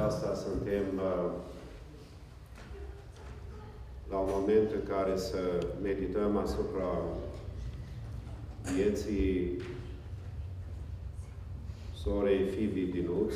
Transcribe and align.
aceasta 0.00 0.34
suntem 0.34 0.98
uh, 0.98 1.00
la 1.00 1.30
un 1.30 1.39
moment 4.32 4.72
în 4.72 4.82
care 4.88 5.16
să 5.16 5.66
medităm 5.82 6.36
asupra 6.36 6.98
vieții 8.74 9.62
sorei 11.94 12.44
Fibi 12.48 12.80
Dinuț, 12.80 13.34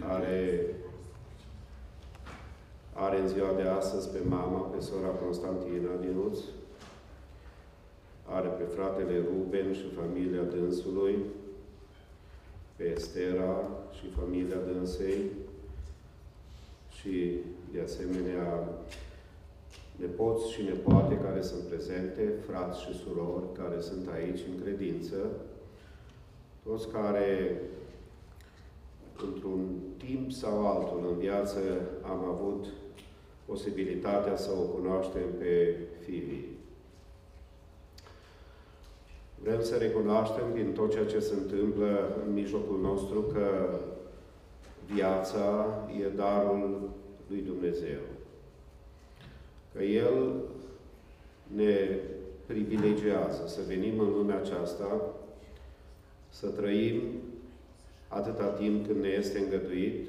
care 0.00 0.64
are 2.92 3.20
în 3.20 3.28
ziua 3.28 3.52
de 3.56 3.62
astăzi 3.62 4.08
pe 4.08 4.18
mama, 4.28 4.58
pe 4.58 4.80
sora 4.80 5.08
Constantina 5.08 5.94
Dinuț, 6.00 6.38
are 8.24 8.48
pe 8.48 8.64
fratele 8.64 9.22
Ruben 9.32 9.72
și 9.72 9.86
familia 10.00 10.42
dânsului, 10.42 11.18
pe 12.76 12.84
Estera 12.96 13.68
și 13.92 14.06
familia 14.20 14.56
dânsei 14.72 15.20
și, 17.00 17.36
de 17.72 17.80
asemenea, 17.80 18.68
nepoți 20.32 20.52
și 20.52 20.62
nepoate 20.62 21.18
care 21.18 21.42
sunt 21.42 21.62
prezente, 21.62 22.32
frați 22.46 22.80
și 22.80 22.98
surori 22.98 23.52
care 23.52 23.80
sunt 23.80 24.08
aici 24.14 24.40
în 24.50 24.62
credință, 24.62 25.16
toți 26.64 26.88
care, 26.88 27.60
într-un 29.26 29.78
timp 29.96 30.32
sau 30.32 30.66
altul 30.66 31.06
în 31.10 31.18
viață, 31.18 31.58
am 32.02 32.24
avut 32.24 32.66
posibilitatea 33.44 34.36
să 34.36 34.50
o 34.50 34.62
cunoaștem 34.62 35.32
pe 35.38 35.76
Fivi. 36.04 36.40
Vrem 39.42 39.62
să 39.62 39.76
recunoaștem 39.76 40.44
din 40.54 40.72
tot 40.72 40.90
ceea 40.90 41.06
ce 41.06 41.18
se 41.18 41.34
întâmplă 41.34 42.16
în 42.26 42.32
mijlocul 42.32 42.80
nostru 42.80 43.20
că 43.20 43.78
viața 44.94 45.66
e 46.02 46.08
darul 46.08 46.90
lui 47.28 47.40
Dumnezeu. 47.40 48.11
Că 49.74 49.82
El 49.82 50.42
ne 51.54 51.98
privilegiază 52.46 53.46
să 53.46 53.60
venim 53.66 53.98
în 53.98 54.12
lumea 54.12 54.36
aceasta, 54.36 55.14
să 56.28 56.46
trăim 56.46 57.02
atâta 58.08 58.46
timp 58.46 58.86
când 58.86 59.00
ne 59.00 59.08
este 59.08 59.38
îngăduit, 59.38 60.08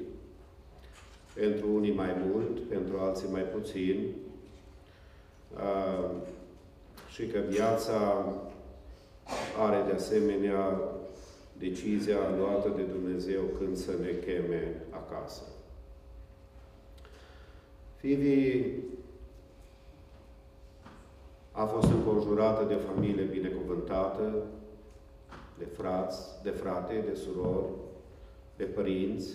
pentru 1.34 1.74
unii 1.74 1.92
mai 1.92 2.16
mult, 2.26 2.60
pentru 2.60 2.98
alții 2.98 3.28
mai 3.30 3.42
puțin, 3.42 4.10
și 7.10 7.26
că 7.26 7.38
viața 7.48 8.32
are 9.58 9.82
de 9.86 9.92
asemenea 9.92 10.80
decizia 11.58 12.18
luată 12.38 12.72
de 12.76 12.82
Dumnezeu 12.82 13.42
când 13.58 13.76
să 13.76 13.90
ne 14.00 14.10
cheme 14.26 14.82
acasă. 14.90 15.42
Fivi 17.96 18.62
a 21.56 21.64
fost 21.64 21.88
înconjurată 21.90 22.64
de 22.64 22.74
familie 22.74 23.22
binecuvântată, 23.22 24.32
de 25.58 25.64
frați, 25.64 26.18
de 26.42 26.50
frate, 26.50 27.04
de 27.08 27.14
surori, 27.14 27.66
de 28.56 28.64
părinți, 28.64 29.30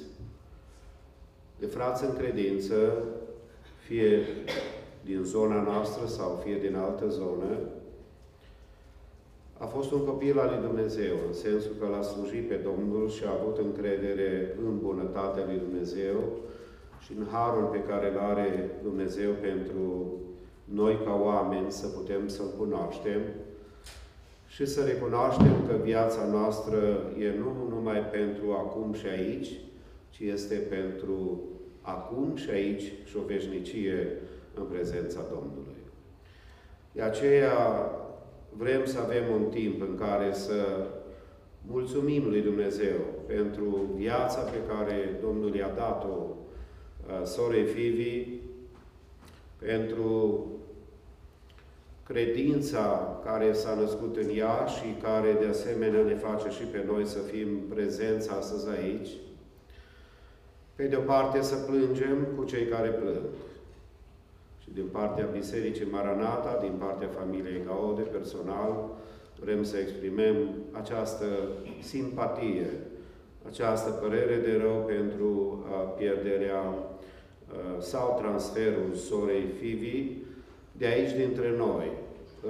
de 1.60 1.66
frați 1.66 2.04
în 2.06 2.16
credință, 2.16 3.04
fie 3.88 4.20
din 5.06 5.24
zona 5.24 5.62
noastră 5.62 6.08
sau 6.08 6.42
fie 6.44 6.58
din 6.58 6.76
altă 6.76 7.08
zonă, 7.08 7.60
a 9.58 9.66
fost 9.66 9.92
un 9.92 10.06
copil 10.06 10.40
al 10.40 10.50
lui 10.50 10.68
Dumnezeu, 10.68 11.16
în 11.28 11.34
sensul 11.34 11.72
că 11.80 11.88
l-a 11.88 12.02
slujit 12.02 12.48
pe 12.48 12.56
Domnul 12.56 13.10
și 13.10 13.24
a 13.24 13.38
avut 13.40 13.58
încredere 13.58 14.56
în 14.66 14.80
bunătatea 14.80 15.46
lui 15.46 15.58
Dumnezeu 15.58 16.18
și 17.04 17.12
în 17.18 17.26
harul 17.32 17.64
pe 17.64 17.84
care 17.84 18.12
îl 18.12 18.18
are 18.18 18.70
Dumnezeu 18.84 19.32
pentru 19.32 20.14
noi 20.74 21.00
ca 21.06 21.20
oameni 21.24 21.72
să 21.72 21.88
putem 21.88 22.28
să-L 22.28 22.54
cunoaștem 22.58 23.22
și 24.48 24.66
să 24.66 24.84
recunoaștem 24.84 25.66
că 25.68 25.76
viața 25.84 26.26
noastră 26.26 26.78
e 27.20 27.34
nu 27.38 27.68
numai 27.70 28.00
pentru 28.00 28.52
acum 28.52 28.94
și 28.94 29.06
aici, 29.06 29.50
ci 30.10 30.20
este 30.20 30.56
pentru 30.56 31.40
acum 31.82 32.36
și 32.36 32.50
aici 32.50 32.84
și 33.06 33.18
o 33.18 33.26
veșnicie 33.28 34.18
în 34.54 34.64
prezența 34.64 35.20
Domnului. 35.30 35.78
De 36.92 37.02
aceea 37.02 37.90
vrem 38.58 38.86
să 38.86 39.00
avem 39.00 39.24
un 39.34 39.50
timp 39.50 39.82
în 39.82 39.96
care 39.98 40.34
să 40.34 40.88
mulțumim 41.68 42.24
lui 42.30 42.42
Dumnezeu 42.42 43.00
pentru 43.28 43.90
viața 43.96 44.42
pe 44.42 44.58
care 44.68 45.20
Domnul 45.22 45.56
i-a 45.56 45.74
dat-o 45.76 46.18
uh, 46.18 47.26
sorei 47.26 47.66
Fivi, 47.66 48.28
pentru 49.60 50.46
credința 52.14 53.18
care 53.26 53.54
s-a 53.54 53.74
născut 53.74 54.18
în 54.18 54.30
ea 54.36 54.66
și 54.66 54.98
care 55.02 55.38
de 55.40 55.46
asemenea 55.46 56.02
ne 56.04 56.16
face 56.16 56.50
și 56.50 56.64
pe 56.64 56.84
noi 56.88 57.06
să 57.06 57.20
fim 57.20 57.48
prezenți 57.70 58.30
astăzi 58.30 58.70
aici. 58.70 59.10
Pe 60.76 60.84
de 60.84 60.96
o 60.96 61.00
parte 61.00 61.42
să 61.42 61.56
plângem 61.56 62.28
cu 62.38 62.44
cei 62.44 62.66
care 62.66 62.90
plâng 62.90 63.26
și 64.62 64.70
din 64.74 64.86
partea 64.92 65.26
Bisericii 65.26 65.88
Maranata, 65.92 66.58
din 66.62 66.74
partea 66.80 67.08
familiei 67.08 67.64
Gaude, 67.66 68.02
personal, 68.02 68.90
vrem 69.40 69.64
să 69.64 69.78
exprimem 69.78 70.36
această 70.72 71.26
simpatie, 71.82 72.70
această 73.48 73.90
părere 73.90 74.36
de 74.36 74.58
rău 74.62 74.84
pentru 74.88 75.64
pierderea 75.98 76.74
sau 77.80 78.18
transferul 78.22 78.94
sorei 78.94 79.46
Fivi 79.60 80.28
de 80.80 80.86
aici 80.86 81.12
dintre 81.12 81.54
noi, 81.58 81.92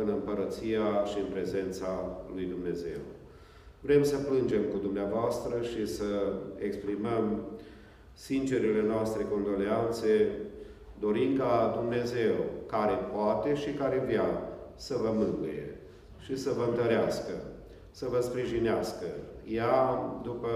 în 0.01 0.07
împărăția 0.07 1.03
și 1.05 1.17
în 1.19 1.29
prezența 1.31 2.17
lui 2.33 2.45
Dumnezeu. 2.45 3.01
Vrem 3.81 4.03
să 4.03 4.17
plângem 4.17 4.63
cu 4.71 4.77
dumneavoastră 4.77 5.61
și 5.61 5.87
să 5.87 6.33
exprimăm 6.57 7.41
sincerele 8.13 8.83
noastre 8.87 9.25
condoleanțe 9.31 10.31
Dorim 10.99 11.37
ca 11.37 11.79
Dumnezeu, 11.79 12.35
care 12.65 12.93
poate 13.13 13.55
și 13.55 13.71
care 13.71 14.03
vrea, 14.05 14.43
să 14.75 14.95
vă 15.01 15.11
mângâie 15.13 15.77
și 16.19 16.37
să 16.37 16.51
vă 16.57 16.65
întărească, 16.69 17.31
să 17.91 18.07
vă 18.09 18.19
sprijinească. 18.21 19.05
Ea, 19.47 19.99
după 20.23 20.49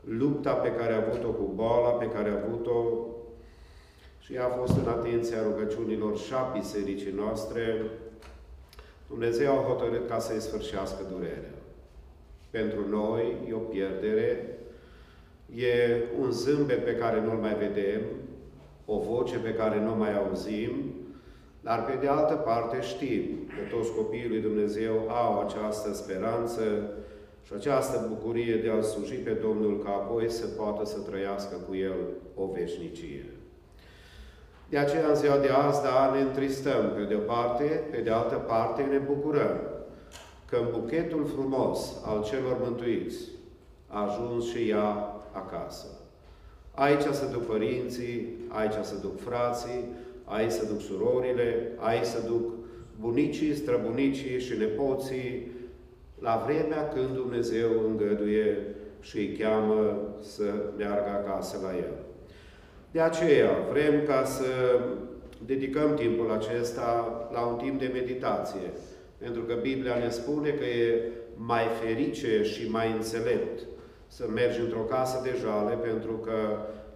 lupta 0.00 0.52
pe 0.52 0.72
care 0.72 0.92
a 0.92 1.06
avut-o 1.06 1.28
cu 1.28 1.52
boala, 1.54 1.88
pe 1.88 2.08
care 2.08 2.28
a 2.28 2.42
avut-o, 2.44 3.06
și 4.26 4.34
ea 4.34 4.44
a 4.44 4.48
fost 4.48 4.76
în 4.76 4.88
atenția 4.88 5.42
rugăciunilor 5.42 6.18
și 6.18 6.32
a 6.34 6.52
bisericii 6.58 7.12
noastre, 7.12 7.90
Dumnezeu 9.08 9.52
a 9.52 9.62
hotărât 9.62 10.08
ca 10.08 10.18
să-i 10.18 10.40
sfârșească 10.40 11.02
durerea. 11.12 11.54
Pentru 12.50 12.88
noi 12.88 13.36
e 13.48 13.52
o 13.52 13.58
pierdere, 13.58 14.58
e 15.54 16.02
un 16.20 16.30
zâmbet 16.30 16.84
pe 16.84 16.96
care 16.96 17.20
nu-l 17.20 17.36
mai 17.36 17.54
vedem, 17.54 18.00
o 18.84 18.98
voce 18.98 19.38
pe 19.38 19.54
care 19.54 19.80
nu 19.80 19.94
mai 19.94 20.16
auzim, 20.16 20.94
dar 21.60 21.84
pe 21.84 21.98
de 22.00 22.06
altă 22.06 22.34
parte 22.34 22.80
știm 22.80 23.24
că 23.48 23.76
toți 23.76 23.92
copiii 23.92 24.28
lui 24.28 24.40
Dumnezeu 24.40 25.08
au 25.08 25.40
această 25.40 25.94
speranță 25.94 26.62
și 27.42 27.52
această 27.54 28.06
bucurie 28.08 28.56
de 28.56 28.70
a 28.70 28.80
sluji 28.80 29.14
pe 29.14 29.30
Domnul 29.30 29.82
ca 29.84 29.90
apoi 29.90 30.30
să 30.30 30.46
poată 30.46 30.84
să 30.84 30.98
trăiască 30.98 31.56
cu 31.68 31.74
El 31.74 31.96
o 32.34 32.46
veșnicie. 32.46 33.35
De 34.68 34.78
aceea, 34.78 35.08
în 35.08 35.14
ziua 35.14 35.36
de 35.36 35.48
azi, 35.48 35.82
da, 35.82 36.10
ne 36.14 36.20
întristăm 36.20 36.92
pe 36.96 37.02
de 37.02 37.14
o 37.14 37.18
parte, 37.18 37.64
pe 37.90 38.00
de 38.00 38.10
altă 38.10 38.34
parte 38.34 38.82
ne 38.82 38.98
bucurăm 38.98 39.60
că 40.48 40.56
în 40.56 40.80
buchetul 40.80 41.26
frumos 41.34 41.94
al 42.04 42.24
celor 42.24 42.56
mântuiți 42.62 43.16
a 43.86 44.02
ajuns 44.02 44.48
și 44.50 44.68
ea 44.68 45.14
acasă. 45.32 45.86
Aici 46.74 47.02
se 47.10 47.28
duc 47.32 47.46
părinții, 47.46 48.34
aici 48.48 48.74
se 48.82 48.94
duc 49.00 49.20
frații, 49.20 49.84
aici 50.24 50.50
se 50.50 50.66
duc 50.66 50.80
surorile, 50.80 51.72
aici 51.76 52.04
se 52.04 52.26
duc 52.26 52.52
bunicii, 53.00 53.54
străbunicii 53.54 54.40
și 54.40 54.58
nepoții, 54.58 55.50
la 56.18 56.42
vremea 56.46 56.88
când 56.88 57.14
Dumnezeu 57.14 57.68
îngăduie 57.88 58.58
și 59.00 59.16
îi 59.16 59.36
cheamă 59.36 59.98
să 60.20 60.44
meargă 60.76 61.08
acasă 61.08 61.58
la 61.62 61.76
El. 61.76 62.05
De 62.96 63.02
aceea 63.02 63.50
vrem 63.70 64.02
ca 64.06 64.24
să 64.24 64.80
dedicăm 65.46 65.94
timpul 65.94 66.32
acesta 66.32 66.88
la 67.32 67.40
un 67.40 67.56
timp 67.56 67.80
de 67.80 67.90
meditație. 67.92 68.70
Pentru 69.18 69.42
că 69.42 69.54
Biblia 69.62 69.96
ne 69.96 70.08
spune 70.08 70.48
că 70.48 70.64
e 70.64 71.02
mai 71.34 71.62
ferice 71.82 72.42
și 72.42 72.70
mai 72.70 72.92
înțelept 72.92 73.62
să 74.06 74.24
mergi 74.34 74.60
într-o 74.60 74.80
casă 74.80 75.20
de 75.22 75.36
jale 75.40 75.74
pentru 75.74 76.12
că 76.12 76.38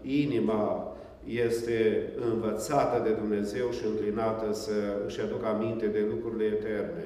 inima 0.02 0.96
este 1.24 2.08
învățată 2.30 3.02
de 3.02 3.10
Dumnezeu 3.10 3.70
și 3.70 3.84
înclinată 3.86 4.52
să 4.52 4.72
își 5.06 5.20
aducă 5.20 5.46
aminte 5.46 5.86
de 5.86 6.06
lucrurile 6.10 6.44
eterne. 6.44 7.04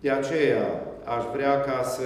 De 0.00 0.10
aceea 0.10 0.86
aș 1.04 1.24
vrea 1.32 1.60
ca 1.60 1.82
să 1.82 2.04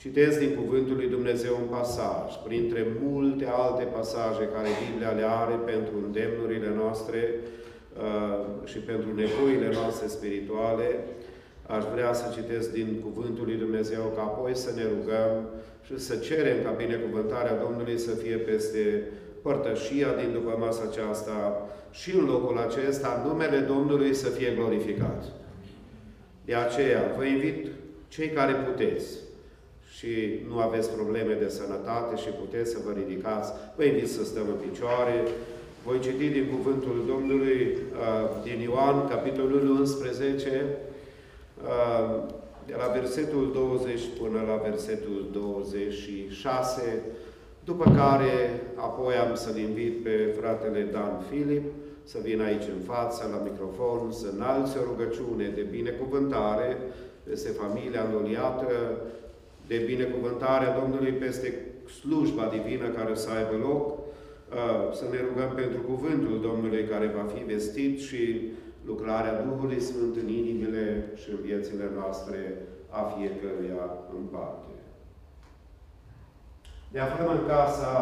citesc 0.00 0.38
din 0.38 0.54
Cuvântul 0.54 0.96
lui 0.96 1.08
Dumnezeu 1.08 1.54
un 1.62 1.68
pasaj, 1.76 2.28
printre 2.46 2.86
multe 3.02 3.46
alte 3.50 3.84
pasaje 3.84 4.44
care 4.54 4.68
Biblia 4.84 5.10
le 5.10 5.26
are 5.42 5.54
pentru 5.54 5.94
îndemnurile 6.04 6.70
noastre 6.76 7.34
uh, 7.34 8.68
și 8.70 8.78
pentru 8.78 9.08
nevoile 9.14 9.68
noastre 9.72 10.06
spirituale, 10.06 10.88
aș 11.66 11.84
vrea 11.92 12.12
să 12.12 12.34
citesc 12.34 12.72
din 12.72 12.88
Cuvântul 13.02 13.44
lui 13.44 13.56
Dumnezeu, 13.64 14.12
ca 14.16 14.22
apoi 14.22 14.56
să 14.56 14.70
ne 14.74 14.84
rugăm 14.94 15.32
și 15.86 15.98
să 15.98 16.16
cerem 16.16 16.62
ca 16.64 16.70
binecuvântarea 16.70 17.60
Domnului 17.64 17.98
să 17.98 18.10
fie 18.10 18.36
peste 18.36 19.02
părtășia 19.42 20.08
din 20.20 20.32
după 20.32 20.56
masa 20.58 20.82
aceasta 20.90 21.68
și 21.90 22.16
în 22.16 22.24
locul 22.24 22.58
acesta 22.58 23.22
numele 23.26 23.58
Domnului 23.58 24.14
să 24.14 24.28
fie 24.28 24.50
glorificat. 24.56 25.24
De 26.44 26.54
aceea, 26.54 27.14
vă 27.16 27.24
invit, 27.24 27.66
cei 28.08 28.28
care 28.28 28.52
puteți 28.52 29.27
și 29.96 30.40
nu 30.48 30.58
aveți 30.58 30.90
probleme 30.90 31.34
de 31.34 31.48
sănătate 31.48 32.16
și 32.16 32.28
puteți 32.28 32.70
să 32.70 32.78
vă 32.84 32.92
ridicați, 33.00 33.52
vă 33.76 33.84
invit 33.84 34.10
să 34.10 34.24
stăm 34.24 34.46
în 34.48 34.70
picioare. 34.70 35.16
Voi 35.84 36.00
citi 36.00 36.28
din 36.28 36.46
Cuvântul 36.54 37.04
Domnului 37.06 37.60
uh, 37.62 38.42
din 38.42 38.60
Ioan, 38.60 39.08
capitolul 39.08 39.70
11, 39.70 40.64
uh, 41.64 42.22
de 42.66 42.74
la 42.78 42.86
versetul 42.98 43.50
20 43.52 44.00
până 44.20 44.40
la 44.48 44.56
versetul 44.68 45.28
26, 45.32 47.02
după 47.64 47.84
care 47.96 48.62
apoi 48.74 49.14
am 49.14 49.34
să-l 49.34 49.58
invit 49.58 50.02
pe 50.02 50.34
fratele 50.40 50.82
Dan 50.92 51.24
Filip 51.30 51.64
să 52.12 52.18
vină 52.22 52.44
aici 52.44 52.68
în 52.76 52.80
față, 52.92 53.28
la 53.30 53.42
microfon, 53.48 54.12
să 54.12 54.26
înalțe 54.34 54.78
o 54.78 54.88
rugăciune 54.90 55.52
de 55.54 55.60
binecuvântare 55.60 56.76
peste 57.22 57.48
familia 57.48 58.02
îndoliată, 58.02 58.70
de 59.68 59.76
binecuvântarea 59.76 60.78
Domnului 60.80 61.12
peste 61.12 61.48
slujba 62.00 62.52
divină 62.56 62.88
care 62.88 63.14
să 63.14 63.28
aibă 63.30 63.56
loc, 63.66 63.82
uh, 63.98 64.94
să 64.98 65.04
ne 65.10 65.20
rugăm 65.28 65.50
pentru 65.54 65.80
cuvântul 65.80 66.40
Domnului 66.40 66.84
care 66.84 67.06
va 67.16 67.24
fi 67.34 67.42
vestit 67.44 68.00
și 68.00 68.22
lucrarea 68.86 69.42
Duhului 69.42 69.80
Sfânt 69.80 70.16
în 70.16 70.28
inimile 70.28 71.12
și 71.14 71.30
în 71.30 71.38
viețile 71.42 71.90
noastre 71.94 72.62
a 72.88 73.02
fiecăruia 73.16 73.84
în 74.16 74.24
parte. 74.34 74.72
Ne 76.92 77.00
aflăm 77.00 77.30
în 77.30 77.46
casa 77.46 77.92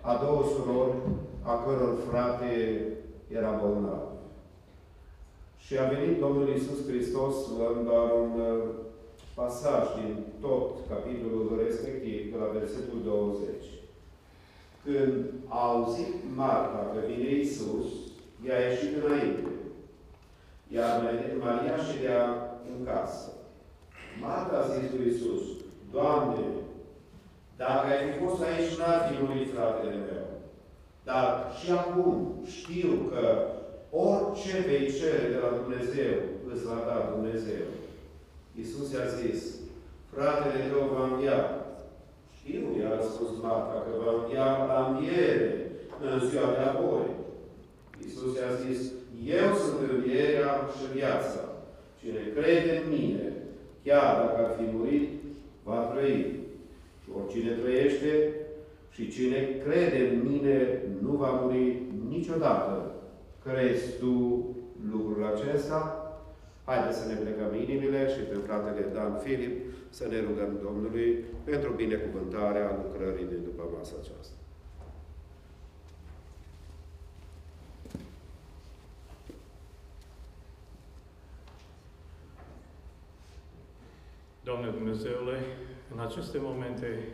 a 0.00 0.14
două 0.24 0.42
surori, 0.54 0.96
a 1.42 1.54
căror 1.64 1.96
frate 2.10 2.82
era 3.28 3.50
bolnav. 3.62 4.02
Și 5.56 5.78
a 5.78 5.84
venit 5.84 6.20
Domnul 6.20 6.48
Iisus 6.48 6.88
Hristos, 6.88 7.34
luând 7.58 7.86
doar 7.86 8.10
un 8.22 8.40
uh, 8.40 8.62
pasaj 9.34 9.84
din 9.98 10.16
tot 10.40 10.76
capitolul 10.88 11.62
respectiv, 11.64 12.32
de 12.32 12.38
la 12.38 12.58
versetul 12.58 12.98
20. 13.04 13.46
Când 14.84 15.24
a 15.48 15.58
auzit 15.68 16.14
Marta 16.34 16.90
că 16.92 16.98
vine 17.06 17.28
Iisus, 17.30 17.86
i-a 18.44 18.58
ieșit 18.58 19.04
înainte. 19.04 19.48
Iar 20.68 21.14
Maria 21.38 21.76
ședea 21.76 22.22
în 22.70 22.84
casă. 22.84 23.32
Marta 24.20 24.56
a 24.56 24.68
zis 24.74 24.90
lui 24.92 25.06
Iisus, 25.06 25.42
Doamne, 25.92 26.44
dacă 27.56 27.86
ai 27.86 28.10
fi 28.10 28.24
fost 28.24 28.42
aici, 28.42 28.78
n-ar 28.78 29.00
fi 29.06 29.22
murit 29.22 29.52
fratele 29.54 29.94
meu. 30.08 30.26
Dar 31.04 31.26
și 31.58 31.70
acum 31.70 32.08
știu 32.58 32.90
că 33.10 33.24
orice 33.90 34.64
vei 34.66 34.92
cere 34.98 35.26
de 35.34 35.38
la 35.44 35.50
Dumnezeu, 35.60 36.14
îți 36.52 36.64
va 36.68 36.78
da 36.88 37.12
Dumnezeu. 37.14 37.66
Iisus 38.60 38.92
i-a 38.92 39.06
zis, 39.20 39.40
fratele 40.12 40.60
tău 40.70 40.84
va 40.94 41.02
învia. 41.10 41.38
Știu, 42.38 42.62
i-a 42.78 42.90
răspuns 42.96 43.32
Marta, 43.42 43.76
că 43.84 43.90
va 44.04 44.12
învia 44.18 44.48
la 44.70 44.78
înviere 44.88 45.48
în 46.06 46.28
ziua 46.28 46.48
de 46.56 46.62
apoi. 46.70 47.06
Iisus 48.04 48.32
i-a 48.36 48.52
zis, 48.64 48.80
eu 49.40 49.48
sunt 49.62 49.78
învierea 49.90 50.50
și 50.76 50.84
viața. 50.96 51.42
Cine 52.00 52.22
crede 52.34 52.70
în 52.78 52.86
mine, 52.96 53.26
chiar 53.84 54.06
dacă 54.20 54.36
ar 54.44 54.50
fi 54.56 54.64
murit, 54.74 55.08
va 55.62 55.78
trăi. 55.92 56.18
Și 57.02 57.08
oricine 57.18 57.50
trăiește 57.50 58.12
și 58.94 59.10
cine 59.14 59.38
crede 59.64 60.00
în 60.08 60.30
mine 60.30 60.82
nu 61.02 61.12
va 61.12 61.30
muri 61.30 61.82
niciodată. 62.08 62.94
Crezi 63.44 63.98
tu 64.00 64.44
lucrul 64.92 65.24
acesta? 65.34 65.99
Haideți 66.70 66.98
să 66.98 67.06
ne 67.06 67.14
plecăm 67.14 67.54
inimile 67.54 68.08
și 68.08 68.20
pe 68.20 68.34
fratele 68.46 68.86
Dan 68.94 69.18
Filip 69.18 69.54
să 69.88 70.06
ne 70.06 70.20
rugăm 70.20 70.58
Domnului 70.62 71.24
pentru 71.44 71.72
binecuvântarea 71.72 72.76
lucrării 72.82 73.24
de 73.24 73.34
după 73.34 73.62
masa 73.76 73.94
aceasta. 74.00 74.34
Doamne 84.44 84.70
Dumnezeule, 84.70 85.38
în 85.94 86.00
aceste 86.00 86.38
momente 86.40 87.08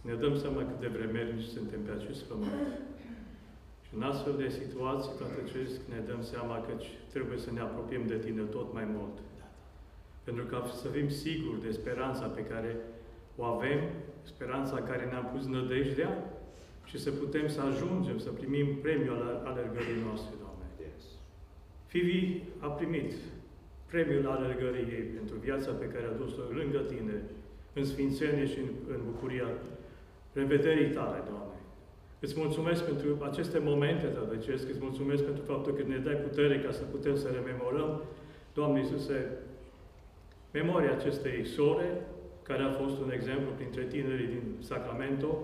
ne 0.00 0.14
dăm 0.14 0.38
seama 0.38 0.58
cât 0.58 0.80
de 0.80 0.86
vremelnici 0.86 1.44
suntem 1.44 1.80
pe 1.82 1.90
acest 1.90 2.22
pământ. 2.22 2.91
Și 3.92 3.98
în 3.98 4.04
astfel 4.12 4.34
de 4.36 4.48
situații, 4.48 5.12
toate 5.18 5.36
acest, 5.44 5.80
ne 5.92 6.00
dăm 6.08 6.22
seama 6.22 6.56
că 6.66 6.72
trebuie 7.14 7.38
să 7.38 7.50
ne 7.52 7.60
apropiem 7.60 8.06
de 8.06 8.18
Tine 8.24 8.42
tot 8.42 8.72
mai 8.72 8.86
mult. 8.96 9.16
Pentru 10.24 10.44
că 10.44 10.56
să 10.82 10.88
fim 10.88 11.08
siguri 11.08 11.62
de 11.62 11.70
speranța 11.70 12.26
pe 12.26 12.44
care 12.44 12.76
o 13.36 13.44
avem, 13.44 13.80
speranța 14.22 14.76
care 14.76 15.04
ne-a 15.04 15.24
pus 15.32 15.44
nădejdea 15.46 16.12
și 16.84 16.98
să 16.98 17.10
putem 17.10 17.48
să 17.48 17.60
ajungem 17.60 18.18
să 18.18 18.30
primim 18.30 18.66
premiul 18.82 19.42
alergării 19.44 20.04
noastre, 20.06 20.34
Doamne. 20.40 20.66
Fivi 21.86 22.40
a 22.58 22.66
primit 22.66 23.12
premiul 23.86 24.26
alergării 24.26 24.92
ei 24.96 25.04
pentru 25.18 25.36
viața 25.36 25.70
pe 25.72 25.86
care 25.92 26.04
a 26.04 26.20
dus-o 26.22 26.42
lângă 26.50 26.78
Tine, 26.78 27.22
în 27.72 27.84
sfințenie 27.84 28.46
și 28.46 28.58
în, 28.58 28.70
în 28.88 29.00
bucuria 29.10 29.48
revederii 30.32 30.90
Tale, 30.90 31.22
Doamne. 31.28 31.51
Îți 32.24 32.34
mulțumesc 32.36 32.84
pentru 32.84 33.08
aceste 33.30 33.58
momente, 33.58 34.06
Tată 34.06 34.36
Ceresc, 34.36 34.68
îți 34.68 34.82
mulțumesc 34.86 35.22
pentru 35.22 35.42
faptul 35.52 35.72
că 35.72 35.82
ne 35.86 35.96
dai 35.96 36.14
putere 36.14 36.60
ca 36.60 36.70
să 36.72 36.82
putem 36.94 37.16
să 37.16 37.28
rememorăm, 37.28 38.02
Doamne 38.54 38.78
Iisuse, 38.80 39.18
memoria 40.50 40.92
acestei 40.92 41.46
sore, 41.46 41.88
care 42.42 42.62
a 42.62 42.70
fost 42.80 42.96
un 43.04 43.10
exemplu 43.12 43.50
printre 43.56 43.82
tinerii 43.82 44.26
din 44.26 44.44
Sacramento. 44.60 45.38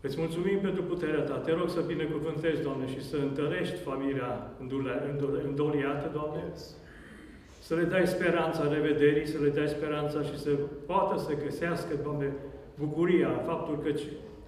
Îți 0.00 0.18
mulțumim 0.18 0.58
pentru 0.58 0.82
puterea 0.82 1.20
Ta. 1.20 1.36
Te 1.36 1.52
rog 1.52 1.68
să 1.70 1.80
binecuvântezi, 1.80 2.62
Doamne, 2.62 2.86
și 2.88 3.02
să 3.08 3.16
întărești 3.16 3.76
familia 3.76 4.50
îndoliată, 5.44 6.10
Doamne. 6.12 6.42
Să 7.60 7.74
le 7.74 7.82
dai 7.82 8.06
speranța 8.06 8.72
revederii, 8.72 9.26
să 9.26 9.38
le 9.42 9.48
dai 9.48 9.68
speranța 9.68 10.22
și 10.22 10.38
să 10.38 10.50
poată 10.86 11.18
să 11.20 11.42
găsească, 11.44 11.94
Doamne, 12.02 12.32
bucuria, 12.74 13.42
faptul 13.46 13.78
că 13.78 13.90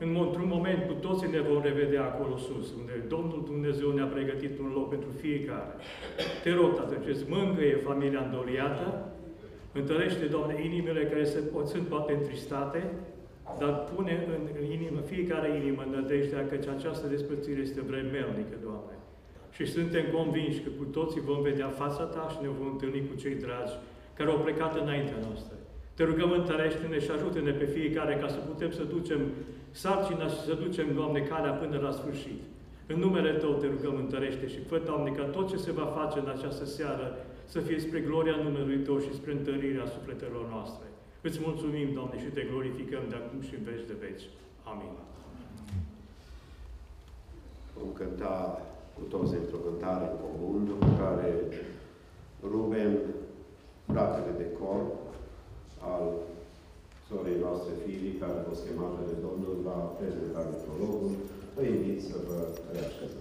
într-un 0.01 0.49
moment 0.57 0.87
cu 0.87 0.93
toții 1.07 1.31
ne 1.31 1.41
vom 1.41 1.63
revedea 1.63 2.05
acolo 2.05 2.37
sus, 2.37 2.67
unde 2.81 3.05
Domnul 3.09 3.43
Dumnezeu 3.47 3.91
ne-a 3.91 4.11
pregătit 4.17 4.59
un 4.59 4.71
loc 4.75 4.89
pentru 4.89 5.11
fiecare. 5.21 5.73
Te 6.43 6.55
rog, 6.55 6.75
Tată, 6.75 6.97
ce 7.05 7.25
mângâie 7.29 7.77
familia 7.77 8.23
îndoliată, 8.25 8.87
întărește, 9.73 10.25
Doamne, 10.25 10.65
inimile 10.65 11.03
care 11.05 11.25
se, 11.25 11.41
sunt 11.65 11.87
poate 11.87 12.13
întristate, 12.13 12.91
dar 13.59 13.73
pune 13.95 14.27
în 14.29 14.65
inimă, 14.77 15.01
fiecare 15.01 15.49
inimă 15.61 15.83
în 15.87 15.93
nădejdea 15.95 16.47
că 16.47 16.55
această 16.77 17.07
despărțire 17.07 17.61
este 17.61 17.81
vremelnică, 17.81 18.57
Doamne. 18.63 18.95
Și 19.51 19.65
suntem 19.67 20.05
convinși 20.17 20.61
că 20.61 20.71
cu 20.79 20.85
toții 20.85 21.21
vom 21.21 21.41
vedea 21.43 21.69
fața 21.69 22.05
Ta 22.05 22.27
și 22.33 22.39
ne 22.43 22.49
vom 22.59 22.67
întâlni 22.73 23.09
cu 23.09 23.15
cei 23.23 23.35
dragi 23.35 23.75
care 24.17 24.31
au 24.31 24.39
plecat 24.39 24.73
înaintea 24.83 25.19
noastră. 25.27 25.55
Te 25.95 26.05
rugăm, 26.05 26.31
întărește-ne 26.31 26.99
și 26.99 27.11
ajută-ne 27.11 27.51
pe 27.51 27.65
fiecare 27.65 28.15
ca 28.21 28.29
să 28.29 28.37
putem 28.37 28.71
să 28.71 28.83
ducem 28.83 29.21
sarcina 29.71 30.27
și 30.27 30.41
să 30.41 30.55
ducem, 30.55 30.95
Doamne, 30.95 31.21
calea 31.21 31.53
până 31.53 31.79
la 31.79 31.91
sfârșit. 31.91 32.41
În 32.87 32.99
numele 32.99 33.33
Tău 33.33 33.53
te 33.53 33.67
rugăm, 33.67 33.97
întărește 33.97 34.47
și 34.49 34.61
fă, 34.69 34.79
Doamne, 34.85 35.11
ca 35.11 35.23
tot 35.23 35.49
ce 35.49 35.57
se 35.57 35.73
va 35.73 35.87
face 35.99 36.19
în 36.19 36.29
această 36.37 36.65
seară 36.65 37.07
să 37.45 37.61
fie 37.61 37.79
spre 37.79 38.01
gloria 38.01 38.37
numelui 38.43 38.79
Tău 38.79 38.99
și 38.99 39.15
spre 39.15 39.33
întărirea 39.33 39.87
sufletelor 39.87 40.49
noastre. 40.49 40.87
Îți 41.21 41.41
mulțumim, 41.45 41.89
Doamne, 41.93 42.19
și 42.19 42.35
te 42.35 42.43
glorificăm 42.51 43.03
de 43.09 43.15
acum 43.15 43.41
și 43.41 43.55
în 43.55 43.63
veci 43.63 43.87
de 43.87 43.97
veci. 44.01 44.25
Amin. 44.71 44.93
Vom 47.79 47.93
cânta 47.93 48.63
cu 48.95 49.03
toți 49.15 49.35
într-o 49.35 49.57
cântare 49.57 50.05
în 50.11 50.17
comun, 50.25 50.65
după 50.65 50.87
care 50.99 51.29
Ruben, 52.43 52.99
fratele 53.93 54.33
de 54.37 54.47
cor 54.59 54.81
al 55.93 56.05
sorei 57.13 57.43
noastre 57.45 57.73
Filii, 57.85 58.21
care 58.23 58.37
a 58.39 58.47
fost 58.49 58.63
chemată 58.67 59.01
de 59.11 59.17
Domnul, 59.27 59.55
va 59.69 59.79
prezenta 59.99 60.41
necrologul. 60.51 61.13
Vă 61.55 61.63
invit 61.63 62.01
să 62.09 62.17
vă 62.29 62.39
reașezați. 62.75 63.20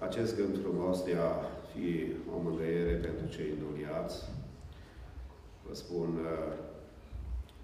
Acest 0.00 0.36
gând 0.36 0.60
frumos 0.62 1.04
de 1.04 1.14
a 1.14 1.32
fi 1.70 2.12
o 2.34 2.38
mângâiere 2.42 2.94
pentru 3.06 3.26
cei 3.26 3.50
îndoliați. 3.50 4.16
Vă 5.66 5.74
spun 5.74 6.08
uh, 6.08 6.52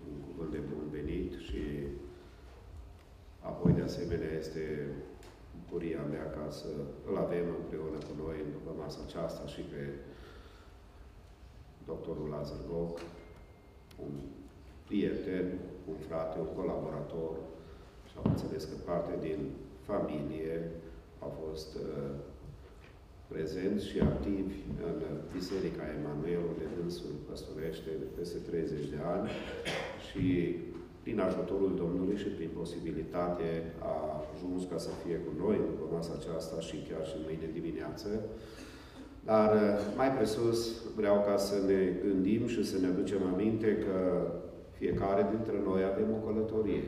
un 0.08 0.16
cuvânt 0.26 0.50
de 0.50 0.60
bun 0.72 0.84
venit 0.90 1.32
și 1.46 1.62
apoi 3.40 3.72
de 3.72 3.82
asemenea 3.82 4.32
este 4.38 4.64
bucuria 5.58 6.02
mea 6.10 6.26
ca 6.36 6.50
să 6.50 6.70
îl 7.08 7.16
avem 7.16 7.46
împreună 7.60 7.98
cu 8.06 8.12
noi 8.24 8.36
după 8.52 8.70
masa 8.82 8.98
aceasta 9.06 9.46
și 9.46 9.60
pe 9.60 9.82
doctorul 11.86 12.28
Lazar 12.28 12.60
Goc, 12.70 13.00
un 14.04 14.14
prieten, 14.86 15.46
un 15.88 15.96
frate, 16.08 16.38
un 16.38 16.52
colaborator 16.60 17.34
și 18.08 18.14
am 18.16 18.30
înțeles 18.30 18.64
că 18.64 18.76
parte 18.84 19.12
din 19.20 19.38
familie 19.82 20.70
au 21.18 21.32
fost 21.42 21.74
uh, 21.74 22.10
prezenți 23.32 23.88
și 23.90 23.98
activi 24.10 24.58
în 24.88 24.96
Biserica 25.36 25.84
Emanuel, 25.98 26.42
unde 26.52 26.66
dânsul 26.76 27.14
păstorește 27.28 27.90
de 28.02 28.08
peste 28.16 28.38
30 28.38 28.88
de 28.94 29.00
ani 29.14 29.28
și 30.06 30.24
prin 31.02 31.20
ajutorul 31.20 31.72
Domnului 31.82 32.16
și 32.16 32.28
prin 32.36 32.50
posibilitate 32.60 33.48
a 33.92 33.94
ajuns 34.32 34.62
ca 34.70 34.78
să 34.86 34.90
fie 35.02 35.16
cu 35.24 35.30
noi 35.44 35.56
după 35.70 35.84
masa 35.94 36.12
aceasta 36.18 36.56
și 36.60 36.76
chiar 36.88 37.06
și 37.10 37.16
mâine 37.24 37.48
dimineață. 37.58 38.08
Dar 39.30 39.50
uh, 39.54 39.62
mai 39.96 40.10
presus 40.16 40.58
vreau 40.96 41.16
ca 41.26 41.36
să 41.36 41.56
ne 41.66 41.80
gândim 42.04 42.46
și 42.46 42.64
să 42.64 42.76
ne 42.78 42.86
aducem 42.86 43.22
aminte 43.32 43.76
că 43.84 43.96
fiecare 44.78 45.26
dintre 45.34 45.56
noi 45.64 45.82
avem 45.92 46.08
o 46.16 46.26
călătorie. 46.26 46.84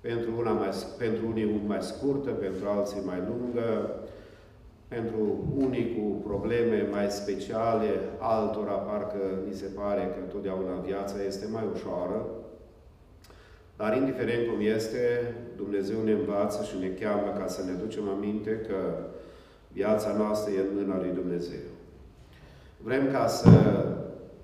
Pentru, 0.00 0.30
una 0.38 0.52
mai, 0.52 0.70
pentru 0.98 1.26
unii 1.26 1.60
mai 1.66 1.82
scurtă, 1.82 2.30
pentru 2.30 2.68
alții 2.68 3.02
mai 3.04 3.22
lungă, 3.28 3.68
pentru 4.94 5.44
unii 5.56 5.94
cu 5.96 6.28
probleme 6.28 6.88
mai 6.90 7.10
speciale, 7.10 7.88
altora 8.18 8.72
parcă 8.72 9.18
mi 9.46 9.54
se 9.54 9.66
pare 9.66 10.00
că 10.14 10.32
totdeauna 10.32 10.74
viața 10.86 11.14
este 11.26 11.46
mai 11.52 11.64
ușoară. 11.74 12.26
Dar 13.76 13.96
indiferent 13.96 14.48
cum 14.48 14.58
este, 14.60 15.34
Dumnezeu 15.56 16.02
ne 16.02 16.12
învață 16.12 16.64
și 16.64 16.78
ne 16.80 16.86
cheamă 16.86 17.32
ca 17.38 17.46
să 17.46 17.64
ne 17.64 17.72
ducem 17.72 18.08
aminte 18.08 18.50
că 18.68 18.78
viața 19.72 20.14
noastră 20.16 20.52
e 20.52 20.60
în 20.60 20.76
mâna 20.76 20.98
lui 20.98 21.10
Dumnezeu. 21.14 21.66
Vrem 22.82 23.10
ca 23.12 23.26
să 23.26 23.50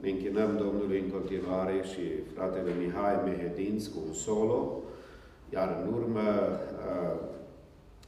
ne 0.00 0.10
închinăm 0.10 0.56
Domnului 0.56 1.00
în 1.00 1.10
continuare 1.10 1.74
și 1.92 2.02
fratele 2.34 2.70
Mihai 2.80 3.20
Mehedinț 3.24 3.86
cu 3.86 3.98
un 4.06 4.12
solo, 4.12 4.82
iar 5.52 5.76
în 5.82 5.92
urmă 5.92 6.20
uh, 6.20 7.29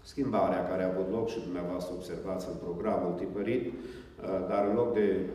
schimbarea 0.03 0.67
care 0.69 0.83
a 0.83 0.93
avut 0.93 1.09
loc 1.11 1.29
și 1.29 1.41
dumneavoastră 1.41 1.95
observați 1.95 2.49
în 2.49 2.57
programul 2.67 3.13
tipărit, 3.13 3.65
uh, 3.67 4.47
dar 4.49 4.67
în 4.69 4.75
loc 4.75 4.93
de 4.93 5.09
uh, 5.21 5.27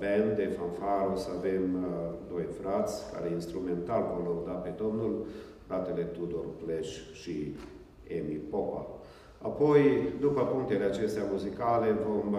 band, 0.00 0.36
de 0.36 0.56
fanfar, 0.56 1.10
o 1.14 1.16
să 1.16 1.28
avem 1.36 1.64
doi 2.32 2.46
frați 2.60 3.12
care 3.12 3.30
instrumental 3.30 4.02
vor 4.12 4.22
lăuda 4.26 4.52
pe 4.52 4.72
Domnul, 4.76 5.26
fratele 5.66 6.02
Tudor 6.02 6.46
Pleș 6.64 6.88
și 7.12 7.54
Emi 8.06 8.40
Popa. 8.50 8.86
Apoi, 9.42 9.80
după 10.20 10.42
punctele 10.42 10.84
acestea 10.84 11.22
muzicale, 11.32 11.96
vom 12.06 12.36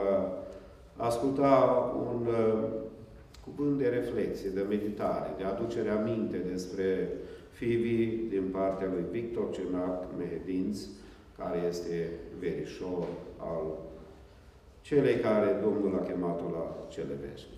asculta 0.96 1.54
un 1.98 2.28
cuvânt 3.48 3.78
de 3.78 3.88
reflexie, 3.88 4.50
de 4.50 4.66
meditare, 4.70 5.34
de 5.38 5.44
aducere 5.44 5.90
aminte 5.90 6.38
despre 6.38 7.10
Fivi 7.52 8.06
din 8.30 8.44
partea 8.52 8.88
lui 8.94 9.04
Victor 9.12 9.50
Cenac 9.52 10.04
Mehedinț, 10.18 10.80
care 11.38 11.60
este 11.68 12.10
verișor 12.40 13.08
al 13.38 13.78
celei 14.82 15.20
care 15.20 15.60
Domnul 15.62 16.00
a 16.00 16.06
chemat-o 16.06 16.50
la 16.50 16.86
cele 16.88 17.14
veșnice. 17.30 17.57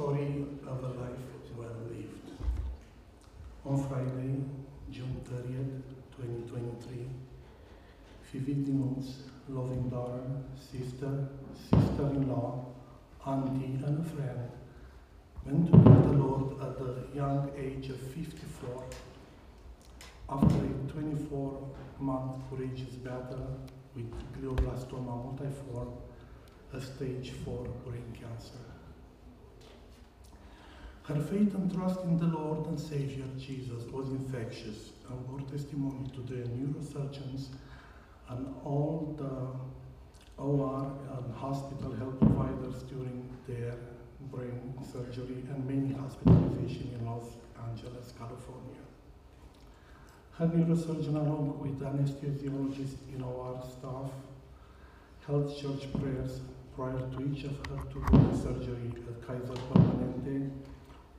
Story 0.00 0.46
of 0.66 0.82
a 0.82 0.88
life 0.98 1.28
well 1.58 1.76
lived. 1.90 2.30
On 3.66 3.76
Friday, 3.86 4.32
June 4.90 5.20
30th, 5.28 5.82
2023, 6.16 7.04
Fifi 8.22 8.54
loving 9.50 9.90
daughter, 9.90 10.22
sister, 10.58 11.28
sister-in-law, 11.68 12.64
auntie, 13.26 13.76
and 13.84 14.00
a 14.00 14.08
friend 14.08 14.50
went 15.44 15.70
to 15.70 15.76
meet 15.76 16.02
the 16.04 16.16
Lord 16.24 16.58
at 16.62 16.78
the 16.78 17.14
young 17.14 17.50
age 17.58 17.90
of 17.90 18.00
54 18.00 18.84
after 20.30 20.64
a 20.64 20.76
24-month 20.94 22.48
courageous 22.48 22.94
battle 23.04 23.60
with 23.94 24.10
glioblastoma 24.32 25.14
multiforme, 25.26 25.92
a 26.72 26.80
stage 26.80 27.32
4 27.44 27.66
brain 27.84 28.16
cancer. 28.18 28.69
Her 31.04 31.20
faith 31.20 31.54
and 31.54 31.72
trust 31.74 32.00
in 32.02 32.18
the 32.18 32.26
Lord 32.26 32.66
and 32.66 32.78
Savior 32.78 33.24
Jesus 33.38 33.84
was 33.90 34.10
infectious 34.10 34.90
and 35.08 35.26
bore 35.26 35.40
testimony 35.50 36.08
to 36.14 36.20
the 36.20 36.48
neurosurgeons 36.48 37.46
and 38.28 38.54
all 38.64 39.16
the 39.18 40.42
OR 40.42 40.92
and 41.16 41.34
hospital 41.34 41.92
health 41.96 42.20
providers 42.20 42.82
during 42.84 43.28
their 43.48 43.74
brain 44.30 44.72
surgery 44.92 45.44
and 45.52 45.66
many 45.66 45.94
hospitalization 45.94 46.94
in 46.98 47.06
Los 47.06 47.36
Angeles, 47.68 48.12
California. 48.16 48.80
Her 50.32 50.46
neurosurgeon 50.46 51.16
along 51.16 51.58
with 51.60 51.80
anesthesiologist 51.80 52.96
in 53.12 53.22
OR 53.22 53.62
staff 53.62 54.10
held 55.26 55.48
church 55.60 55.92
prayers 55.92 56.40
prior 56.76 56.98
to 56.98 57.20
each 57.30 57.44
of 57.44 57.56
her 57.66 57.82
two 57.92 58.02
surgery 58.36 58.92
at 59.08 59.26
Kaiser 59.26 59.60
Permanente 59.72 60.50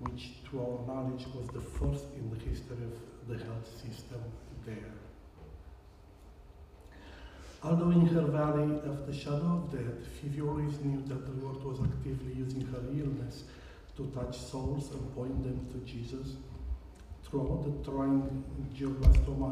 which 0.02 0.44
to 0.50 0.60
our 0.60 0.80
knowledge 0.88 1.26
was 1.36 1.48
the 1.54 1.62
first 1.62 2.06
in 2.16 2.30
the 2.30 2.44
history 2.44 2.84
of 2.84 3.28
the 3.28 3.44
health 3.44 3.68
system 3.68 4.22
there. 4.66 4.94
Although 7.64 7.92
in 7.92 8.08
her 8.08 8.24
valley 8.24 8.80
of 8.86 9.06
the 9.06 9.14
shadow 9.14 9.64
of 9.64 9.72
death, 9.72 10.08
Phoebe 10.20 10.42
always 10.42 10.80
knew 10.80 11.04
that 11.06 11.26
the 11.28 11.46
Lord 11.46 11.64
was 11.64 11.80
actively 11.80 12.34
using 12.34 12.62
her 12.62 12.82
illness 12.92 13.44
to 13.98 14.08
touch 14.08 14.36
souls 14.36 14.90
and 14.92 15.14
point 15.14 15.44
them 15.44 15.68
to 15.72 15.78
Jesus. 15.86 16.38
Throughout 17.24 17.64
the 17.64 17.92
trying 17.92 18.44
glioblastoma 18.74 19.52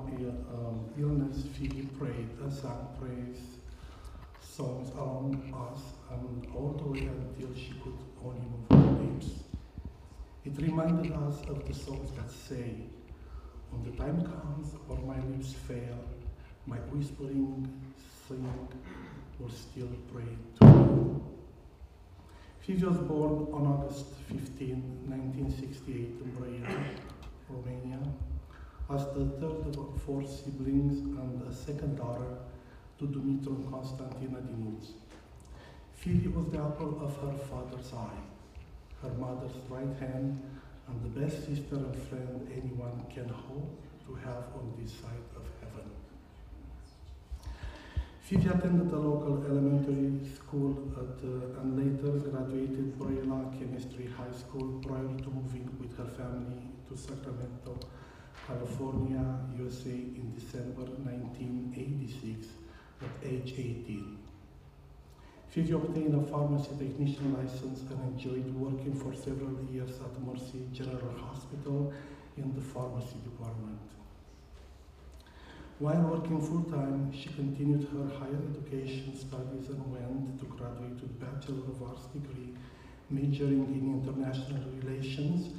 um, 0.52 0.90
illness, 0.98 1.44
Phoebe 1.54 1.88
prayed 2.00 2.30
and 2.42 2.52
sang 2.52 2.88
praise 3.00 3.60
songs 4.42 4.92
around 4.98 5.36
us 5.54 5.80
and 6.12 6.48
all 6.56 6.74
the 6.74 6.90
way 6.90 7.08
until 7.08 7.56
she 7.56 7.74
could 7.84 7.98
only 8.26 8.42
move 8.42 8.70
her 8.72 9.04
lips. 9.04 9.49
It 10.46 10.54
reminded 10.62 11.12
us 11.12 11.42
of 11.50 11.68
the 11.68 11.74
songs 11.74 12.12
that 12.16 12.32
say, 12.32 12.88
When 13.72 13.84
the 13.84 13.98
time 13.98 14.22
comes 14.24 14.74
or 14.88 14.98
my 15.00 15.20
lips 15.28 15.52
fail, 15.52 16.00
my 16.66 16.78
whispering 16.78 17.68
sing 18.26 18.48
will 19.38 19.50
still 19.50 19.90
pray 20.14 20.32
to 20.62 20.66
you. 20.66 21.24
She 22.66 22.74
was 22.76 22.98
born 23.00 23.52
on 23.52 23.68
August 23.68 24.06
15, 24.30 25.10
1968 25.10 25.98
in 26.24 26.32
Brăila, 26.38 26.86
Romania, 27.50 28.00
as 28.90 29.06
the 29.08 29.26
third 29.42 29.76
of 29.76 30.02
four 30.04 30.24
siblings 30.24 31.00
and 31.00 31.42
a 31.52 31.54
second 31.54 31.98
daughter 31.98 32.38
to 32.98 33.06
Dumitru 33.06 33.56
and 33.58 33.70
Constantina 33.70 34.40
Dinuț. 34.40 34.94
Phoebe 35.96 36.30
was 36.30 36.46
the 36.46 36.60
apple 36.60 36.98
of 37.04 37.18
her 37.18 37.38
father's 37.50 37.92
eye 37.94 38.29
her 39.02 39.10
mother's 39.18 39.56
right 39.70 39.96
hand, 40.00 40.42
and 40.88 41.04
the 41.04 41.20
best 41.20 41.46
sister 41.46 41.76
and 41.76 41.96
friend 42.10 42.48
anyone 42.52 43.04
can 43.14 43.30
hope 43.30 43.82
to 44.06 44.16
have 44.16 44.44
on 44.56 44.74
this 44.80 44.92
side 44.92 45.28
of 45.36 45.46
heaven. 45.62 45.90
Fifi 48.22 48.48
attended 48.48 48.92
the 48.92 48.98
local 48.98 49.44
elementary 49.46 50.20
school 50.36 50.78
at, 50.98 51.18
uh, 51.26 51.62
and 51.62 51.78
later 51.78 52.12
graduated 52.30 52.98
Brăila 53.00 53.58
Chemistry 53.58 54.08
High 54.18 54.38
School 54.38 54.82
prior 54.86 55.18
to 55.24 55.30
moving 55.30 55.68
with 55.80 55.98
her 55.98 56.06
family 56.06 56.62
to 56.88 56.98
Sacramento, 56.98 57.80
California, 58.46 59.24
USA 59.58 59.90
in 59.90 60.34
December 60.36 60.86
1986 61.04 62.48
at 63.02 63.28
age 63.28 63.54
18. 63.58 64.19
Phoebe 65.50 65.72
obtained 65.74 66.14
a 66.14 66.22
pharmacy 66.30 66.70
technician 66.78 67.34
license 67.34 67.82
and 67.90 68.00
enjoyed 68.14 68.54
working 68.54 68.94
for 68.94 69.16
several 69.16 69.58
years 69.72 70.00
at 70.00 70.22
Mercy 70.22 70.62
General 70.72 71.12
Hospital 71.18 71.92
in 72.38 72.54
the 72.54 72.62
pharmacy 72.62 73.18
department. 73.24 73.80
While 75.80 76.02
working 76.02 76.40
full 76.40 76.64
time, 76.70 77.12
she 77.12 77.30
continued 77.30 77.88
her 77.94 78.20
higher 78.20 78.38
education 78.52 79.16
studies 79.16 79.70
and 79.70 79.82
went 79.92 80.40
to 80.40 80.46
graduate 80.46 81.02
with 81.02 81.04
a 81.04 81.26
Bachelor 81.26 81.66
of 81.66 81.82
Arts 81.82 82.06
degree, 82.14 82.54
majoring 83.10 83.66
in 83.74 84.04
international 84.04 84.62
relations 84.84 85.50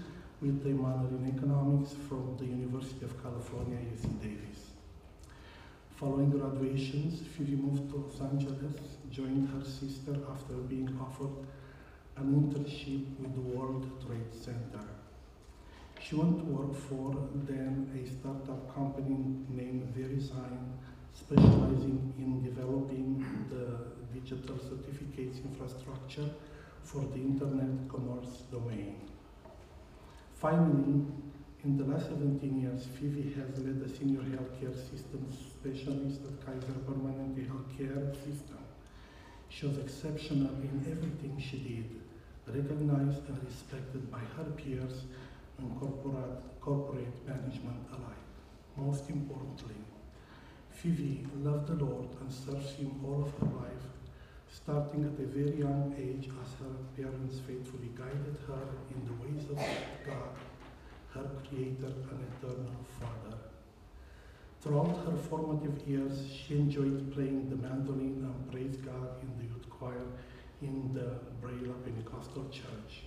with 0.40 0.64
a 0.66 0.68
minor 0.68 1.08
in 1.08 1.34
economics 1.36 1.94
from 2.08 2.36
the 2.38 2.44
University 2.44 3.04
of 3.04 3.20
California, 3.20 3.76
UC 3.92 4.22
Davis. 4.22 4.70
Following 5.96 6.30
graduations, 6.30 7.22
Phoebe 7.36 7.56
moved 7.56 7.90
to 7.90 7.96
Los 7.96 8.20
Angeles, 8.20 8.99
joined 9.10 9.48
her 9.50 9.64
sister 9.64 10.16
after 10.30 10.54
being 10.54 10.98
offered 11.00 11.46
an 12.16 12.26
internship 12.34 13.04
with 13.18 13.34
the 13.34 13.40
World 13.40 13.86
Trade 14.06 14.32
Center. 14.32 14.84
She 16.00 16.14
went 16.16 16.38
to 16.38 16.44
work 16.44 16.74
for 16.74 17.28
then 17.34 17.90
a 17.94 18.08
startup 18.08 18.74
company 18.74 19.36
named 19.48 19.94
VeriSign, 19.96 20.58
specializing 21.14 22.14
in 22.18 22.42
developing 22.42 23.24
the 23.50 24.18
digital 24.18 24.58
certificates 24.58 25.38
infrastructure 25.38 26.28
for 26.82 27.00
the 27.00 27.16
Internet 27.16 27.88
commerce 27.88 28.42
domain. 28.50 28.96
Finally, 30.34 31.04
in 31.62 31.76
the 31.76 31.84
last 31.84 32.08
17 32.08 32.62
years, 32.62 32.86
Phoebe 32.98 33.34
has 33.34 33.58
led 33.58 33.82
a 33.84 33.88
senior 33.88 34.22
healthcare 34.22 34.74
systems 34.74 35.36
specialist 35.52 36.20
at 36.24 36.46
Kaiser 36.46 36.78
Permanente 36.88 37.46
Healthcare 37.46 38.14
System. 38.16 38.59
She 39.50 39.66
was 39.66 39.78
exceptional 39.78 40.54
in 40.62 40.86
everything 40.90 41.36
she 41.38 41.58
did, 41.58 42.00
recognized 42.46 43.28
and 43.28 43.44
respected 43.44 44.10
by 44.10 44.20
her 44.36 44.44
peers 44.56 45.02
and 45.58 45.78
corporate, 45.78 46.38
corporate 46.60 47.26
management 47.26 47.84
alike. 47.90 48.24
Most 48.76 49.10
importantly, 49.10 49.74
Phoebe 50.70 51.26
loved 51.42 51.66
the 51.66 51.84
Lord 51.84 52.08
and 52.20 52.32
served 52.32 52.70
Him 52.78 53.00
all 53.04 53.24
of 53.24 53.32
her 53.38 53.56
life, 53.58 53.86
starting 54.50 55.04
at 55.04 55.22
a 55.22 55.26
very 55.26 55.58
young 55.58 55.94
age 55.98 56.30
as 56.42 56.54
her 56.60 56.74
parents 56.96 57.40
faithfully 57.40 57.90
guided 57.94 58.38
her 58.46 58.64
in 58.94 59.04
the 59.04 59.16
ways 59.20 59.44
of 59.50 59.56
God, 60.06 60.32
her 61.12 61.28
Creator 61.46 61.92
and 62.10 62.24
Eternal 62.38 62.86
Father. 62.98 63.39
Throughout 64.62 65.06
her 65.06 65.16
formative 65.16 65.88
years, 65.88 66.28
she 66.30 66.56
enjoyed 66.56 67.14
playing 67.14 67.48
the 67.48 67.56
mandolin 67.56 68.28
and 68.28 68.52
praised 68.52 68.84
God 68.84 69.08
in 69.22 69.32
the 69.38 69.44
youth 69.44 69.70
choir 69.70 70.04
in 70.60 70.92
the 70.92 71.18
Braila 71.40 71.82
Pentecostal 71.82 72.44
Church. 72.50 73.04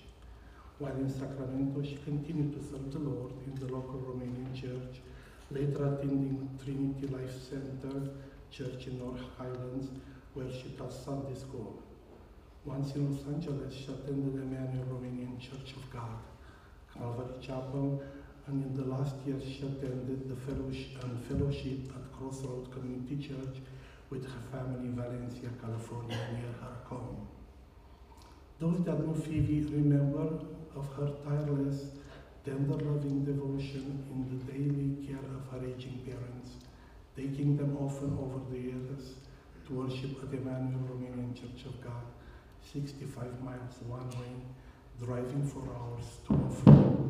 While 0.79 0.95
in 0.95 1.07
Sacramento, 1.07 1.83
she 1.83 1.99
continued 2.03 2.53
to 2.53 2.59
serve 2.59 2.91
the 2.91 2.97
Lord 2.97 3.33
in 3.45 3.53
the 3.53 3.71
local 3.71 3.99
Romanian 3.99 4.51
church, 4.59 5.01
later 5.51 5.93
attending 5.93 6.49
Trinity 6.63 7.05
Life 7.05 7.39
Center 7.39 8.09
Church 8.49 8.87
in 8.87 8.97
North 8.97 9.21
Highlands, 9.37 9.89
where 10.33 10.51
she 10.51 10.69
taught 10.75 10.91
Sunday 10.91 11.39
school. 11.39 11.83
Once 12.65 12.95
in 12.95 13.11
Los 13.11 13.27
Angeles, 13.27 13.75
she 13.75 13.93
attended 13.93 14.33
the 14.33 14.41
Emmanuel 14.41 14.85
Romanian 14.85 15.39
Church 15.39 15.75
of 15.77 15.87
God, 15.91 16.17
Calvary 16.97 17.35
Chapel, 17.39 18.01
and 18.47 18.63
in 18.63 18.75
the 18.75 18.83
last 18.83 19.15
year 19.25 19.39
she 19.39 19.59
attended 19.59 20.27
the 20.27 20.35
fellowship 20.35 21.01
and 21.03 21.17
fellowship 21.25 21.79
at 21.95 22.11
Crossroad 22.11 22.71
Community 22.71 23.15
Church 23.15 23.61
with 24.09 24.25
her 24.25 24.41
family 24.51 24.87
in 24.87 24.95
Valencia, 24.95 25.49
California, 25.61 26.17
near 26.33 26.51
her 26.61 26.75
home. 26.83 27.27
Those 28.59 28.83
that 28.83 28.99
know 28.99 29.13
Phoebe 29.13 29.61
remember 29.71 30.39
of 30.75 30.87
her 30.97 31.09
tireless, 31.23 31.85
tender 32.43 32.73
loving 32.73 33.23
devotion 33.23 34.03
in 34.11 34.19
the 34.29 34.51
daily 34.51 35.07
care 35.07 35.23
of 35.37 35.47
her 35.51 35.65
aging 35.65 36.01
parents, 36.05 36.51
taking 37.15 37.55
them 37.55 37.77
often 37.79 38.17
over 38.19 38.41
the 38.51 38.59
years 38.59 39.15
to 39.67 39.73
worship 39.73 40.21
at 40.21 40.33
Emmanuel 40.33 40.81
Romanian 40.91 41.33
Church 41.33 41.65
of 41.65 41.81
God, 41.81 42.03
65 42.73 43.41
miles 43.41 43.75
one 43.87 44.09
way, 44.09 44.35
driving 45.01 45.47
for 45.47 45.63
hours 45.73 46.19
to 46.27 46.33
fro 46.63 47.03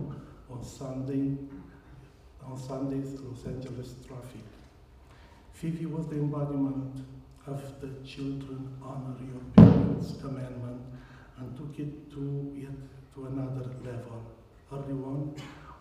on 0.50 0.64
Sunday, 0.64 1.38
on 2.46 2.58
Sundays 2.58 3.20
Los 3.22 3.46
Angeles 3.46 3.96
traffic. 4.08 4.42
Phoebe 5.54 5.86
was 5.86 6.08
the 6.08 6.16
embodiment 6.16 7.06
of 7.48 7.62
the 7.82 7.90
children 8.08 8.76
honor 8.82 9.16
your 9.22 9.42
parents 9.56 10.14
commandment 10.22 10.82
and 11.38 11.58
took 11.58 11.78
it 11.80 12.12
to 12.12 12.54
yet 12.56 12.72
to 13.16 13.26
another 13.26 13.70
level. 13.84 14.24
Early 14.72 14.94
on, 14.94 15.36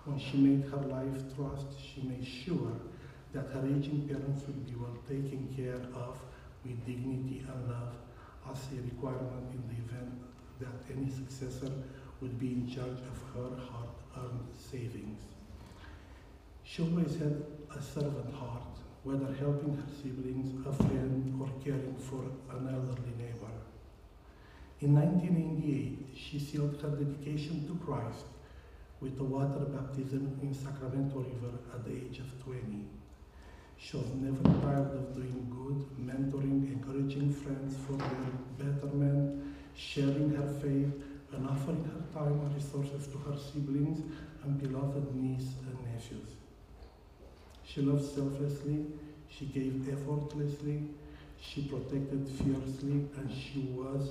when 0.05 0.19
she 0.19 0.37
made 0.37 0.69
her 0.71 0.83
life 0.89 1.35
trust, 1.35 1.67
she 1.81 2.03
made 2.03 2.27
sure 2.27 2.73
that 3.33 3.47
her 3.53 3.65
aging 3.67 4.09
parents 4.09 4.45
would 4.47 4.67
be 4.67 4.75
well 4.75 4.97
taken 5.09 5.49
care 5.57 5.81
of 5.95 6.19
with 6.65 6.85
dignity 6.87 7.45
and 7.49 7.69
love 7.69 7.95
as 8.51 8.59
a 8.73 8.83
requirement 8.83 9.51
in 9.53 9.63
the 9.69 9.83
event 9.83 10.13
that 10.61 10.95
any 10.95 11.11
successor 11.11 11.73
would 12.21 12.39
be 12.39 12.49
in 12.49 12.69
charge 12.69 13.01
of 13.11 13.19
her 13.35 13.57
hard-earned 14.15 14.49
savings. 14.71 15.21
She 16.65 16.83
always 16.83 17.17
had 17.17 17.43
a 17.77 17.83
servant 17.83 18.35
heart, 18.35 18.79
whether 19.03 19.33
helping 19.35 19.77
her 19.77 19.93
siblings, 20.03 20.67
a 20.67 20.73
friend, 20.73 21.41
or 21.41 21.49
caring 21.63 21.97
for 21.97 22.25
an 22.55 22.69
elderly 22.69 23.13
neighbor. 23.19 23.53
In 24.81 24.95
1988, 24.95 26.17
she 26.17 26.39
sealed 26.39 26.81
her 26.83 26.91
dedication 26.91 27.67
to 27.67 27.85
Christ 27.85 28.27
with 29.01 29.17
the 29.17 29.25
water 29.25 29.65
baptism 29.67 30.39
in 30.43 30.55
Sacramento 30.55 31.19
River 31.19 31.59
at 31.75 31.85
the 31.85 31.93
age 31.93 32.21
of 32.21 32.45
20. 32.45 32.87
She 33.77 33.97
was 33.97 34.07
never 34.15 34.43
tired 34.61 34.95
of 34.95 35.15
doing 35.15 35.51
good, 35.51 36.07
mentoring, 36.07 36.73
encouraging 36.73 37.33
friends 37.33 37.77
for 37.85 37.95
their 37.95 38.71
betterment, 38.71 39.43
sharing 39.75 40.35
her 40.37 40.47
faith, 40.61 41.03
and 41.33 41.49
offering 41.49 41.85
her 41.85 42.19
time 42.19 42.41
and 42.41 42.55
resources 42.55 43.07
to 43.09 43.19
her 43.19 43.37
siblings 43.37 44.01
and 44.43 44.61
beloved 44.61 45.15
nieces 45.15 45.55
and 45.67 45.93
nephews. 45.93 46.37
She 47.65 47.81
loved 47.83 48.05
selflessly, 48.05 48.85
she 49.29 49.47
gave 49.47 49.89
effortlessly, 49.89 50.83
she 51.41 51.63
protected 51.63 52.29
fiercely, 52.29 53.09
and 53.17 53.31
she 53.31 53.61
was 53.75 54.11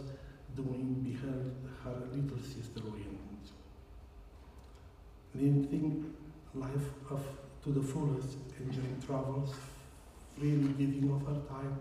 doing 0.56 0.96
behind 1.04 1.56
her 1.84 1.96
little 2.12 2.40
sister 2.40 2.82
went. 2.84 3.52
Living 5.34 6.14
life 6.54 6.90
of 7.10 7.22
to 7.64 7.72
the 7.72 7.82
fullest, 7.82 8.38
enjoying 8.60 9.02
travels, 9.06 9.54
freely 10.38 10.74
giving 10.74 11.12
of 11.12 11.22
her 11.28 11.40
time, 11.48 11.78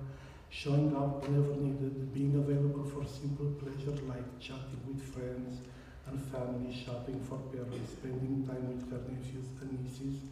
showing 0.51 0.95
up 0.97 1.23
whenever 1.23 1.55
needed, 1.55 2.13
being 2.13 2.35
available 2.35 2.83
for 2.83 3.07
simple 3.07 3.55
pleasure 3.63 3.95
like 4.11 4.27
chatting 4.41 4.83
with 4.87 5.01
friends 5.01 5.63
and 6.07 6.21
family, 6.21 6.75
shopping 6.75 7.23
for 7.23 7.39
parents, 7.55 7.93
spending 7.93 8.45
time 8.47 8.67
with 8.67 8.91
her 8.91 8.99
nephews 9.09 9.47
and 9.61 9.71
nieces. 9.79 10.23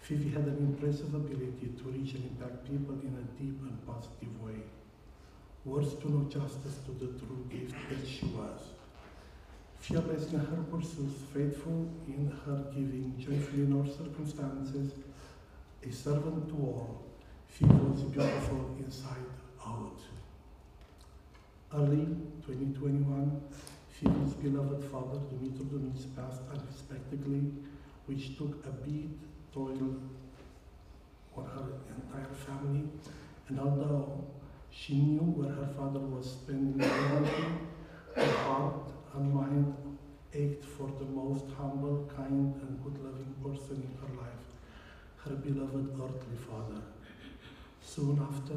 Fifi 0.00 0.30
had 0.30 0.48
an 0.48 0.56
impressive 0.56 1.12
ability 1.14 1.74
to 1.76 1.84
reach 1.92 2.14
and 2.14 2.24
impact 2.24 2.64
people 2.64 2.96
in 3.04 3.12
a 3.20 3.24
deep 3.38 3.60
and 3.60 3.86
positive 3.86 4.42
way. 4.42 4.64
Words 5.66 5.92
do 6.00 6.08
no 6.08 6.24
justice 6.30 6.80
to 6.86 6.92
the 6.92 7.12
true 7.20 7.44
gift 7.50 7.76
that 7.90 8.08
she 8.08 8.24
was. 8.26 8.72
Fearless 9.80 10.32
in 10.32 10.40
her 10.40 10.64
pursuits, 10.70 11.20
faithful 11.34 11.90
in 12.08 12.32
her 12.46 12.64
giving, 12.72 13.14
joyful 13.18 13.60
in 13.60 13.72
all 13.74 13.86
circumstances, 13.86 14.92
a 15.86 15.92
servant 15.92 16.48
to 16.48 16.54
all, 16.54 17.04
Phoebe 17.48 17.74
was 17.74 18.02
beautiful 18.02 18.76
inside 18.78 19.28
out. 19.68 20.00
Early 21.74 22.06
2021, 22.46 23.42
Phoebe's 23.90 24.32
beloved 24.34 24.84
father, 24.90 25.18
Dumitru 25.28 25.64
Dumitz, 25.70 26.06
passed 26.16 26.40
unexpectedly, 26.50 27.52
which 28.06 28.38
took 28.38 28.64
a 28.64 28.70
beat 28.84 29.18
toll 29.52 29.96
on 31.36 31.44
her 31.44 31.68
entire 31.94 32.34
family. 32.46 32.84
And 33.48 33.60
although 33.60 34.24
she 34.70 34.94
knew 34.94 35.26
where 35.38 35.52
her 35.52 35.68
father 35.76 36.00
was 36.00 36.30
spending 36.32 36.80
eternity, 36.80 37.44
her 38.14 38.32
heart 38.44 38.92
and 39.14 39.34
mind 39.34 39.74
ached 40.32 40.64
for 40.64 40.90
the 40.98 41.04
most 41.04 41.44
humble, 41.58 42.10
kind, 42.14 42.54
and 42.62 42.82
good-loving 42.82 43.34
person 43.42 43.82
in 43.86 43.92
her 44.00 44.14
life, 44.22 44.44
her 45.24 45.34
beloved 45.34 45.88
earthly 45.94 46.38
father. 46.48 46.80
Soon 47.82 48.20
after, 48.20 48.56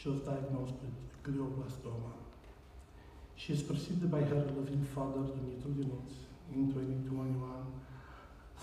she 0.00 0.08
was 0.08 0.20
diagnosed 0.20 0.72
with 0.80 0.96
glioblastoma. 1.22 2.12
She 3.36 3.52
is 3.52 3.62
preceded 3.62 4.10
by 4.10 4.22
her 4.22 4.36
loving 4.56 4.86
father, 4.94 5.20
Dumitru 5.20 5.74
Dinuț, 5.76 6.12
in 6.54 6.72
2021, 6.72 7.66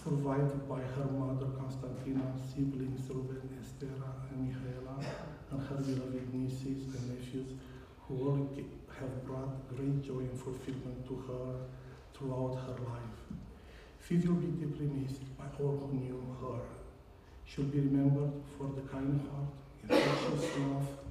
survived 0.04 0.68
by 0.68 0.82
her 0.82 1.06
mother, 1.06 1.46
Constantina, 1.60 2.34
siblings 2.50 3.08
Ruben, 3.10 3.50
Estera, 3.62 4.10
and 4.32 4.50
Mihaela, 4.50 4.98
and 5.52 5.62
her 5.62 5.76
her 5.76 5.82
beloved 5.84 6.34
nieces 6.34 6.96
and 6.96 7.10
nephews 7.10 7.52
who 8.08 8.16
all 8.28 8.50
have 9.00 9.24
brought 9.24 9.70
great 9.70 10.02
joy 10.02 10.22
and 10.22 10.40
fulfillment 10.40 11.06
to 11.08 11.16
her 11.28 11.54
throughout 12.16 12.56
her 12.66 12.78
life. 12.94 13.18
She 14.08 14.18
will 14.18 14.42
be 14.42 14.48
deeply 14.48 14.88
missed 14.88 15.38
by 15.38 15.46
all 15.60 15.78
who 15.78 15.98
knew 16.00 16.36
her. 16.42 16.62
She'll 17.46 17.66
be 17.66 17.82
remembered 17.82 18.32
for 18.58 18.72
the 18.76 18.82
kind 18.90 19.22
heart, 19.30 19.54
infectious 19.84 20.58
love, 20.58 21.07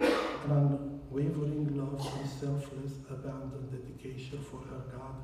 and 0.00 1.00
unwavering 1.10 1.76
love 1.76 2.00
and 2.18 2.28
selfless, 2.28 2.92
abandoned 3.10 3.70
dedication 3.70 4.40
for 4.42 4.58
her 4.58 4.82
God, 4.92 5.16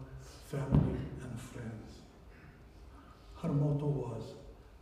family, 0.46 0.98
and 1.22 1.40
friends. 1.40 2.02
Her 3.42 3.48
motto 3.48 3.86
was, 3.86 4.34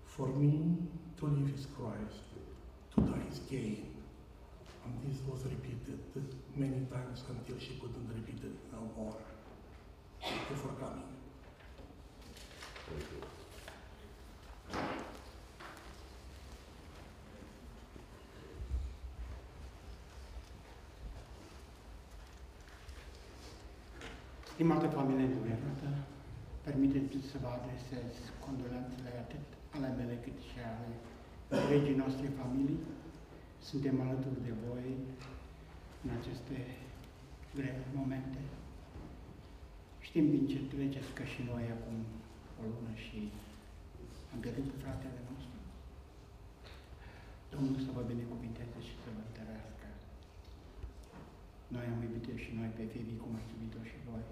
For 0.04 0.28
me, 0.28 0.76
to 1.18 1.26
live 1.26 1.54
is 1.54 1.66
Christ, 1.76 2.24
to 2.94 3.00
die 3.00 3.22
is 3.30 3.38
gain. 3.50 3.90
And 4.84 4.94
this 5.02 5.20
was 5.26 5.44
repeated 5.44 5.98
many 6.54 6.86
times 6.86 7.24
until 7.28 7.58
she 7.58 7.74
couldn't 7.80 8.08
repeat 8.08 8.44
it 8.44 8.56
no 8.72 8.90
more. 8.96 9.16
Thank 10.20 10.50
you 10.50 10.56
for 10.56 10.68
coming. 10.80 11.14
Stimată 24.56 24.86
familie 24.98 25.26
înduierată, 25.28 25.88
permiteți 26.66 27.30
să 27.30 27.36
vă 27.42 27.50
adresez 27.58 28.10
condolențele 28.44 29.10
atât 29.24 29.46
ale 29.76 29.88
mele 29.98 30.16
cât 30.24 30.38
și 30.48 30.58
ale 30.72 30.88
întregii 31.54 32.00
noastre 32.02 32.26
familii. 32.40 32.80
Suntem 33.68 33.94
alături 34.06 34.44
de 34.46 34.54
voi 34.64 34.90
în 36.04 36.10
aceste 36.18 36.56
grele 37.56 37.84
momente. 37.98 38.40
Știm 40.06 40.26
din 40.34 40.44
ce 40.50 40.58
treceți 40.72 41.14
că 41.16 41.24
și 41.32 41.40
noi 41.50 41.64
acum 41.76 41.96
o 42.60 42.62
lună 42.72 42.94
și 43.04 43.18
am 44.32 44.38
pierdut 44.44 44.66
pe 44.70 44.78
fratele 44.84 45.20
nostru. 45.30 45.58
Domnul 47.52 47.78
să 47.86 47.90
vă 47.96 48.02
binecuvinteze 48.12 48.78
și 48.88 48.94
să 49.02 49.08
vă 49.14 49.22
întărească. 49.28 49.86
Noi 51.74 51.86
am 51.92 51.98
iubit 52.04 52.26
și 52.44 52.50
noi 52.58 52.70
pe 52.76 52.84
Fibii 52.92 53.22
cum 53.22 53.32
ați 53.38 53.52
iubit-o 53.54 53.82
și 53.90 53.98
voi. 54.08 54.24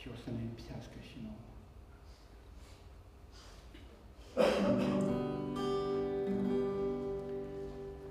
Și 0.00 0.08
o 0.12 0.16
să 0.24 0.30
ne 0.36 0.42
lipsească 0.48 0.98
și 1.08 1.16
nouă. 1.26 1.44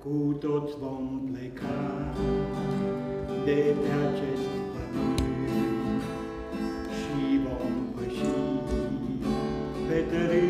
Cu 0.03 0.33
toți 0.33 0.77
vom 0.77 1.29
pleca 1.31 2.13
de 3.45 3.75
pe 3.81 3.91
acest 4.07 4.49
pământ 4.73 6.01
și 6.97 7.39
vom 7.45 7.73
păși 7.95 8.29
pe 9.87 9.99
tărâmul 10.09 10.48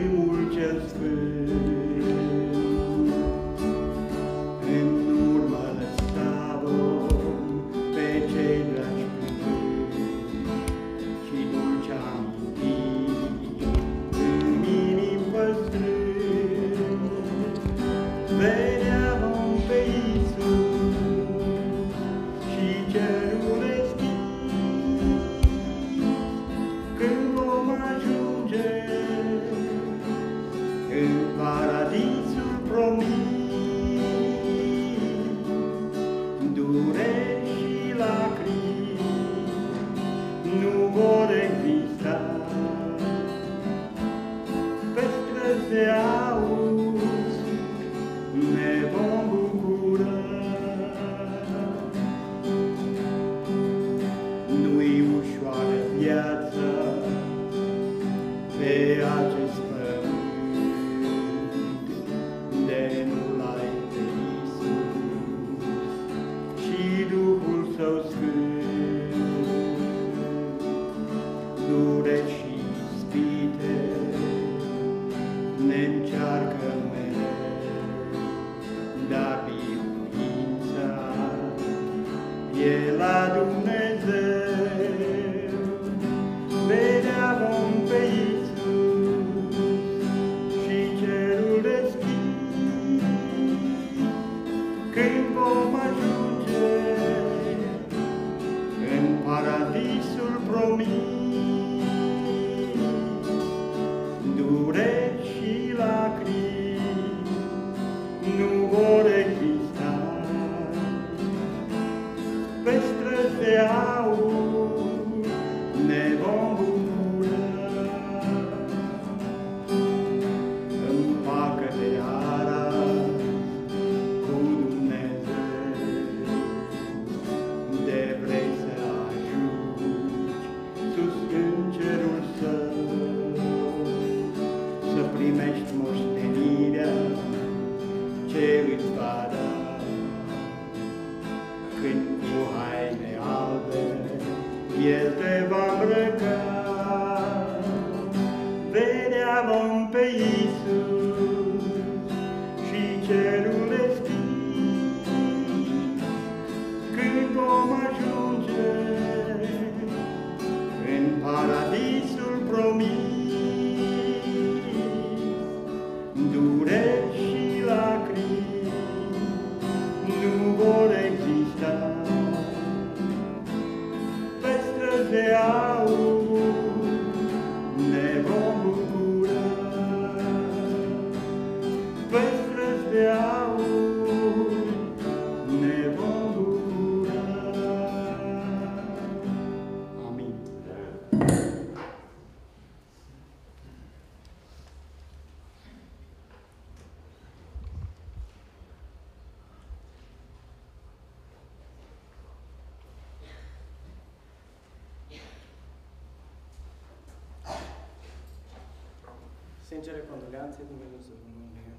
sincere 210.50 210.72
condoleanțe, 210.72 210.72
Dumnezeu 210.72 211.02
să 211.10 211.14
vă 211.22 211.28
mângâie. 211.40 211.74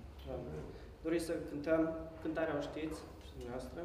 Doriți 1.04 1.26
să 1.28 1.34
cântăm 1.50 1.82
cântarea 2.22 2.58
o 2.60 2.62
știți 2.68 2.98
și 3.26 3.32
dumneavoastră 3.36 3.80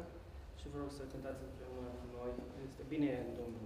și 0.60 0.66
vă 0.70 0.76
rog 0.82 0.90
să 0.98 1.02
cântați 1.12 1.40
împreună 1.48 1.90
cu 2.00 2.06
noi. 2.16 2.32
Este 2.68 2.82
bine 2.92 3.10
în 3.24 3.30
Domnul. 3.40 3.65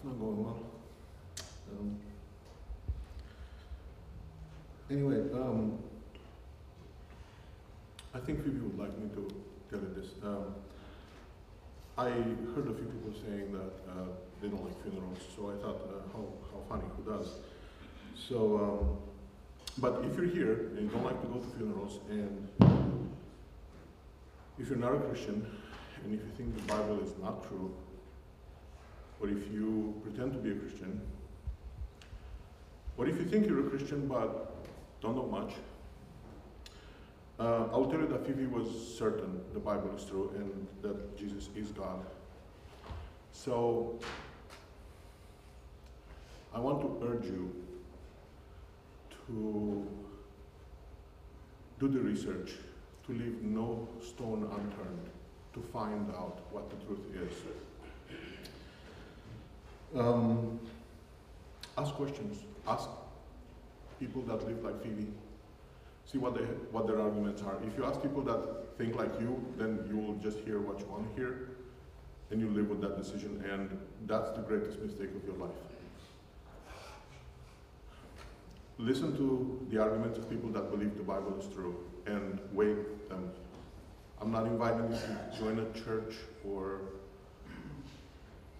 It's 0.00 0.06
not 0.06 0.18
going 0.18 0.42
well. 0.42 0.62
Um, 1.72 1.98
anyway, 4.90 5.30
um, 5.34 5.78
I 8.14 8.18
think 8.20 8.42
Phoebe 8.42 8.60
would 8.60 8.78
like 8.78 8.98
me 8.98 9.10
to 9.10 9.28
tell 9.68 9.78
you 9.78 9.92
this. 9.94 10.12
Um, 10.24 10.54
I 11.98 12.04
heard 12.54 12.66
a 12.66 12.72
few 12.72 12.86
people 12.86 13.12
saying 13.12 13.52
that 13.52 13.92
uh, 13.92 14.06
they 14.40 14.48
don't 14.48 14.64
like 14.64 14.82
funerals, 14.82 15.18
so 15.36 15.50
I 15.50 15.62
thought, 15.62 15.82
uh, 15.84 16.08
how, 16.14 16.24
how 16.50 16.62
funny, 16.66 16.88
who 16.96 17.18
does? 17.18 17.34
So, 18.16 18.56
um, 18.56 18.96
but 19.76 20.02
if 20.06 20.16
you're 20.16 20.30
here 20.30 20.70
and 20.76 20.80
you 20.80 20.88
don't 20.88 21.04
like 21.04 21.20
to 21.20 21.26
go 21.26 21.40
to 21.40 21.56
funerals, 21.58 21.98
and 22.08 22.48
if 24.58 24.68
you're 24.70 24.78
not 24.78 24.94
a 24.94 25.00
Christian, 25.00 25.46
and 26.04 26.14
if 26.14 26.20
you 26.20 26.32
think 26.38 26.56
the 26.56 26.72
Bible 26.72 27.00
is 27.00 27.12
not 27.20 27.46
true, 27.46 27.70
or 29.20 29.28
if 29.28 29.52
you 29.52 29.94
pretend 30.02 30.32
to 30.32 30.38
be 30.38 30.50
a 30.50 30.54
Christian, 30.54 31.00
or 32.96 33.06
if 33.06 33.16
you 33.16 33.24
think 33.24 33.46
you're 33.46 33.66
a 33.66 33.70
Christian 33.70 34.08
but 34.08 34.54
don't 35.00 35.16
know 35.16 35.26
much, 35.26 35.52
uh, 37.38 37.68
I 37.72 37.76
will 37.76 37.90
tell 37.90 38.00
you 38.00 38.08
that 38.08 38.26
Phoebe 38.26 38.46
was 38.46 38.68
certain 38.98 39.40
the 39.54 39.60
Bible 39.60 39.90
is 39.96 40.04
true 40.04 40.30
and 40.36 40.66
that 40.82 41.16
Jesus 41.16 41.48
is 41.56 41.68
God. 41.68 42.04
So, 43.32 43.98
I 46.52 46.58
want 46.58 46.80
to 46.82 47.06
urge 47.06 47.24
you 47.26 47.54
to 49.26 49.86
do 51.78 51.88
the 51.88 52.00
research, 52.00 52.52
to 53.06 53.12
leave 53.12 53.40
no 53.42 53.88
stone 54.02 54.42
unturned, 54.42 55.08
to 55.54 55.60
find 55.72 56.10
out 56.10 56.40
what 56.50 56.68
the 56.68 56.76
truth 56.84 57.00
is. 57.14 57.34
Um, 59.96 60.60
ask 61.76 61.94
questions. 61.94 62.44
Ask 62.66 62.88
people 63.98 64.22
that 64.22 64.46
live 64.46 64.62
like 64.62 64.82
Phoebe. 64.82 65.08
See 66.06 66.18
what 66.18 66.34
they 66.34 66.44
what 66.72 66.86
their 66.86 67.00
arguments 67.00 67.42
are. 67.42 67.56
If 67.66 67.76
you 67.76 67.84
ask 67.84 68.00
people 68.02 68.22
that 68.22 68.76
think 68.78 68.96
like 68.96 69.20
you, 69.20 69.44
then 69.56 69.84
you 69.88 69.96
will 69.96 70.14
just 70.14 70.38
hear 70.38 70.60
what 70.60 70.80
you 70.80 70.86
want 70.86 71.08
to 71.08 71.20
hear, 71.20 71.48
and 72.30 72.40
you 72.40 72.48
live 72.48 72.68
with 72.68 72.80
that 72.80 72.96
decision. 72.96 73.44
And 73.50 73.78
that's 74.06 74.30
the 74.30 74.42
greatest 74.42 74.80
mistake 74.80 75.10
of 75.14 75.24
your 75.24 75.36
life. 75.36 75.56
listen 78.80 79.14
to 79.14 79.66
the 79.70 79.78
arguments 79.80 80.18
of 80.18 80.28
people 80.30 80.48
that 80.50 80.70
believe 80.70 80.96
the 80.96 81.02
Bible 81.02 81.36
is 81.38 81.46
true 81.54 81.76
and 82.06 82.40
weigh 82.52 82.74
them. 83.08 83.30
I'm 84.20 84.30
not 84.30 84.46
inviting 84.46 84.90
you 84.90 84.96
to 84.96 85.38
join 85.38 85.58
a 85.58 85.78
church 85.84 86.14
or 86.46 86.80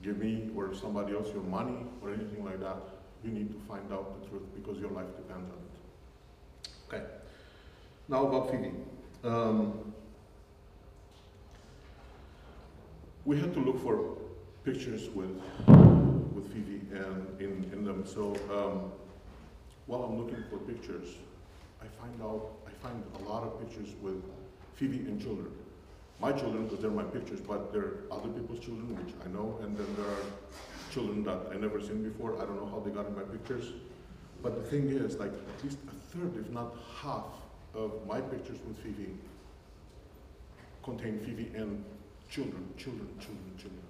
give 0.03 0.19
me 0.19 0.51
or 0.57 0.75
somebody 0.75 1.15
else 1.15 1.29
your 1.33 1.43
money 1.43 1.85
or 2.03 2.13
anything 2.13 2.45
like 2.45 2.61
that. 2.61 2.77
You 3.25 3.31
need 3.31 3.53
to 3.53 3.59
find 3.69 3.93
out 3.93 4.21
the 4.21 4.29
truth 4.29 4.43
because 4.55 4.79
your 4.79 4.91
life 4.91 5.15
depends 5.17 5.51
on 5.51 5.59
it. 5.59 6.95
Okay. 6.95 7.05
Now 8.09 8.27
about 8.27 8.51
Phoebe. 8.51 8.73
Um, 9.25 9.93
we 13.25 13.39
had 13.39 13.53
to 13.55 13.61
look 13.61 13.83
for 13.83 14.17
pictures 14.65 15.09
with 15.11 15.41
with 16.35 16.53
Phoebe 16.53 16.81
and 16.93 17.41
in, 17.41 17.71
in 17.73 17.85
them. 17.85 18.07
So 18.07 18.35
um, 18.51 18.93
while 19.87 20.05
I'm 20.05 20.19
looking 20.19 20.43
for 20.49 20.59
pictures, 20.59 21.09
I 21.83 21.87
find 22.01 22.23
out, 22.23 22.51
I 22.67 22.71
find 22.83 23.03
a 23.21 23.29
lot 23.29 23.43
of 23.43 23.61
pictures 23.61 23.89
with 24.01 24.23
Phoebe 24.75 24.99
and 24.99 25.21
children. 25.21 25.51
My 26.21 26.33
children, 26.33 26.65
because 26.65 26.81
they're 26.81 26.91
my 26.91 27.05
pictures, 27.05 27.41
but 27.41 27.73
there 27.73 27.83
are 27.83 27.97
other 28.13 28.29
people's 28.29 28.61
children, 28.61 28.95
which 29.03 29.15
I 29.25 29.29
know, 29.31 29.59
and 29.63 29.77
then 29.77 29.87
there 29.97 30.07
are 30.07 30.25
children 30.93 31.25
that 31.25 31.47
I 31.53 31.57
never 31.57 31.81
seen 31.81 32.03
before. 32.03 32.37
I 32.37 32.45
don't 32.45 32.57
know 32.57 32.67
how 32.67 32.81
they 32.81 32.91
got 32.91 33.07
in 33.07 33.17
my 33.17 33.23
pictures. 33.23 33.73
But 34.43 34.57
the 34.57 34.71
thing 34.71 34.89
is, 34.89 35.17
like, 35.17 35.33
at 35.33 35.65
least 35.65 35.79
a 35.89 36.17
third, 36.17 36.37
if 36.37 36.51
not 36.51 36.75
half, 37.03 37.25
of 37.75 38.05
my 38.07 38.21
pictures 38.21 38.59
with 38.67 38.77
Phoebe 38.79 39.15
contain 40.83 41.21
Phoebe 41.21 41.53
and 41.55 41.85
children, 42.29 42.67
children, 42.77 43.09
children, 43.21 43.53
children. 43.57 43.83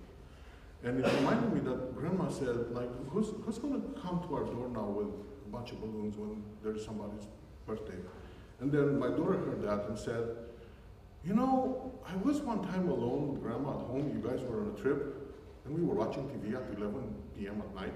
And 0.82 1.04
it 1.04 1.12
reminded 1.14 1.52
me 1.52 1.60
that 1.60 1.96
grandma 1.96 2.28
said, 2.28 2.72
like, 2.72 2.90
who's, 3.08 3.28
who's 3.44 3.58
gonna 3.58 3.80
come 4.02 4.22
to 4.28 4.34
our 4.34 4.44
door 4.44 4.68
now 4.68 4.86
with 4.86 5.08
a 5.08 5.48
bunch 5.50 5.72
of 5.72 5.80
balloons 5.80 6.16
when 6.16 6.42
there's 6.62 6.84
somebody's 6.84 7.26
birthday? 7.66 7.98
And 8.60 8.70
then 8.70 8.98
my 8.98 9.08
daughter 9.08 9.38
heard 9.38 9.62
that 9.62 9.88
and 9.88 9.98
said, 9.98 10.24
you 11.24 11.34
know, 11.34 11.92
I 12.06 12.16
was 12.16 12.40
one 12.40 12.62
time 12.62 12.88
alone 12.88 13.32
with 13.32 13.42
grandma 13.42 13.78
at 13.78 13.86
home, 13.86 14.10
you 14.14 14.26
guys 14.26 14.40
were 14.42 14.62
on 14.62 14.74
a 14.76 14.80
trip, 14.80 15.36
and 15.64 15.74
we 15.74 15.82
were 15.82 15.94
watching 15.94 16.24
TV 16.24 16.54
at 16.54 16.78
11 16.78 17.14
p.m. 17.38 17.60
at 17.60 17.74
night, 17.74 17.92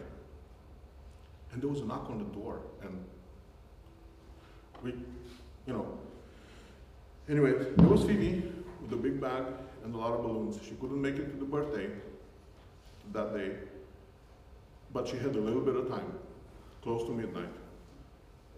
and 1.52 1.62
there 1.62 1.70
was 1.70 1.80
a 1.80 1.84
knock 1.84 2.10
on 2.10 2.18
the 2.18 2.24
door, 2.24 2.60
and 2.82 3.04
we, 4.82 4.90
you 5.66 5.72
know, 5.72 5.98
anyway, 7.28 7.52
there 7.76 7.88
was 7.88 8.04
Phoebe 8.04 8.52
with 8.82 8.92
a 8.92 8.96
big 8.96 9.20
bag 9.20 9.44
and 9.84 9.94
a 9.94 9.98
lot 9.98 10.12
of 10.12 10.22
balloons. 10.22 10.58
She 10.62 10.74
couldn't 10.74 11.00
make 11.00 11.16
it 11.16 11.30
to 11.30 11.36
the 11.38 11.46
birthday 11.46 11.88
that 13.12 13.34
day, 13.34 13.52
but 14.92 15.08
she 15.08 15.16
had 15.16 15.34
a 15.34 15.40
little 15.40 15.62
bit 15.62 15.76
of 15.76 15.88
time, 15.88 16.12
close 16.82 17.06
to 17.06 17.12
midnight, 17.12 17.52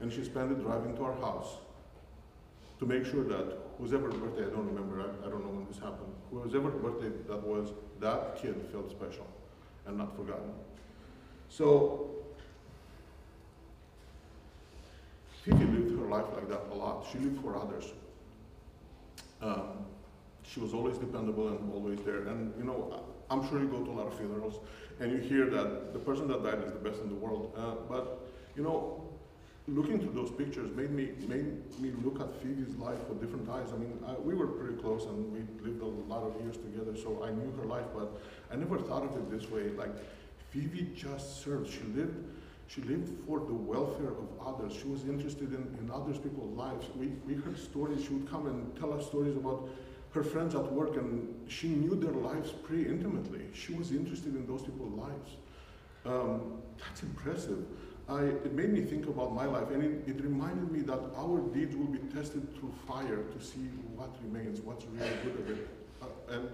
and 0.01 0.13
she 0.13 0.25
spent 0.25 0.51
it 0.51 0.61
driving 0.61 0.97
to 0.97 1.05
our 1.05 1.15
house 1.15 1.59
to 2.81 2.87
make 2.87 3.07
sure 3.07 3.23
that 3.25 3.66
whoever's 3.79 4.15
birthday, 4.15 4.47
I 4.47 4.51
don't 4.51 4.67
remember, 4.67 5.01
I, 5.01 5.27
I 5.27 5.31
don't 5.31 5.45
know 5.45 5.53
when 5.53 5.67
this 5.67 5.79
happened, 5.79 6.13
whoever's 6.31 6.75
birthday 6.75 7.11
that 7.29 7.43
was, 7.43 7.73
that 8.01 8.37
kid 8.41 8.57
felt 8.73 8.91
special 8.91 9.27
and 9.87 9.99
not 9.99 10.17
forgotten. 10.17 10.53
So, 11.49 12.11
Fifi 15.45 15.65
lived 15.65 15.97
her 15.99 16.09
life 16.09 16.27
like 16.35 16.49
that 16.49 16.63
a 16.73 16.75
lot. 16.75 17.07
She 17.13 17.19
lived 17.19 17.41
for 17.41 17.57
others. 17.57 17.93
Um, 19.41 19.87
she 20.43 20.61
was 20.61 20.75
always 20.75 20.99
dependable 20.99 21.49
and 21.49 21.73
always 21.73 22.01
there. 22.01 22.27
And 22.27 22.53
you 22.59 22.65
know, 22.65 23.05
I'm 23.31 23.49
sure 23.49 23.61
you 23.61 23.69
go 23.69 23.85
to 23.85 23.91
a 23.91 23.93
lot 23.93 24.07
of 24.07 24.17
funerals 24.17 24.61
and 25.01 25.13
you 25.13 25.19
hear 25.19 25.49
that 25.51 25.93
the 25.93 25.99
person 25.99 26.27
that 26.29 26.43
died 26.43 26.63
is 26.65 26.73
the 26.73 26.79
best 26.79 27.01
in 27.01 27.09
the 27.09 27.15
world. 27.15 27.53
Uh, 27.57 27.75
but 27.89 28.27
you 28.57 28.63
know, 28.63 29.05
looking 29.69 29.99
through 29.99 30.13
those 30.13 30.31
pictures 30.31 30.71
made 30.77 30.91
me 30.91 31.11
made 31.27 31.81
me 31.81 31.93
look 32.05 32.21
at 32.21 32.41
Phoebe's 32.41 32.77
life 32.77 33.01
with 33.09 33.21
different 33.21 33.49
eyes. 33.49 33.69
I 33.73 33.77
mean, 33.77 33.99
uh, 34.07 34.15
we 34.23 34.35
were 34.35 34.47
pretty 34.47 34.77
close 34.81 35.05
and 35.07 35.33
we 35.33 35.41
lived 35.65 35.83
a 35.83 35.87
lot 35.87 36.23
of 36.23 36.41
years 36.41 36.57
together, 36.57 36.97
so 36.97 37.23
I 37.25 37.31
knew 37.31 37.51
her 37.57 37.65
life. 37.65 37.87
But 37.95 38.21
I 38.53 38.57
never 38.57 38.79
thought 38.79 39.05
of 39.05 39.17
it 39.17 39.31
this 39.31 39.51
way. 39.51 39.71
Like 39.71 39.91
Phoebe 40.51 40.93
just 40.95 41.43
served. 41.43 41.71
She 41.71 41.83
lived. 41.95 42.17
She 42.69 42.81
lived 42.83 43.11
for 43.27 43.41
the 43.41 43.55
welfare 43.55 44.11
of 44.11 44.29
others. 44.45 44.73
She 44.73 44.89
was 44.89 45.05
interested 45.05 45.53
in, 45.53 45.77
in 45.79 45.91
others 45.93 46.19
people's 46.19 46.57
lives. 46.57 46.87
We, 46.97 47.09
we 47.27 47.35
heard 47.35 47.57
stories. 47.59 48.05
She 48.05 48.15
would 48.15 48.29
come 48.29 48.47
and 48.49 48.77
tell 48.77 48.93
us 48.93 49.07
stories 49.07 49.37
about 49.37 49.69
her 50.11 50.25
friends 50.25 50.55
at 50.57 50.73
work, 50.73 50.97
and 50.97 51.49
she 51.49 51.69
knew 51.69 51.95
their 51.95 52.13
lives 52.13 52.51
pretty 52.51 52.89
intimately. 52.89 53.43
She 53.55 53.75
was 53.75 53.93
interested 53.93 54.35
in 54.35 54.47
those 54.49 54.63
people's 54.63 54.99
lives. 54.99 55.31
Um, 56.05 56.61
that's 56.79 57.03
impressive. 57.03 57.65
I, 58.09 58.23
it 58.23 58.53
made 58.53 58.73
me 58.73 58.83
think 58.83 59.07
about 59.07 59.35
my 59.35 59.47
life, 59.47 59.71
and 59.71 59.83
it, 59.83 60.09
it 60.09 60.23
reminded 60.23 60.71
me 60.71 60.81
that 60.83 61.01
our 61.17 61.41
deeds 61.53 61.75
will 61.75 61.87
be 61.87 61.99
tested 62.15 62.47
through 62.57 62.73
fire 62.87 63.23
to 63.23 63.45
see 63.45 63.69
what 63.97 64.11
remains, 64.23 64.61
what's 64.61 64.85
really 64.87 65.17
good 65.25 65.41
of 65.41 65.51
it. 65.51 65.69
Uh, 66.01 66.07
and 66.35 66.49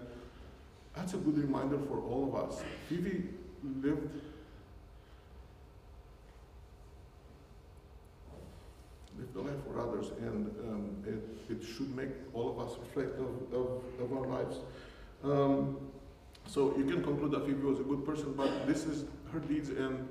that's 0.96 1.12
a 1.12 1.18
good 1.18 1.36
reminder 1.36 1.78
for 1.88 2.00
all 2.00 2.28
of 2.28 2.34
us. 2.34 2.62
Phoebe 2.88 3.24
lived 3.82 4.08
lived 9.18 9.36
a 9.36 9.40
life 9.40 9.62
for 9.66 9.78
others, 9.78 10.10
and 10.22 10.46
um, 10.68 10.90
it, 11.06 11.52
it 11.52 11.62
should 11.66 11.94
make 11.94 12.08
all 12.32 12.50
of 12.50 12.66
us 12.66 12.78
reflect 12.78 13.18
of, 13.18 13.52
of, 13.52 13.82
of 14.00 14.12
our 14.16 14.26
lives. 14.26 14.56
Um, 15.22 15.76
so 16.46 16.74
you 16.76 16.84
can 16.84 17.02
conclude 17.02 17.30
that 17.32 17.46
Phoebe 17.46 17.62
was 17.62 17.78
a 17.78 17.84
good 17.84 18.06
person, 18.06 18.32
but 18.34 18.66
this 18.66 18.84
is 18.84 19.04
her 19.32 19.38
deeds 19.38 19.68
and 19.68 20.08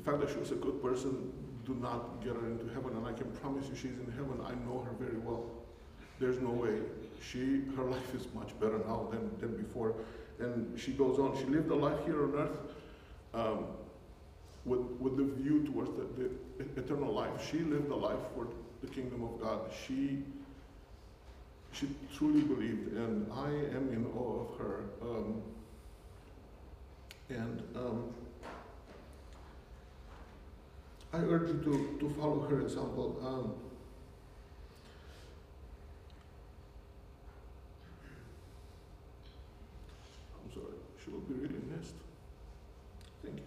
the 0.00 0.10
fact 0.10 0.20
that 0.22 0.30
she 0.30 0.38
was 0.38 0.50
a 0.50 0.54
good 0.54 0.82
person 0.82 1.30
do 1.66 1.74
not 1.74 2.24
get 2.24 2.34
her 2.34 2.46
into 2.46 2.66
heaven. 2.72 2.96
And 2.96 3.06
I 3.06 3.12
can 3.12 3.30
promise 3.32 3.66
you 3.68 3.74
she's 3.74 3.98
in 3.98 4.12
heaven. 4.16 4.40
I 4.44 4.52
know 4.66 4.80
her 4.80 4.92
very 4.98 5.18
well. 5.18 5.44
There's 6.18 6.40
no 6.40 6.50
way. 6.50 6.78
She, 7.22 7.62
her 7.76 7.84
life 7.84 8.14
is 8.14 8.26
much 8.34 8.58
better 8.58 8.78
now 8.78 9.08
than, 9.10 9.30
than 9.40 9.56
before. 9.62 9.94
And 10.38 10.78
she 10.78 10.92
goes 10.92 11.18
on. 11.18 11.36
She 11.36 11.44
lived 11.44 11.70
a 11.70 11.74
life 11.74 11.98
here 12.06 12.22
on 12.24 12.34
earth 12.34 12.58
um, 13.34 13.66
with, 14.64 14.80
with 15.00 15.18
the 15.18 15.24
view 15.42 15.64
towards 15.66 15.90
the, 15.90 16.06
the 16.16 16.80
eternal 16.80 17.12
life. 17.12 17.46
She 17.50 17.58
lived 17.58 17.90
a 17.90 17.96
life 17.96 18.20
for 18.34 18.48
the 18.80 18.86
kingdom 18.86 19.22
of 19.22 19.38
God. 19.38 19.60
She, 19.86 20.22
she 21.72 21.88
truly 22.16 22.40
believed, 22.40 22.96
and 22.96 23.30
I 23.32 23.48
am 23.48 23.90
in 23.92 24.06
awe 24.16 24.46
of 24.46 24.58
her. 24.58 24.84
Um, 25.02 25.42
and 27.28 27.62
um, 27.76 28.14
I 31.12 31.18
urge 31.18 31.48
you 31.48 31.58
to, 31.64 31.98
to 31.98 32.14
follow 32.14 32.40
her 32.48 32.60
example. 32.60 33.18
Um, 33.20 33.52
I'm 40.36 40.52
sorry, 40.54 40.76
she 41.02 41.10
will 41.10 41.18
be 41.20 41.34
really 41.34 41.62
missed. 41.76 41.94
Thank 43.24 43.38
you. 43.38 43.42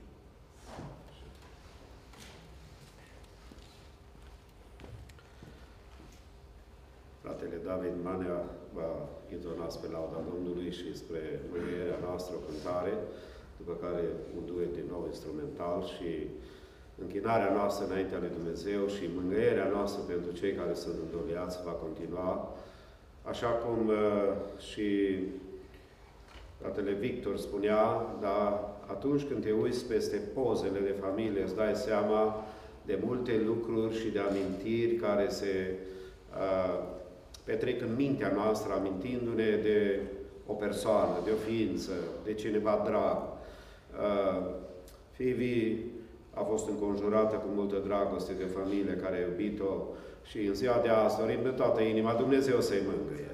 Fratele 7.24 7.64
David 7.64 8.04
Manea 8.04 8.44
va 8.74 9.08
intona 9.32 9.70
spre 9.70 9.90
lauda 9.92 10.20
Domnului 10.34 10.72
și 10.72 10.98
spre 10.98 11.40
mângâierea 11.52 12.00
noastră 12.08 12.36
o 12.36 12.46
cântare, 12.48 12.94
după 13.58 13.74
care 13.82 14.04
un 14.38 14.46
duet 14.46 14.74
din 14.74 14.88
nou 14.90 15.04
instrumental 15.08 15.84
și 15.96 16.28
închinarea 17.02 17.54
noastră 17.54 17.86
înaintea 17.86 18.20
lui 18.20 18.30
Dumnezeu 18.38 18.88
și 18.88 19.10
mângâierea 19.16 19.68
noastră 19.74 20.02
pentru 20.08 20.32
cei 20.32 20.54
care 20.54 20.74
sunt 20.74 20.96
îndoliați 21.06 21.64
va 21.66 21.72
continua, 21.72 22.56
așa 23.22 23.48
cum 23.48 23.88
uh, 23.88 23.96
și 24.72 25.20
fratele 26.60 26.92
Victor 26.92 27.38
spunea, 27.38 28.16
dar 28.22 28.60
atunci 28.88 29.24
când 29.24 29.44
te 29.44 29.52
uiți 29.52 29.86
peste 29.86 30.18
pozele 30.34 30.80
de 30.80 30.96
familie, 31.02 31.42
îți 31.42 31.56
dai 31.56 31.76
seama 31.76 32.46
de 32.86 33.00
multe 33.06 33.42
lucruri 33.46 34.00
și 34.00 34.08
de 34.10 34.20
amintiri 34.20 34.96
care 34.96 35.30
se 35.30 35.76
uh, 36.32 36.80
petrec 37.44 37.82
în 37.82 37.96
mintea 37.96 38.32
noastră, 38.36 38.74
amintindu-ne 38.74 39.56
de 39.64 40.00
o 40.46 40.54
persoană, 40.54 41.14
de 41.24 41.32
o 41.32 41.36
ființă, 41.36 41.92
de 42.24 42.34
cineva 42.34 42.82
drag. 42.86 43.18
Uh, 43.18 44.62
Fivi 45.12 45.78
a 46.34 46.44
fost 46.44 46.68
înconjurată 46.70 47.36
cu 47.36 47.48
multă 47.56 47.76
dragoste 47.86 48.34
de 48.34 48.44
familie 48.44 48.96
care 48.96 49.16
a 49.16 49.28
iubit-o 49.30 49.72
și 50.24 50.38
în 50.40 50.54
ziua 50.54 50.80
de 50.84 50.90
azi 50.90 51.18
dorim 51.18 51.40
de 51.44 51.50
toată 51.50 51.82
inima 51.82 52.14
Dumnezeu 52.14 52.62
să-i 52.62 52.88
mângâie. 52.88 53.33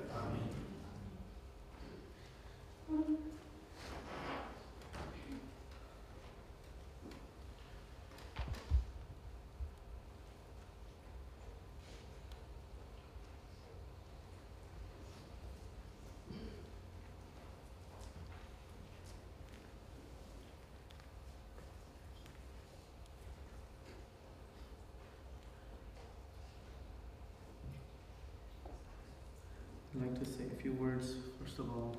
words. 31.00 31.16
First 31.42 31.60
of 31.60 31.70
all, 31.70 31.96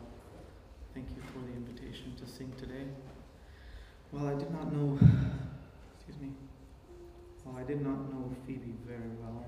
thank 0.95 1.09
you 1.17 1.23
for 1.33 1.39
the 1.51 1.57
invitation 1.57 2.15
to 2.17 2.27
sing 2.31 2.53
today. 2.59 2.85
Well, 4.13 4.27
I 4.27 4.35
did 4.35 4.51
not 4.51 4.73
know, 4.73 4.99
excuse 5.97 6.21
me, 6.21 6.31
well, 7.45 7.57
I 7.57 7.63
did 7.63 7.81
not 7.81 8.13
know 8.13 8.31
Phoebe 8.47 8.75
very 8.87 9.11
well. 9.23 9.47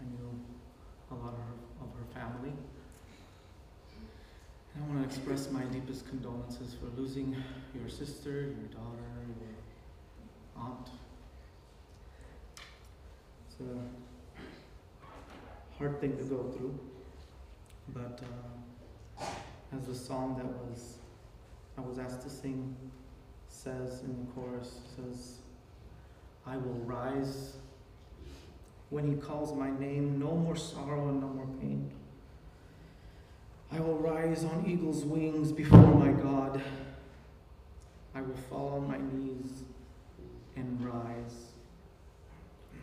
I 0.00 0.04
knew 0.04 0.40
a 1.10 1.14
lot 1.14 1.34
of 1.34 1.40
her, 1.40 1.56
of 1.82 1.88
her 1.92 2.06
family. 2.14 2.52
And 4.74 4.84
I 4.84 4.86
want 4.88 5.02
to 5.02 5.16
express 5.16 5.50
my 5.50 5.64
deepest 5.64 6.08
condolences 6.08 6.74
for 6.74 6.86
losing 7.00 7.36
your 7.74 7.88
sister, 7.88 8.30
your 8.30 8.68
daughter, 8.72 9.10
your 9.40 10.64
aunt. 10.64 10.88
It's 13.50 13.60
a 13.60 13.78
hard 15.76 16.00
thing 16.00 16.16
to 16.16 16.24
go 16.24 16.50
through 16.56 16.78
but 17.94 18.20
uh, 19.20 19.24
as 19.76 19.86
the 19.86 19.94
song 19.94 20.36
that 20.36 20.46
was 20.46 20.98
I 21.76 21.80
was 21.80 21.98
asked 21.98 22.22
to 22.22 22.30
sing 22.30 22.74
says 23.48 24.02
in 24.02 24.16
the 24.18 24.32
chorus 24.32 24.80
says, 24.96 25.38
"I 26.46 26.56
will 26.56 26.80
rise 26.84 27.56
when 28.90 29.06
He 29.08 29.14
calls 29.16 29.54
my 29.54 29.70
name, 29.70 30.18
no 30.18 30.34
more 30.34 30.56
sorrow 30.56 31.08
and 31.08 31.20
no 31.20 31.28
more 31.28 31.46
pain. 31.60 31.90
I 33.70 33.80
will 33.80 33.98
rise 33.98 34.44
on 34.44 34.64
eagle's 34.66 35.04
wings 35.04 35.52
before 35.52 35.94
my 35.94 36.10
God. 36.10 36.60
I 38.14 38.22
will 38.22 38.36
fall 38.48 38.80
on 38.80 38.88
my 38.88 38.98
knees 38.98 39.62
and 40.56 40.84
rise." 40.84 41.52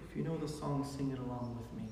If 0.10 0.16
you 0.16 0.24
know 0.24 0.38
the 0.38 0.48
song, 0.48 0.86
sing 0.86 1.12
it 1.12 1.20
along 1.20 1.58
with 1.60 1.82
me. 1.82 1.90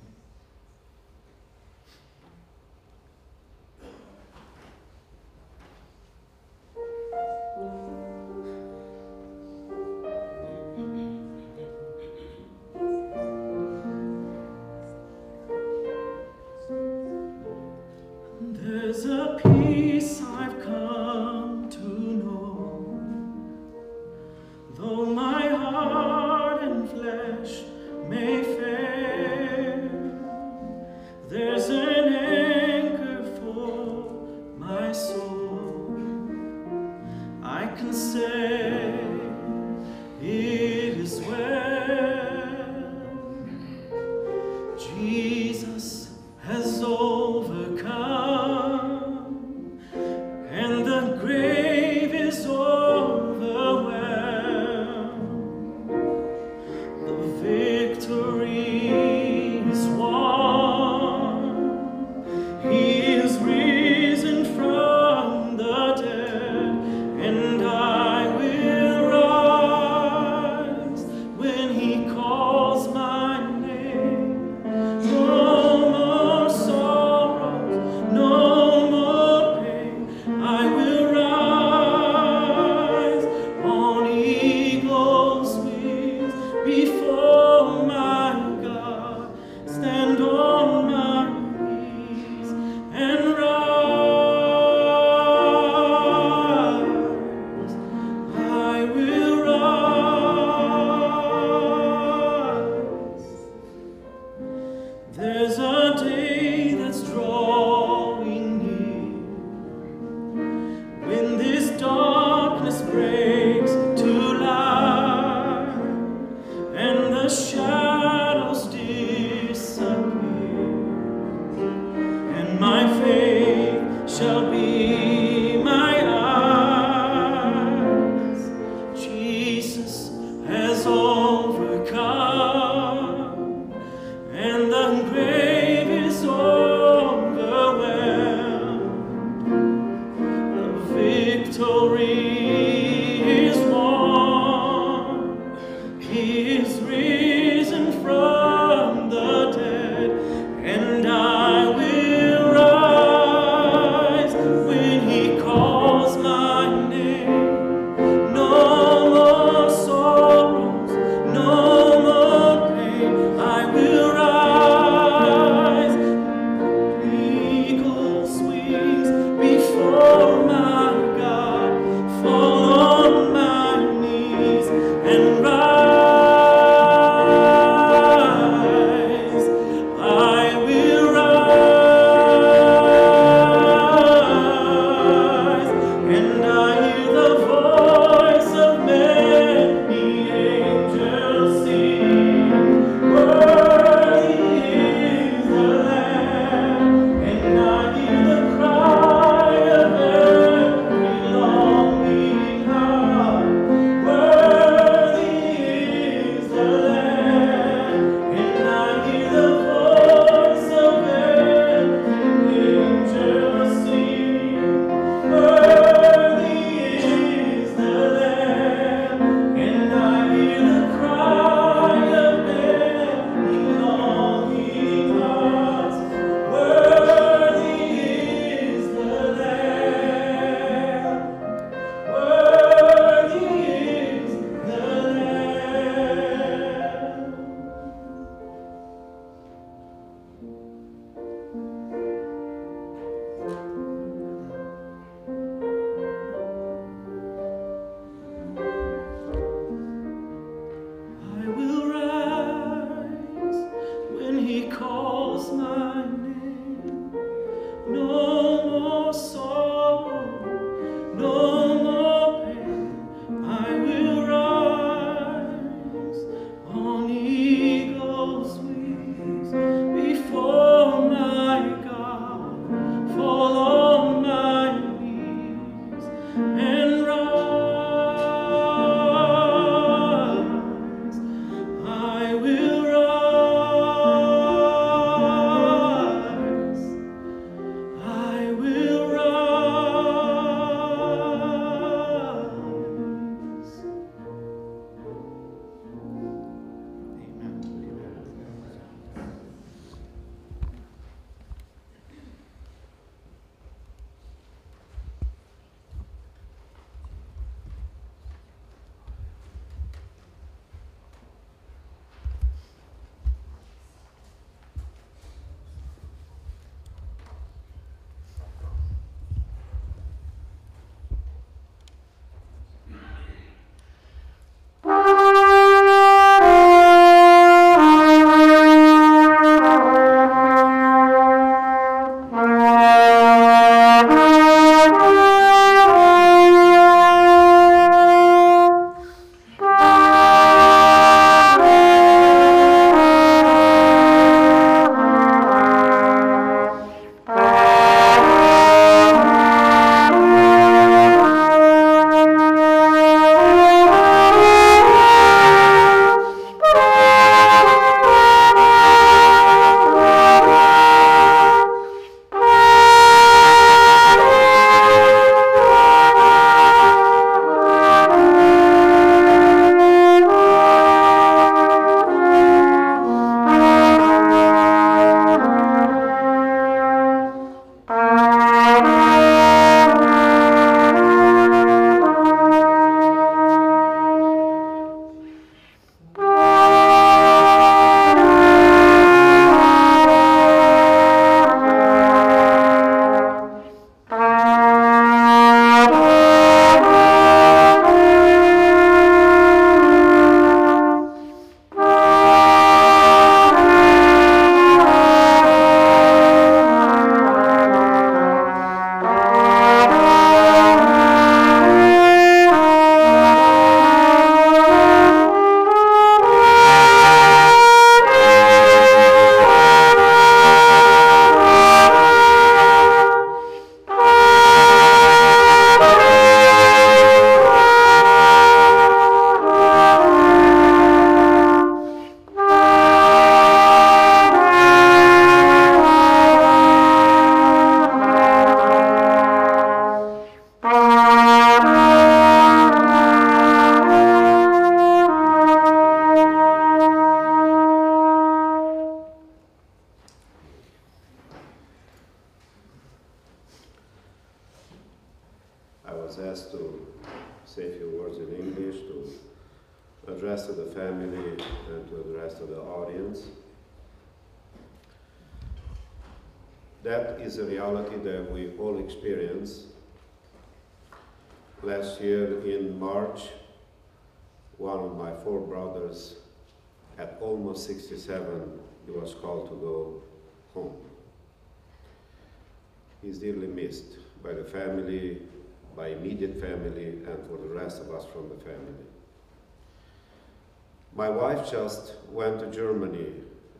Wife 491.34 491.50
just 491.50 491.94
went 492.12 492.40
to 492.40 492.48
Germany. 492.48 493.08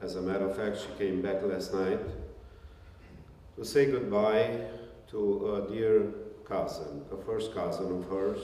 As 0.02 0.16
a 0.16 0.22
matter 0.22 0.48
of 0.48 0.56
fact, 0.56 0.78
she 0.78 1.04
came 1.04 1.22
back 1.22 1.42
last 1.44 1.74
night 1.74 2.00
to 3.56 3.66
say 3.66 3.90
goodbye 3.90 4.60
to 5.10 5.56
a 5.56 5.72
dear 5.72 6.04
cousin, 6.46 7.04
a 7.12 7.18
first 7.26 7.54
cousin 7.54 7.98
of 7.98 8.10
hers. 8.10 8.40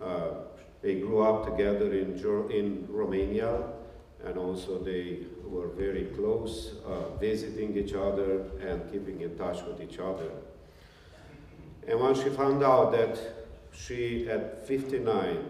Uh, 0.00 0.28
they 0.80 1.00
grew 1.00 1.22
up 1.22 1.44
together 1.44 1.92
in, 1.92 2.18
in 2.50 2.86
Romania, 2.88 3.62
and 4.24 4.38
also 4.38 4.78
they 4.78 5.20
were 5.44 5.68
very 5.68 6.06
close, 6.16 6.74
uh, 6.86 7.16
visiting 7.18 7.76
each 7.76 7.94
other 7.94 8.44
and 8.60 8.90
keeping 8.90 9.20
in 9.20 9.36
touch 9.36 9.62
with 9.64 9.80
each 9.80 9.98
other. 9.98 10.30
And 11.86 12.00
when 12.00 12.14
she 12.14 12.30
found 12.30 12.62
out 12.62 12.92
that 12.92 13.18
she, 13.72 14.28
at 14.30 14.66
59, 14.66 15.44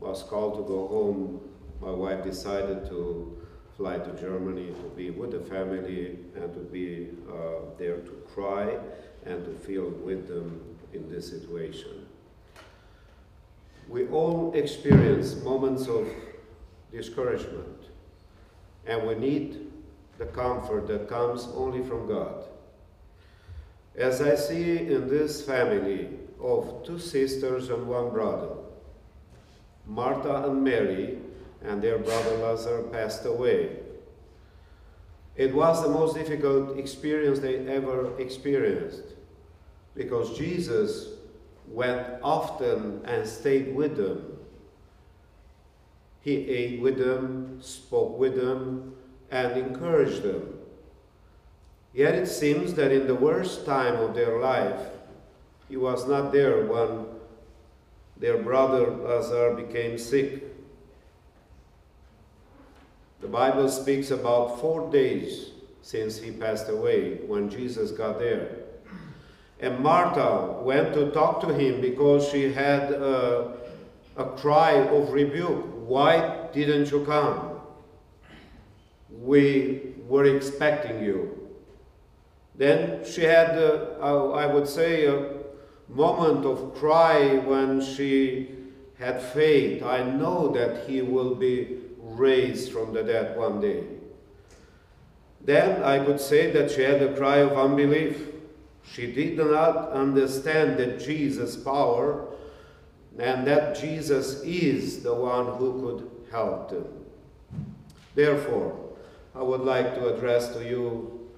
was 0.00 0.22
called 0.24 0.56
to 0.56 0.62
go 0.62 0.88
home, 0.88 1.40
my 1.80 1.90
wife 1.90 2.24
decided 2.24 2.86
to 2.86 3.36
fly 3.76 3.98
to 3.98 4.20
Germany 4.20 4.68
to 4.68 4.88
be 4.96 5.10
with 5.10 5.32
the 5.32 5.40
family 5.40 6.18
and 6.34 6.52
to 6.54 6.60
be 6.60 7.08
uh, 7.28 7.76
there 7.78 7.98
to 7.98 8.10
cry 8.32 8.78
and 9.26 9.44
to 9.44 9.52
feel 9.66 9.90
with 9.90 10.28
them 10.28 10.60
in 10.92 11.10
this 11.10 11.28
situation. 11.28 12.06
We 13.88 14.08
all 14.08 14.52
experience 14.54 15.36
moments 15.42 15.86
of 15.86 16.08
discouragement, 16.90 17.84
and 18.86 19.06
we 19.06 19.14
need 19.14 19.70
the 20.18 20.26
comfort 20.26 20.86
that 20.88 21.08
comes 21.08 21.46
only 21.54 21.82
from 21.86 22.08
God. 22.08 22.44
As 23.94 24.20
I 24.20 24.34
see 24.34 24.78
in 24.78 25.08
this 25.08 25.42
family 25.42 26.08
of 26.40 26.84
two 26.84 26.98
sisters 26.98 27.68
and 27.68 27.86
one 27.86 28.10
brother, 28.10 28.56
Martha 29.86 30.48
and 30.48 30.64
Mary, 30.64 31.18
and 31.66 31.82
their 31.82 31.98
brother 31.98 32.36
Lazarus 32.38 32.86
passed 32.92 33.24
away. 33.26 33.76
It 35.36 35.54
was 35.54 35.82
the 35.82 35.88
most 35.88 36.14
difficult 36.14 36.78
experience 36.78 37.40
they 37.40 37.58
ever 37.68 38.18
experienced 38.18 39.02
because 39.94 40.36
Jesus 40.38 41.08
went 41.68 42.06
often 42.22 43.02
and 43.04 43.26
stayed 43.26 43.74
with 43.74 43.96
them. 43.96 44.38
He 46.20 46.48
ate 46.48 46.80
with 46.80 46.98
them, 46.98 47.58
spoke 47.60 48.18
with 48.18 48.36
them, 48.36 48.94
and 49.30 49.56
encouraged 49.56 50.22
them. 50.22 50.58
Yet 51.92 52.14
it 52.14 52.26
seems 52.26 52.74
that 52.74 52.92
in 52.92 53.06
the 53.06 53.14
worst 53.14 53.64
time 53.64 53.96
of 53.96 54.14
their 54.14 54.38
life, 54.38 54.80
he 55.68 55.76
was 55.76 56.06
not 56.06 56.32
there 56.32 56.66
when 56.66 57.06
their 58.18 58.38
brother 58.38 58.90
Lazarus 58.90 59.60
became 59.66 59.98
sick. 59.98 60.55
The 63.26 63.32
Bible 63.32 63.68
speaks 63.68 64.12
about 64.12 64.60
four 64.60 64.88
days 64.88 65.50
since 65.82 66.16
he 66.16 66.30
passed 66.30 66.68
away 66.68 67.16
when 67.26 67.50
Jesus 67.50 67.90
got 67.90 68.20
there. 68.20 68.50
And 69.58 69.80
Martha 69.80 70.62
went 70.62 70.94
to 70.94 71.10
talk 71.10 71.40
to 71.40 71.52
him 71.52 71.80
because 71.80 72.28
she 72.28 72.52
had 72.52 72.92
a, 72.92 73.56
a 74.16 74.26
cry 74.26 74.74
of 74.74 75.10
rebuke. 75.10 75.64
Why 75.88 76.46
didn't 76.52 76.92
you 76.92 77.04
come? 77.04 77.58
We 79.10 79.94
were 80.06 80.26
expecting 80.36 81.02
you. 81.02 81.48
Then 82.54 83.04
she 83.04 83.24
had, 83.24 83.58
uh, 83.58 84.30
I 84.34 84.46
would 84.46 84.68
say, 84.68 85.06
a 85.06 85.32
moment 85.88 86.46
of 86.46 86.76
cry 86.76 87.38
when 87.38 87.80
she 87.80 88.50
had 89.00 89.20
faith. 89.20 89.82
I 89.82 90.04
know 90.04 90.46
that 90.52 90.88
he 90.88 91.02
will 91.02 91.34
be 91.34 91.85
raised 92.18 92.72
from 92.72 92.92
the 92.92 93.02
dead 93.02 93.36
one 93.36 93.60
day. 93.60 93.84
Then 95.44 95.82
I 95.82 96.04
could 96.04 96.20
say 96.20 96.50
that 96.50 96.70
she 96.70 96.82
had 96.82 97.02
a 97.02 97.14
cry 97.14 97.36
of 97.36 97.56
unbelief. 97.56 98.20
She 98.82 99.12
did 99.12 99.38
not 99.38 99.90
understand 99.90 100.78
that 100.78 101.00
Jesus' 101.00 101.56
power 101.56 102.26
and 103.18 103.46
that 103.46 103.78
Jesus 103.78 104.42
is 104.42 105.02
the 105.02 105.14
one 105.14 105.56
who 105.56 105.80
could 105.80 106.30
help 106.30 106.70
them. 106.70 106.86
Therefore, 108.14 108.90
I 109.34 109.42
would 109.42 109.60
like 109.60 109.94
to 109.94 110.14
address 110.14 110.48
to 110.54 110.64
you, 110.64 111.28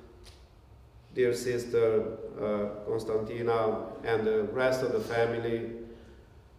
dear 1.14 1.34
sister 1.34 2.16
uh, 2.40 2.86
Constantina, 2.86 3.86
and 4.04 4.26
the 4.26 4.44
rest 4.44 4.82
of 4.82 4.92
the 4.92 5.00
family, 5.00 5.70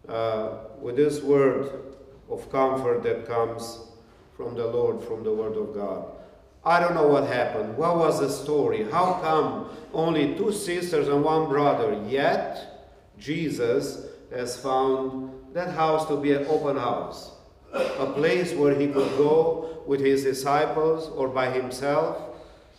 uh, 0.08 0.50
with 0.80 0.96
this 0.96 1.22
word 1.22 1.70
of 2.30 2.50
comfort 2.50 3.02
that 3.02 3.26
comes 3.26 3.89
from 4.40 4.54
the 4.54 4.66
Lord, 4.66 5.04
from 5.04 5.22
the 5.22 5.30
Word 5.30 5.54
of 5.58 5.74
God. 5.74 6.06
I 6.64 6.80
don't 6.80 6.94
know 6.94 7.06
what 7.06 7.26
happened. 7.26 7.76
What 7.76 7.98
was 7.98 8.20
the 8.20 8.30
story? 8.30 8.90
How 8.90 9.18
come 9.20 9.68
only 9.92 10.34
two 10.34 10.50
sisters 10.50 11.08
and 11.08 11.22
one 11.22 11.46
brother? 11.46 12.02
Yet 12.08 12.90
Jesus 13.18 14.06
has 14.32 14.58
found 14.58 15.30
that 15.52 15.74
house 15.74 16.08
to 16.08 16.16
be 16.16 16.32
an 16.32 16.46
open 16.46 16.76
house, 16.78 17.32
a 17.74 18.06
place 18.14 18.54
where 18.54 18.74
he 18.74 18.86
could 18.86 19.10
go 19.18 19.82
with 19.86 20.00
his 20.00 20.24
disciples 20.24 21.10
or 21.10 21.28
by 21.28 21.50
himself 21.50 22.16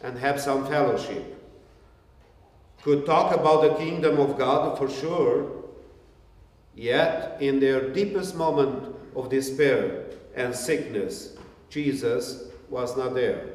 and 0.02 0.18
have 0.18 0.42
some 0.42 0.66
fellowship. 0.66 1.38
Could 2.82 3.06
talk 3.06 3.36
about 3.36 3.62
the 3.62 3.76
kingdom 3.76 4.20
of 4.20 4.36
God 4.36 4.80
for 4.80 4.90
sure, 4.90 5.52
yet 6.74 7.38
in 7.40 7.60
their 7.60 7.92
deepest 7.92 8.36
moment 8.36 8.96
of 9.16 9.30
despair 9.30 10.06
and 10.36 10.56
sickness, 10.56 11.38
Jesus 11.72 12.52
was 12.70 12.98
not 12.98 13.16
there. 13.16 13.48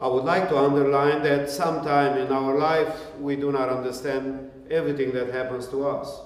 I 0.00 0.08
would 0.08 0.24
like 0.24 0.48
to 0.48 0.56
underline 0.56 1.22
that 1.24 1.50
sometime 1.50 2.16
in 2.16 2.32
our 2.32 2.56
life 2.58 3.14
we 3.20 3.36
do 3.36 3.52
not 3.52 3.68
understand 3.68 4.50
everything 4.70 5.12
that 5.12 5.32
happens 5.32 5.68
to 5.68 5.86
us. 5.86 6.20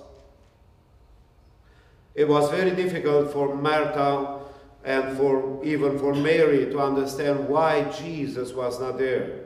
It 2.15 2.29
was 2.29 2.49
very 2.51 2.71
difficult 2.71 3.33
for 3.33 3.57
Martha 3.57 4.39
and 4.85 5.17
for 5.17 5.65
even 5.65 5.99
for 5.99 6.15
Mary 6.15 6.67
to 6.67 6.79
understand 6.79 7.49
why 7.49 7.91
Jesus 7.91 8.53
was 8.53 8.79
not 8.79 8.97
there. 8.97 9.41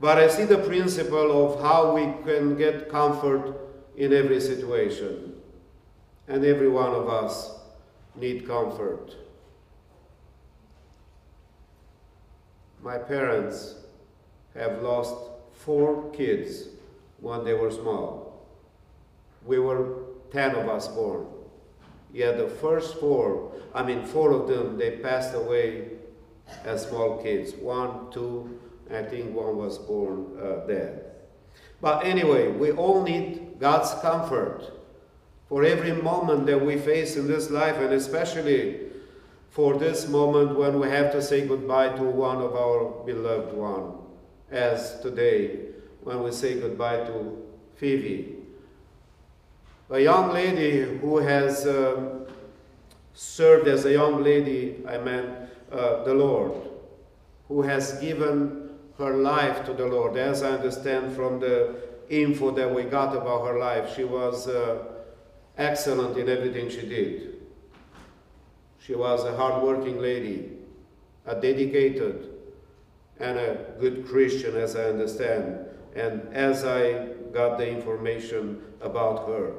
But 0.00 0.16
I 0.16 0.28
see 0.28 0.44
the 0.44 0.58
principle 0.58 1.46
of 1.46 1.60
how 1.60 1.94
we 1.94 2.04
can 2.24 2.56
get 2.56 2.88
comfort 2.88 3.54
in 3.96 4.14
every 4.14 4.40
situation. 4.40 5.34
And 6.26 6.42
every 6.44 6.70
one 6.70 6.94
of 6.94 7.08
us 7.10 7.61
need 8.14 8.46
comfort. 8.46 9.16
My 12.82 12.98
parents 12.98 13.76
have 14.54 14.82
lost 14.82 15.14
four 15.52 16.10
kids 16.10 16.68
when 17.20 17.44
they 17.44 17.54
were 17.54 17.70
small. 17.70 18.46
We 19.46 19.58
were 19.58 20.02
10 20.32 20.56
of 20.56 20.68
us 20.68 20.88
born. 20.88 21.26
Yet 22.12 22.36
the 22.36 22.48
first 22.48 22.96
four, 22.98 23.52
I 23.74 23.82
mean, 23.82 24.04
four 24.04 24.32
of 24.32 24.48
them, 24.48 24.76
they 24.76 24.98
passed 24.98 25.34
away 25.34 25.88
as 26.64 26.86
small 26.86 27.22
kids. 27.22 27.54
One, 27.54 28.10
two, 28.10 28.58
I 28.90 29.02
think 29.02 29.34
one 29.34 29.56
was 29.56 29.78
born 29.78 30.38
uh, 30.38 30.66
dead. 30.66 31.04
But 31.80 32.04
anyway, 32.04 32.48
we 32.48 32.72
all 32.72 33.02
need 33.02 33.58
God's 33.58 33.92
comfort 34.02 34.81
for 35.52 35.64
every 35.64 35.92
moment 35.92 36.46
that 36.46 36.58
we 36.64 36.78
face 36.78 37.16
in 37.16 37.28
this 37.28 37.50
life, 37.50 37.76
and 37.76 37.92
especially 37.92 38.80
for 39.50 39.76
this 39.76 40.08
moment 40.08 40.56
when 40.56 40.80
we 40.80 40.88
have 40.88 41.12
to 41.12 41.20
say 41.20 41.46
goodbye 41.46 41.90
to 41.90 42.04
one 42.04 42.38
of 42.38 42.56
our 42.56 43.04
beloved 43.04 43.52
one, 43.52 43.92
as 44.50 44.98
today 45.00 45.58
when 46.04 46.22
we 46.22 46.32
say 46.32 46.58
goodbye 46.58 47.04
to 47.04 47.36
Phoebe, 47.76 48.34
a 49.90 50.00
young 50.00 50.32
lady 50.32 50.98
who 51.00 51.18
has 51.18 51.66
um, 51.66 52.24
served 53.12 53.68
as 53.68 53.84
a 53.84 53.92
young 53.92 54.24
lady, 54.24 54.82
I 54.88 54.96
meant 54.96 55.36
uh, 55.70 56.02
the 56.04 56.14
Lord, 56.14 56.52
who 57.48 57.60
has 57.60 58.00
given 58.00 58.70
her 58.96 59.18
life 59.18 59.66
to 59.66 59.74
the 59.74 59.84
Lord, 59.84 60.16
as 60.16 60.42
I 60.42 60.52
understand 60.52 61.14
from 61.14 61.40
the 61.40 61.76
info 62.08 62.52
that 62.52 62.74
we 62.74 62.84
got 62.84 63.14
about 63.14 63.46
her 63.46 63.58
life. 63.58 63.94
She 63.94 64.04
was 64.04 64.48
uh, 64.48 64.84
excellent 65.58 66.16
in 66.16 66.28
everything 66.28 66.70
she 66.70 66.82
did. 66.82 67.40
She 68.78 68.94
was 68.94 69.24
a 69.24 69.36
hardworking 69.36 70.00
lady, 70.00 70.52
a 71.26 71.34
dedicated, 71.34 72.30
and 73.20 73.38
a 73.38 73.66
good 73.78 74.06
Christian, 74.06 74.56
as 74.56 74.74
I 74.74 74.84
understand. 74.84 75.66
And 75.94 76.22
as 76.32 76.64
I 76.64 77.08
got 77.32 77.58
the 77.58 77.68
information 77.68 78.62
about 78.80 79.28
her. 79.28 79.54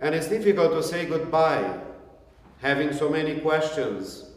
And 0.00 0.14
it's 0.14 0.28
difficult 0.28 0.72
to 0.72 0.82
say 0.82 1.06
goodbye, 1.06 1.78
having 2.60 2.92
so 2.92 3.08
many 3.08 3.40
questions, 3.40 4.30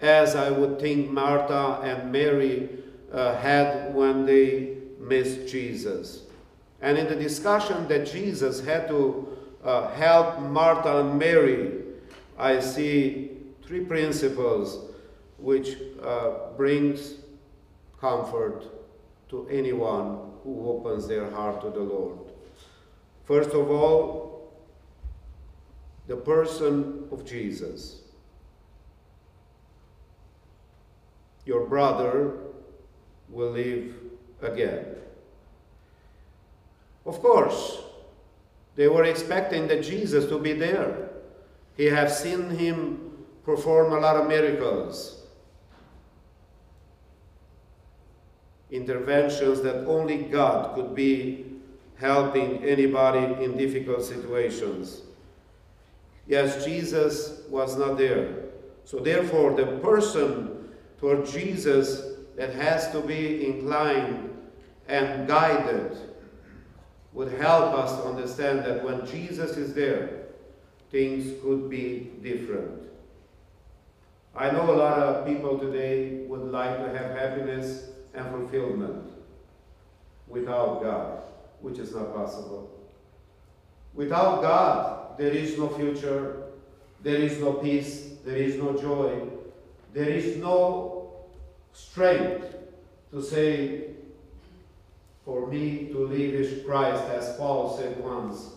as 0.00 0.34
I 0.34 0.50
would 0.50 0.80
think 0.80 1.10
Martha 1.10 1.80
and 1.82 2.10
Mary 2.10 2.68
uh, 3.12 3.36
had 3.36 3.94
when 3.94 4.26
they 4.26 4.78
missed 4.98 5.48
Jesus. 5.48 6.23
And 6.84 6.98
in 6.98 7.08
the 7.08 7.16
discussion 7.16 7.88
that 7.88 8.04
Jesus 8.04 8.62
had 8.62 8.88
to 8.88 9.38
uh, 9.64 9.88
help 9.94 10.38
Martha 10.40 11.00
and 11.00 11.18
Mary, 11.18 11.80
I 12.38 12.60
see 12.60 13.38
three 13.66 13.80
principles 13.86 14.92
which 15.38 15.78
uh, 16.02 16.50
brings 16.58 17.14
comfort 17.98 18.64
to 19.30 19.48
anyone 19.48 20.32
who 20.42 20.68
opens 20.68 21.08
their 21.08 21.30
heart 21.30 21.62
to 21.62 21.70
the 21.70 21.80
Lord. 21.80 22.18
First 23.24 23.52
of 23.52 23.70
all, 23.70 24.52
the 26.06 26.16
person 26.16 27.08
of 27.10 27.24
Jesus. 27.24 28.02
Your 31.46 31.64
brother 31.66 32.34
will 33.30 33.52
live 33.52 33.94
again. 34.42 34.96
Of 37.06 37.20
course, 37.20 37.78
they 38.76 38.88
were 38.88 39.04
expecting 39.04 39.68
that 39.68 39.82
Jesus 39.82 40.26
to 40.28 40.38
be 40.38 40.52
there. 40.52 41.10
He 41.76 41.86
have 41.86 42.10
seen 42.10 42.50
him 42.50 43.12
perform 43.44 43.92
a 43.92 44.00
lot 44.00 44.16
of 44.16 44.28
miracles. 44.28 45.22
Interventions 48.70 49.60
that 49.60 49.86
only 49.86 50.22
God 50.22 50.74
could 50.74 50.94
be 50.94 51.46
helping 51.96 52.64
anybody 52.64 53.44
in 53.44 53.56
difficult 53.56 54.02
situations. 54.02 55.02
Yes, 56.26 56.64
Jesus 56.64 57.42
was 57.48 57.76
not 57.76 57.98
there. 57.98 58.44
So 58.84 58.98
therefore, 58.98 59.54
the 59.54 59.78
person 59.78 60.68
toward 60.98 61.26
Jesus 61.26 62.02
that 62.36 62.54
has 62.54 62.90
to 62.92 63.00
be 63.00 63.46
inclined 63.46 64.30
and 64.88 65.28
guided 65.28 65.96
would 67.14 67.32
help 67.32 67.72
us 67.74 67.96
to 67.96 68.08
understand 68.08 68.64
that 68.64 68.84
when 68.84 69.06
Jesus 69.06 69.56
is 69.56 69.72
there, 69.72 70.24
things 70.90 71.40
could 71.42 71.70
be 71.70 72.10
different. 72.22 72.82
I 74.36 74.50
know 74.50 74.74
a 74.74 74.76
lot 74.76 74.98
of 74.98 75.26
people 75.26 75.58
today 75.58 76.24
would 76.26 76.50
like 76.50 76.76
to 76.78 76.98
have 76.98 77.16
happiness 77.16 77.90
and 78.14 78.28
fulfillment 78.30 79.10
without 80.26 80.82
God, 80.82 81.22
which 81.60 81.78
is 81.78 81.94
not 81.94 82.14
possible. 82.14 82.70
Without 83.94 84.42
God, 84.42 85.16
there 85.16 85.30
is 85.30 85.56
no 85.56 85.68
future, 85.68 86.42
there 87.00 87.16
is 87.16 87.38
no 87.38 87.52
peace, 87.52 88.14
there 88.24 88.36
is 88.36 88.56
no 88.56 88.76
joy, 88.76 89.20
there 89.92 90.08
is 90.08 90.36
no 90.36 91.12
strength 91.72 92.56
to 93.12 93.22
say, 93.22 93.93
for 95.24 95.46
me 95.46 95.88
to 95.88 96.06
live 96.06 96.34
is 96.34 96.64
Christ, 96.64 97.02
as 97.04 97.36
Paul 97.36 97.76
said 97.76 98.02
once, 98.02 98.50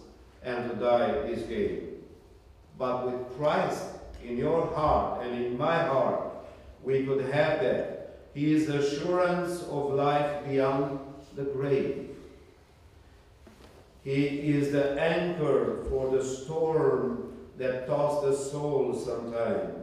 and 0.43 0.69
to 0.69 0.75
die 0.75 1.11
is 1.27 1.43
gain. 1.43 2.03
But 2.77 3.05
with 3.05 3.37
Christ 3.37 3.83
in 4.23 4.37
your 4.37 4.67
heart 4.75 5.25
and 5.25 5.45
in 5.45 5.57
my 5.57 5.83
heart, 5.83 6.33
we 6.83 7.05
could 7.05 7.21
have 7.21 7.61
that. 7.61 8.19
He 8.33 8.53
is 8.53 8.67
the 8.67 8.79
assurance 8.79 9.63
of 9.63 9.93
life 9.93 10.45
beyond 10.47 10.99
the 11.35 11.43
grave. 11.43 12.09
He 14.03 14.25
is 14.25 14.71
the 14.71 14.99
anchor 14.99 15.83
for 15.89 16.15
the 16.15 16.23
storm 16.23 17.33
that 17.57 17.87
tosses 17.87 18.37
the 18.37 18.51
soul 18.51 18.93
sometimes. 18.93 19.73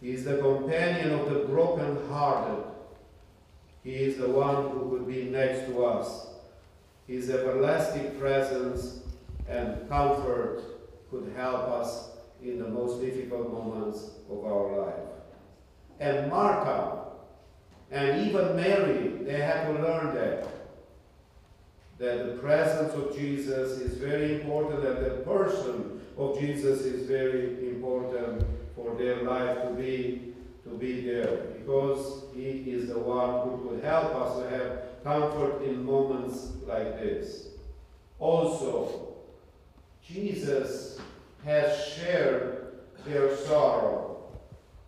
He 0.00 0.10
is 0.10 0.24
the 0.24 0.38
companion 0.38 1.12
of 1.18 1.30
the 1.32 1.46
broken-hearted. 1.46 2.71
He 3.82 3.94
is 3.94 4.18
the 4.18 4.28
one 4.28 4.70
who 4.70 4.90
could 4.90 5.08
be 5.08 5.24
next 5.24 5.66
to 5.66 5.84
us. 5.84 6.28
His 7.06 7.30
everlasting 7.30 8.18
presence 8.18 9.00
and 9.48 9.88
comfort 9.88 10.62
could 11.10 11.32
help 11.36 11.68
us 11.68 12.10
in 12.42 12.58
the 12.58 12.68
most 12.68 13.00
difficult 13.00 13.52
moments 13.52 14.10
of 14.30 14.44
our 14.44 14.86
life. 14.86 14.94
And 16.00 16.30
Martha 16.30 17.02
and 17.90 18.26
even 18.26 18.56
Mary, 18.56 19.08
they 19.24 19.40
had 19.40 19.66
to 19.66 19.82
learn 19.82 20.14
that. 20.14 20.48
That 21.98 22.26
the 22.26 22.40
presence 22.40 22.94
of 22.94 23.16
Jesus 23.16 23.78
is 23.78 23.98
very 23.98 24.40
important, 24.40 24.82
that 24.82 25.00
the 25.00 25.22
person 25.22 26.00
of 26.16 26.40
Jesus 26.40 26.80
is 26.80 27.06
very 27.06 27.68
important 27.68 28.44
for 28.74 28.94
their 28.96 29.22
life 29.22 29.62
to 29.62 29.74
be 29.74 30.31
to 30.72 30.78
be 30.78 31.02
there 31.02 31.36
because 31.58 32.24
he 32.34 32.64
is 32.70 32.88
the 32.88 32.98
one 32.98 33.48
who 33.48 33.68
could 33.68 33.84
help 33.84 34.14
us 34.14 34.38
to 34.38 34.50
have 34.50 35.04
comfort 35.04 35.62
in 35.62 35.84
moments 35.84 36.52
like 36.66 36.98
this. 36.98 37.48
Also, 38.18 39.14
Jesus 40.06 40.98
has 41.44 41.86
shared 41.86 42.74
their 43.04 43.36
sorrow. 43.36 44.22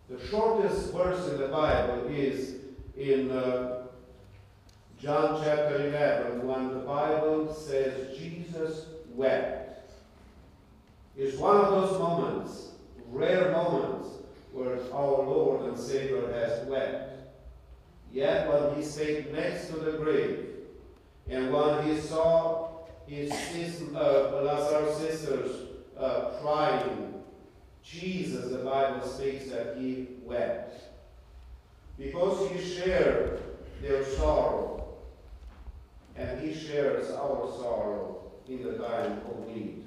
The 0.09 0.25
shortest 0.27 0.93
verse 0.93 1.27
in 1.29 1.39
the 1.39 1.47
Bible 1.47 2.07
is 2.07 2.55
in 2.95 3.31
uh, 3.31 3.87
John 4.99 5.41
chapter 5.43 5.87
11 5.87 6.47
when 6.47 6.69
the 6.69 6.79
Bible 6.79 7.53
says 7.53 8.17
Jesus 8.17 8.85
wept. 9.09 9.91
It's 11.17 11.37
one 11.37 11.57
of 11.57 11.71
those 11.71 11.99
moments, 11.99 12.69
rare 13.09 13.51
moments, 13.51 14.09
where 14.55 14.79
our 14.93 15.21
Lord 15.21 15.65
and 15.67 15.77
Savior 15.77 16.31
has 16.31 16.65
wept. 16.65 17.11
Yet 18.09 18.47
when 18.47 18.75
he 18.75 18.81
sat 18.81 19.33
next 19.33 19.67
to 19.67 19.75
the 19.75 19.97
grave, 19.97 20.45
and 21.29 21.51
when 21.51 21.85
he 21.85 21.99
saw 21.99 22.69
his 23.05 23.33
sister, 23.33 23.85
uh, 23.93 24.41
Lazarus' 24.41 24.97
sisters 24.97 25.67
uh, 25.99 26.37
crying, 26.41 27.15
Jesus, 27.83 28.49
the 28.49 28.59
Bible 28.59 29.05
speaks 29.05 29.49
that 29.49 29.75
he 29.77 30.07
wept. 30.23 30.81
Because 31.97 32.49
he 32.49 32.75
shared 32.75 33.41
their 33.81 34.05
sorrow, 34.05 34.95
and 36.15 36.39
he 36.39 36.53
shares 36.57 37.11
our 37.11 37.51
sorrow 37.57 38.31
in 38.47 38.63
the 38.63 38.77
time 38.77 39.19
of 39.29 39.47
need 39.47 39.83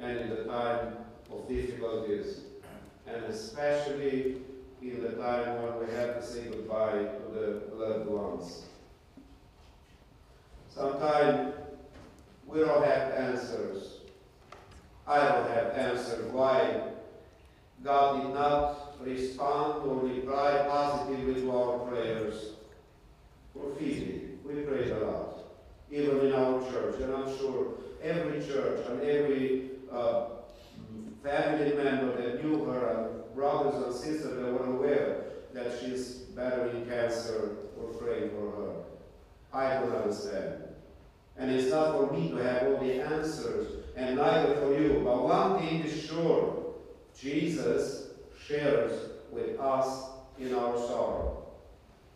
and 0.00 0.18
in 0.18 0.30
the 0.30 0.44
time 0.44 0.96
of 1.30 1.48
difficulties, 1.48 2.40
and 3.12 3.24
especially 3.24 4.36
in 4.82 5.02
the 5.02 5.10
time 5.10 5.62
when 5.62 5.86
we 5.86 5.94
have 5.94 6.20
to 6.20 6.22
say 6.26 6.44
goodbye 6.44 7.04
to 7.04 7.34
the 7.34 7.74
loved 7.74 8.08
ones. 8.08 8.62
Sometimes 10.68 11.54
we 12.46 12.60
don't 12.60 12.84
have 12.84 13.12
answers. 13.12 13.98
I 15.06 15.18
don't 15.18 15.50
have 15.50 15.72
answers 15.74 16.32
why 16.32 16.82
God 17.82 18.22
did 18.22 18.34
not 18.34 18.96
respond 19.00 19.82
or 19.86 19.96
reply 20.06 20.66
positively 20.68 21.42
to 21.42 21.50
our 21.50 21.78
prayers. 21.80 22.52
For 23.52 23.70
we 23.70 24.62
prayed 24.62 24.90
a 24.92 24.98
lot, 25.00 25.38
even 25.90 26.20
in 26.20 26.32
our 26.32 26.60
church, 26.70 27.00
and 27.00 27.14
I'm 27.14 27.36
sure 27.38 27.74
every 28.02 28.40
church 28.46 28.86
and 28.88 29.02
every 29.02 29.70
uh, 29.92 30.24
family 31.22 31.74
member 31.74 32.16
that 32.16 32.44
knew 32.44 32.64
her, 32.64 33.24
brothers 33.34 33.84
and 33.84 33.94
sisters 33.94 34.36
that 34.36 34.52
were 34.52 34.66
aware 34.66 35.24
that 35.52 35.78
she's 35.80 36.10
battling 36.36 36.86
cancer 36.86 37.56
were 37.76 37.92
praying 37.94 38.30
for 38.30 38.50
her. 38.50 38.72
I 39.52 39.80
don't 39.80 39.94
understand. 39.94 40.64
And 41.36 41.50
it's 41.50 41.70
not 41.70 41.96
for 41.96 42.12
me 42.12 42.30
to 42.30 42.36
have 42.36 42.62
all 42.64 42.78
the 42.78 43.00
answers, 43.00 43.84
and 43.96 44.16
neither 44.16 44.54
for 44.56 44.78
you. 44.78 45.00
But 45.04 45.24
one 45.24 45.58
thing 45.58 45.82
is 45.82 46.06
sure 46.06 46.74
Jesus 47.18 48.10
shares 48.46 49.10
with 49.30 49.58
us 49.58 50.04
in 50.38 50.54
our 50.54 50.76
sorrow. 50.76 51.46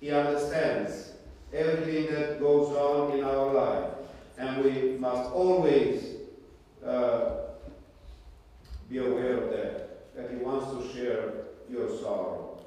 He 0.01 0.11
understands 0.11 1.13
everything 1.53 2.15
that 2.15 2.41
goes 2.41 2.77
on 2.77 3.19
in 3.19 3.25
our 3.25 3.53
life. 3.53 3.91
And 4.37 4.65
we 4.65 4.99
must 4.99 5.31
always 5.31 6.17
uh, 6.85 7.44
be 8.89 8.99
aware 8.99 9.39
of 9.39 9.51
that, 9.51 10.15
that 10.15 10.31
He 10.31 10.37
wants 10.37 10.71
to 10.71 10.97
share 10.97 11.33
your 11.71 11.89
sorrow 12.01 12.65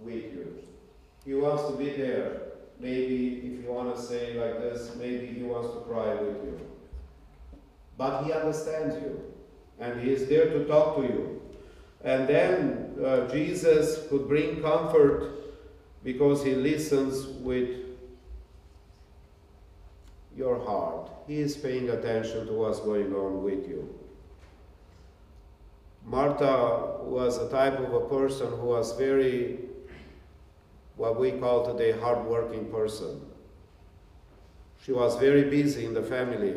with 0.00 0.24
you. 0.24 0.58
He 1.24 1.34
wants 1.34 1.64
to 1.64 1.76
be 1.76 1.90
there. 1.90 2.42
Maybe 2.80 3.36
if 3.44 3.64
you 3.64 3.66
want 3.68 3.94
to 3.94 4.00
say 4.00 4.34
like 4.34 4.60
this, 4.60 4.94
maybe 4.96 5.26
he 5.26 5.42
wants 5.42 5.74
to 5.74 5.80
cry 5.80 6.14
with 6.14 6.36
you. 6.44 6.60
But 7.96 8.22
he 8.22 8.32
understands 8.32 8.94
you, 8.94 9.20
and 9.80 10.00
he 10.00 10.12
is 10.12 10.28
there 10.28 10.48
to 10.50 10.64
talk 10.66 10.96
to 10.96 11.02
you. 11.02 11.42
And 12.04 12.28
then 12.28 12.94
uh, 13.04 13.28
Jesus 13.28 14.06
could 14.08 14.28
bring 14.28 14.62
comfort 14.62 15.32
because 16.04 16.44
he 16.44 16.54
listens 16.54 17.26
with 17.26 17.68
your 20.36 20.64
heart. 20.64 21.10
He 21.26 21.40
is 21.40 21.56
paying 21.56 21.90
attention 21.90 22.46
to 22.46 22.52
what's 22.52 22.78
going 22.78 23.12
on 23.12 23.42
with 23.42 23.68
you. 23.68 23.97
Martha 26.08 26.96
was 27.02 27.36
a 27.36 27.50
type 27.50 27.78
of 27.78 27.92
a 27.92 28.00
person 28.08 28.48
who 28.48 28.68
was 28.68 28.96
very, 28.96 29.58
what 30.96 31.20
we 31.20 31.32
call 31.32 31.66
today, 31.66 31.92
hardworking 31.92 32.70
person. 32.70 33.20
She 34.82 34.92
was 34.92 35.16
very 35.16 35.44
busy 35.44 35.84
in 35.84 35.92
the 35.92 36.02
family. 36.02 36.54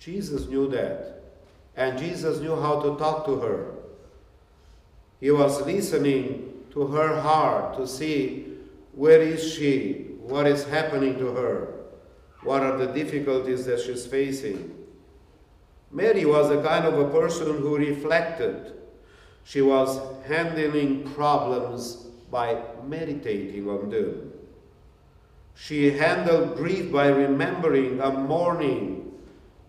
Jesus 0.00 0.48
knew 0.48 0.68
that. 0.70 1.22
And 1.76 1.96
Jesus 1.96 2.40
knew 2.40 2.56
how 2.60 2.80
to 2.80 2.96
talk 2.98 3.24
to 3.26 3.36
her. 3.36 3.74
He 5.20 5.30
was 5.30 5.64
listening 5.64 6.64
to 6.72 6.88
her 6.88 7.20
heart 7.20 7.76
to 7.76 7.86
see 7.86 8.46
where 8.92 9.22
is 9.22 9.54
she, 9.54 10.08
what 10.20 10.48
is 10.48 10.64
happening 10.64 11.18
to 11.18 11.26
her, 11.28 11.74
what 12.42 12.62
are 12.62 12.76
the 12.76 12.88
difficulties 12.88 13.64
that 13.66 13.80
she's 13.80 14.06
facing. 14.06 14.83
Mary 15.94 16.24
was 16.24 16.50
a 16.50 16.60
kind 16.60 16.84
of 16.84 16.98
a 16.98 17.08
person 17.08 17.46
who 17.62 17.76
reflected. 17.76 18.72
She 19.44 19.62
was 19.62 20.00
handling 20.26 21.08
problems 21.12 22.08
by 22.32 22.60
meditating 22.84 23.70
on 23.70 23.90
them. 23.90 24.32
She 25.54 25.92
handled 25.92 26.56
grief 26.56 26.90
by 26.90 27.06
remembering 27.06 28.00
a 28.00 28.10
mourning, 28.10 29.12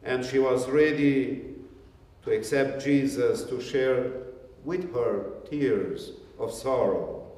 and 0.03 0.25
she 0.25 0.39
was 0.39 0.67
ready 0.67 1.45
to 2.23 2.31
accept 2.31 2.83
Jesus 2.83 3.43
to 3.43 3.61
share 3.61 4.11
with 4.63 4.91
her 4.95 5.25
tears 5.47 6.13
of 6.39 6.51
sorrow. 6.51 7.31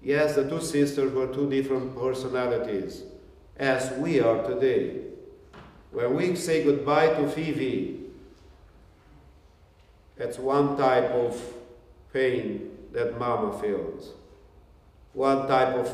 Yes, 0.00 0.36
the 0.36 0.48
two 0.48 0.60
sisters 0.60 1.12
were 1.12 1.26
two 1.26 1.50
different 1.50 1.96
personalities, 1.98 3.02
as 3.56 3.90
we 3.98 4.20
are 4.20 4.40
today. 4.44 5.11
When 5.92 6.14
we 6.16 6.34
say 6.36 6.64
goodbye 6.64 7.14
to 7.14 7.28
Phoebe, 7.28 8.02
That's 10.16 10.38
one 10.38 10.76
type 10.76 11.10
of 11.10 11.40
pain 12.12 12.70
that 12.92 13.18
mama 13.18 13.58
feels, 13.60 14.12
one 15.14 15.48
type 15.48 15.74
of 15.74 15.88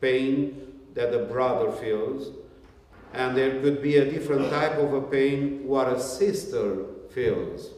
pain 0.00 0.80
that 0.94 1.12
the 1.12 1.20
brother 1.20 1.70
feels, 1.70 2.32
and 3.12 3.36
there 3.36 3.60
could 3.60 3.82
be 3.82 3.98
a 3.98 4.10
different 4.10 4.50
type 4.50 4.76
of 4.78 4.92
a 4.92 5.02
pain 5.02 5.66
what 5.66 5.88
a 5.88 6.00
sister 6.00 6.84
feels. 7.10 7.70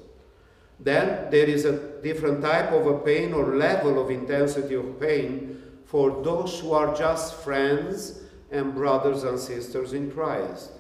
Then 0.79 1.31
there 1.31 1.47
is 1.47 1.65
a 1.65 2.01
different 2.01 2.43
type 2.43 2.73
of 2.73 2.87
a 2.87 2.99
pain 3.01 3.33
or 3.33 3.57
level 3.57 4.03
of 4.03 4.11
intensity 4.11 4.75
of 4.75 4.99
pain 4.99 5.61
for 5.85 6.23
those 6.23 6.61
who 6.61 6.73
are 6.73 6.95
just 6.97 7.35
friends 7.43 8.23
and 8.51 8.75
brothers 8.75 9.25
and 9.25 9.39
sisters 9.39 9.93
in 9.93 10.11
Christ. 10.11 10.71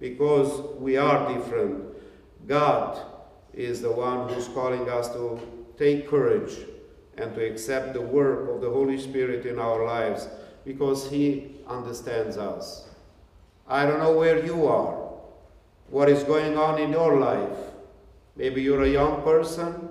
Because 0.00 0.76
we 0.78 0.96
are 0.96 1.32
different. 1.32 1.84
God 2.46 3.00
is 3.52 3.80
the 3.80 3.90
one 3.90 4.28
who's 4.28 4.48
calling 4.48 4.88
us 4.88 5.08
to 5.10 5.40
take 5.78 6.08
courage 6.08 6.52
and 7.16 7.34
to 7.34 7.44
accept 7.44 7.94
the 7.94 8.00
work 8.00 8.50
of 8.50 8.60
the 8.60 8.70
Holy 8.70 8.98
Spirit 8.98 9.46
in 9.46 9.58
our 9.58 9.84
lives 9.84 10.28
because 10.64 11.10
He 11.10 11.56
understands 11.66 12.36
us. 12.36 12.88
I 13.66 13.86
don't 13.86 13.98
know 13.98 14.16
where 14.16 14.44
you 14.44 14.66
are, 14.66 15.10
what 15.88 16.08
is 16.08 16.22
going 16.24 16.58
on 16.58 16.80
in 16.80 16.90
your 16.90 17.18
life. 17.18 17.58
Maybe 18.36 18.62
you're 18.62 18.82
a 18.82 18.88
young 18.88 19.22
person, 19.22 19.88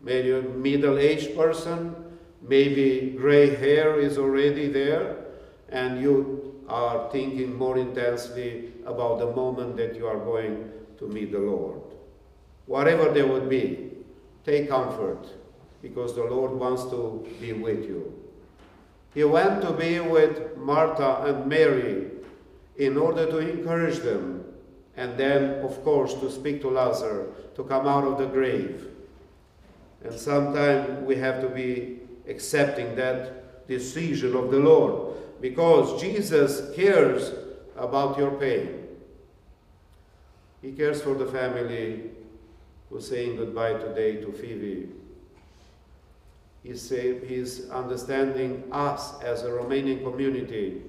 maybe 0.00 0.32
a 0.32 0.42
middle 0.42 0.98
aged 0.98 1.34
person, 1.34 1.94
maybe 2.42 3.16
gray 3.18 3.54
hair 3.56 3.98
is 3.98 4.18
already 4.18 4.68
there, 4.68 5.16
and 5.70 6.00
you 6.00 6.37
are 6.68 7.10
thinking 7.10 7.56
more 7.56 7.78
intensely 7.78 8.72
about 8.84 9.18
the 9.18 9.26
moment 9.26 9.76
that 9.76 9.96
you 9.96 10.06
are 10.06 10.18
going 10.18 10.70
to 10.98 11.08
meet 11.08 11.32
the 11.32 11.38
Lord. 11.38 11.80
Whatever 12.66 13.10
there 13.10 13.26
would 13.26 13.48
be, 13.48 13.90
take 14.44 14.68
comfort 14.68 15.26
because 15.80 16.14
the 16.14 16.24
Lord 16.24 16.52
wants 16.52 16.84
to 16.84 17.26
be 17.40 17.52
with 17.52 17.84
you. 17.84 18.12
He 19.14 19.24
went 19.24 19.62
to 19.62 19.72
be 19.72 20.00
with 20.00 20.56
Martha 20.56 21.22
and 21.24 21.46
Mary 21.46 22.10
in 22.76 22.96
order 22.96 23.26
to 23.26 23.38
encourage 23.38 23.98
them 23.98 24.44
and 24.96 25.16
then, 25.16 25.64
of 25.64 25.82
course, 25.84 26.14
to 26.14 26.30
speak 26.30 26.60
to 26.60 26.68
Lazarus 26.68 27.28
to 27.54 27.64
come 27.64 27.86
out 27.86 28.04
of 28.04 28.18
the 28.18 28.26
grave. 28.26 28.88
And 30.04 30.12
sometimes 30.12 31.06
we 31.06 31.16
have 31.16 31.40
to 31.40 31.48
be 31.48 32.00
accepting 32.28 32.94
that 32.96 33.66
decision 33.68 34.36
of 34.36 34.50
the 34.50 34.58
Lord 34.58 35.16
because 35.40 36.00
Jesus 36.00 36.74
cares 36.74 37.32
about 37.76 38.18
your 38.18 38.32
pain. 38.32 38.86
He 40.62 40.72
cares 40.72 41.00
for 41.00 41.14
the 41.14 41.26
family 41.26 42.10
who's 42.90 43.08
saying 43.08 43.36
goodbye 43.36 43.74
today 43.74 44.16
to 44.16 44.32
Phoebe. 44.32 44.88
He's, 46.62 46.82
say, 46.82 47.24
he's 47.26 47.70
understanding 47.70 48.64
us 48.72 49.20
as 49.22 49.42
a 49.42 49.48
Romanian 49.48 50.02
community, 50.02 50.82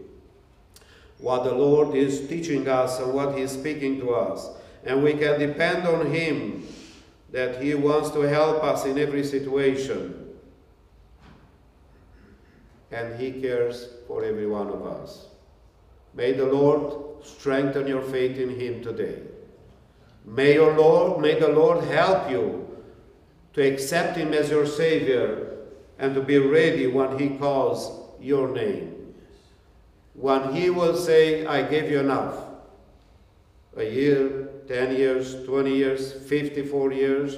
what 1.20 1.44
the 1.44 1.54
Lord 1.54 1.96
is 1.96 2.28
teaching 2.28 2.68
us 2.68 3.00
and 3.00 3.14
what 3.14 3.38
He's 3.38 3.52
speaking 3.52 4.00
to 4.00 4.12
us. 4.14 4.50
And 4.84 5.04
we 5.04 5.14
can 5.14 5.40
depend 5.40 5.88
on 5.88 6.08
Him 6.08 6.68
that 7.32 7.62
He 7.62 7.76
wants 7.76 8.10
to 8.12 8.22
help 8.22 8.64
us 8.64 8.86
in 8.86 8.98
every 8.98 9.24
situation. 9.24 10.19
And 12.92 13.20
He 13.20 13.32
cares 13.32 13.88
for 14.08 14.24
every 14.24 14.48
one 14.48 14.68
of 14.70 14.86
us. 14.86 15.28
May 16.14 16.34
the 16.34 16.46
Lord 16.46 17.24
strengthen 17.24 17.88
your 17.88 18.02
faith 18.02 18.38
in 18.38 18.60
Him 18.60 18.82
today. 18.84 19.20
May 20.26 20.56
your 20.56 20.76
Lord, 20.76 21.22
may 21.22 21.40
the 21.40 21.50
Lord 21.50 21.84
help 21.86 22.30
you 22.30 22.68
to 23.54 23.62
accept 23.62 24.18
Him 24.18 24.34
as 24.34 24.50
your 24.50 24.66
Savior 24.66 25.58
and 25.98 26.16
to 26.16 26.22
be 26.22 26.38
ready 26.38 26.88
when 26.88 27.18
He 27.20 27.38
calls 27.38 28.10
your 28.20 28.50
name. 28.50 29.14
When 30.14 30.54
He 30.54 30.70
will 30.70 30.96
say, 30.96 31.46
I 31.46 31.62
gave 31.64 31.92
you 31.92 32.00
enough. 32.00 32.36
A 33.78 33.84
year, 33.84 34.50
10 34.68 34.96
years, 34.96 35.46
20 35.46 35.76
years, 35.76 36.14
54 36.28 36.94
years, 36.94 37.38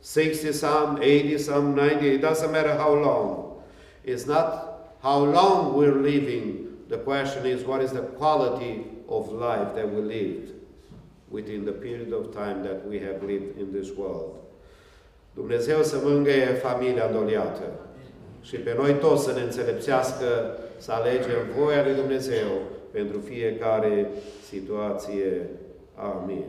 60 0.00 0.52
some, 0.52 1.02
80 1.02 1.38
some, 1.38 1.74
90, 1.74 2.08
it 2.08 2.18
doesn't 2.18 2.52
matter 2.52 2.74
how 2.74 2.94
long. 2.94 3.62
It's 4.04 4.26
not 4.26 4.67
how 5.02 5.24
long 5.24 5.76
we're 5.76 6.00
living. 6.12 6.66
The 6.88 6.98
question 6.98 7.46
is, 7.46 7.64
what 7.64 7.82
is 7.82 7.92
the 7.92 8.02
quality 8.20 8.86
of 9.08 9.32
life 9.32 9.74
that 9.74 9.88
we 9.94 10.00
lived 10.00 10.52
within 11.30 11.64
the 11.64 11.72
period 11.72 12.12
of 12.12 12.34
time 12.34 12.62
that 12.62 12.86
we 12.86 12.98
have 12.98 13.22
lived 13.22 13.58
in 13.58 13.72
this 13.72 13.90
world? 13.96 14.34
Dumnezeu 15.34 15.82
să 15.82 15.96
mângâie 16.02 16.46
familia 16.46 17.06
îndoliată 17.06 17.62
și 18.42 18.56
pe 18.56 18.74
noi 18.78 18.92
toți 18.94 19.24
să 19.24 19.32
ne 19.32 19.40
înțelepțească 19.40 20.26
să 20.76 20.92
alegem 20.92 21.40
voia 21.58 21.84
lui 21.84 21.94
Dumnezeu 21.94 22.48
pentru 22.90 23.18
fiecare 23.18 24.10
situație. 24.48 25.48
Amin. 25.94 26.44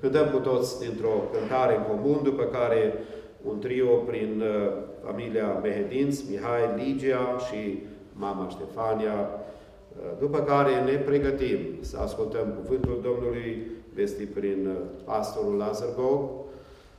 Cântăm 0.00 0.30
cu 0.30 0.38
toți 0.38 0.80
dintr-o 0.80 1.22
cântare 1.32 1.76
în 1.76 1.82
comun, 1.82 2.22
după 2.22 2.42
care 2.42 2.94
un 3.42 3.58
trio 3.58 3.86
prin 3.86 4.42
uh, 4.42 4.72
familia 5.06 5.58
Mehedinț, 5.62 6.20
Mihai, 6.20 6.62
Ligia 6.76 7.36
și 7.48 7.82
mama 8.12 8.48
Ștefania, 8.48 9.12
uh, 9.12 10.18
după 10.18 10.38
care 10.38 10.80
ne 10.84 10.96
pregătim 10.96 11.58
să 11.80 11.98
ascultăm 11.98 12.54
cuvântul 12.62 13.00
Domnului 13.02 13.66
vestit 13.94 14.28
prin 14.34 14.66
uh, 14.66 14.74
pastorul 15.04 15.56
Lazar 15.56 15.88
Gog, 15.96 16.30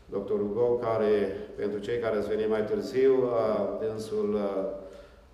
doctorul 0.10 0.51
Gog, 0.53 0.84
care, 0.84 1.12
pentru 1.55 1.80
cei 1.80 1.99
care 1.99 2.18
ați 2.18 2.28
venit 2.28 2.49
mai 2.49 2.66
târziu, 2.66 3.14
dânsul 3.80 4.39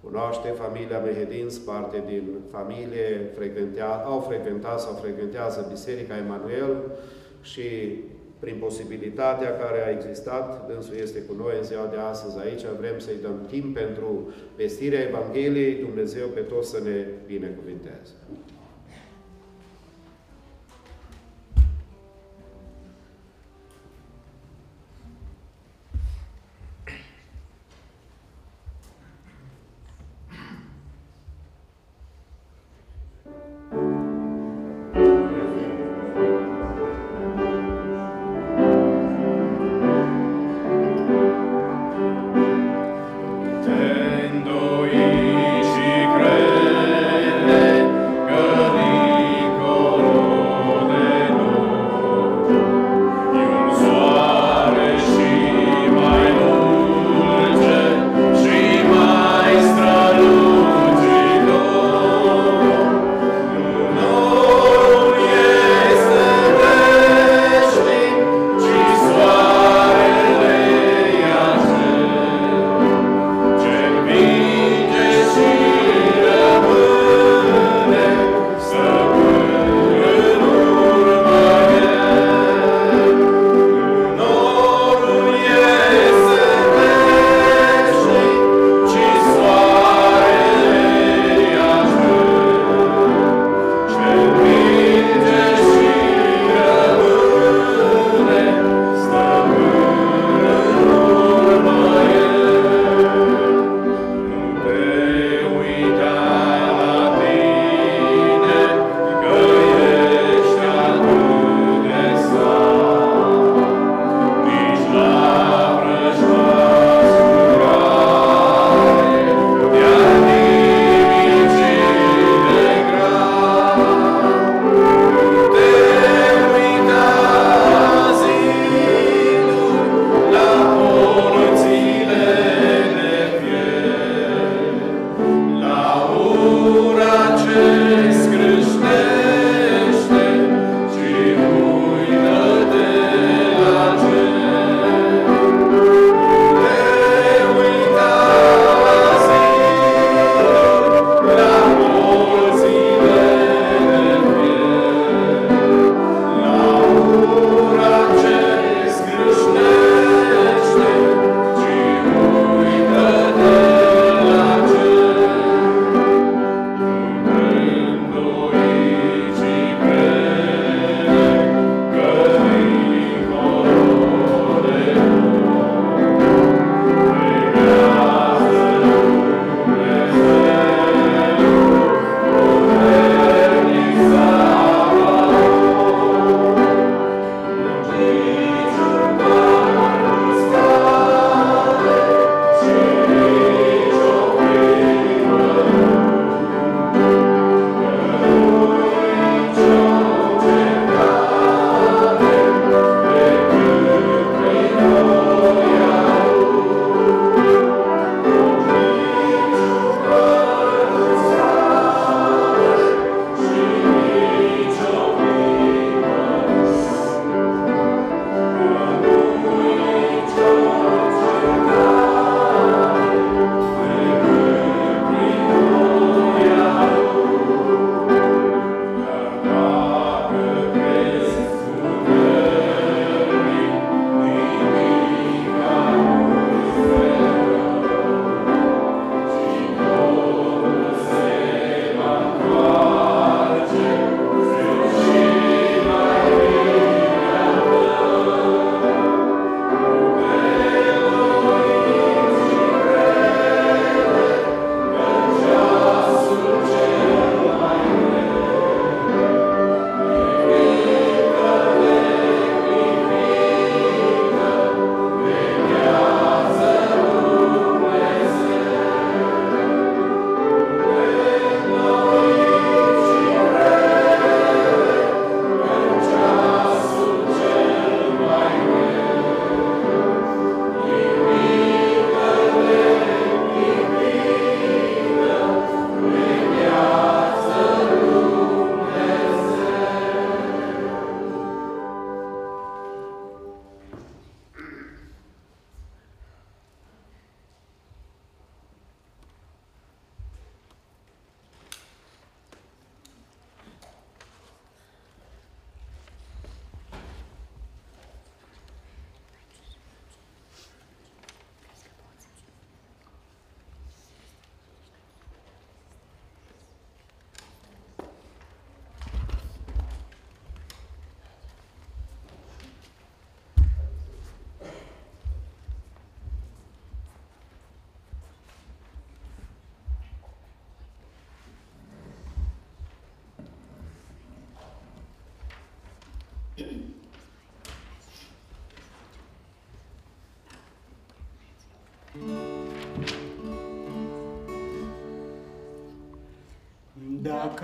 cunoaște 0.04 0.50
familia 0.50 1.00
Mehedinț, 1.00 1.58
parte 1.58 2.04
din 2.08 2.24
familie, 2.52 3.32
frecventea, 3.36 3.96
au 3.96 4.20
frecventat 4.20 4.80
sau 4.80 4.94
frecventează 4.94 5.68
Biserica 5.70 6.18
Emanuel 6.18 6.78
și 7.42 7.64
prin 8.44 8.58
posibilitatea 8.68 9.58
care 9.58 9.80
a 9.84 9.94
existat, 9.98 10.68
dânsul 10.70 10.96
este 11.06 11.20
cu 11.28 11.34
noi 11.44 11.54
în 11.58 11.64
ziua 11.64 11.88
de 11.94 12.00
astăzi 12.12 12.38
aici, 12.46 12.64
vrem 12.80 12.98
să-i 13.00 13.24
dăm 13.26 13.38
timp 13.54 13.74
pentru 13.82 14.34
vestirea 14.56 15.06
Evangheliei, 15.10 15.82
Dumnezeu 15.86 16.28
pe 16.28 16.44
toți 16.52 16.70
să 16.70 16.80
ne 16.88 16.98
binecuvinteze. 17.32 18.12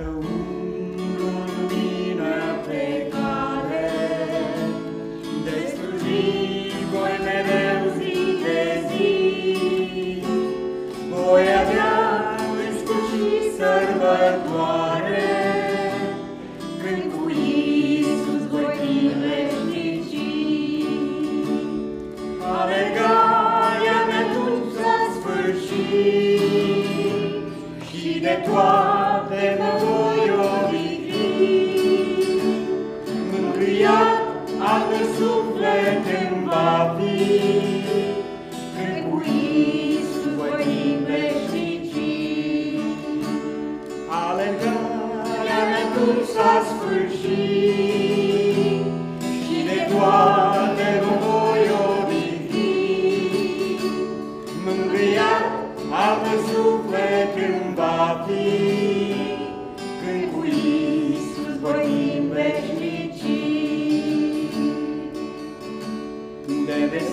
Oh. 0.01 0.48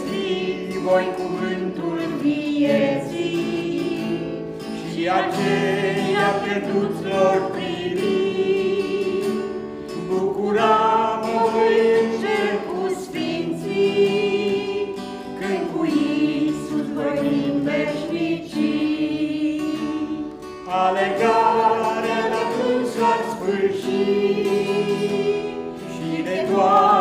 vieții, 0.05 0.79
voi 0.85 1.07
cuvântul 1.17 1.99
vieții, 2.23 3.45
și 4.91 5.09
aceia 5.21 6.29
pierduți 6.45 7.03
lor 7.05 7.51
privi. 7.53 8.15
Bucura-mă, 10.09 11.39
voi 11.53 11.77
înger 12.03 12.53
cu 12.69 12.81
sfinții, 13.03 14.95
când 15.41 15.63
cu 15.75 15.81
Iisus 15.85 16.87
voi 16.95 17.15
din 17.21 17.55
veșnicii. 17.65 19.61
Alegarea 20.69 22.23
la 22.33 22.43
dânsul 22.53 23.21
sfârșit 23.31 24.47
și 25.95 26.09
de 26.23 26.39
doar 26.53 26.96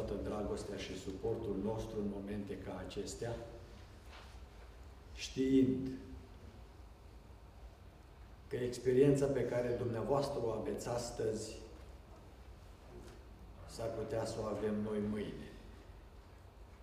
toată 0.00 0.22
dragostea 0.22 0.76
și 0.76 1.00
suportul 1.00 1.56
nostru 1.64 1.98
în 1.98 2.10
momente 2.12 2.58
ca 2.58 2.84
acestea, 2.86 3.36
știind 5.14 5.90
că 8.48 8.56
experiența 8.56 9.26
pe 9.26 9.44
care 9.44 9.68
dumneavoastră 9.78 10.40
o 10.44 10.50
aveți 10.50 10.88
astăzi 10.88 11.56
s-ar 13.70 13.88
putea 13.88 14.24
să 14.24 14.36
o 14.42 14.44
avem 14.44 14.74
noi 14.82 14.98
mâine. 15.10 15.48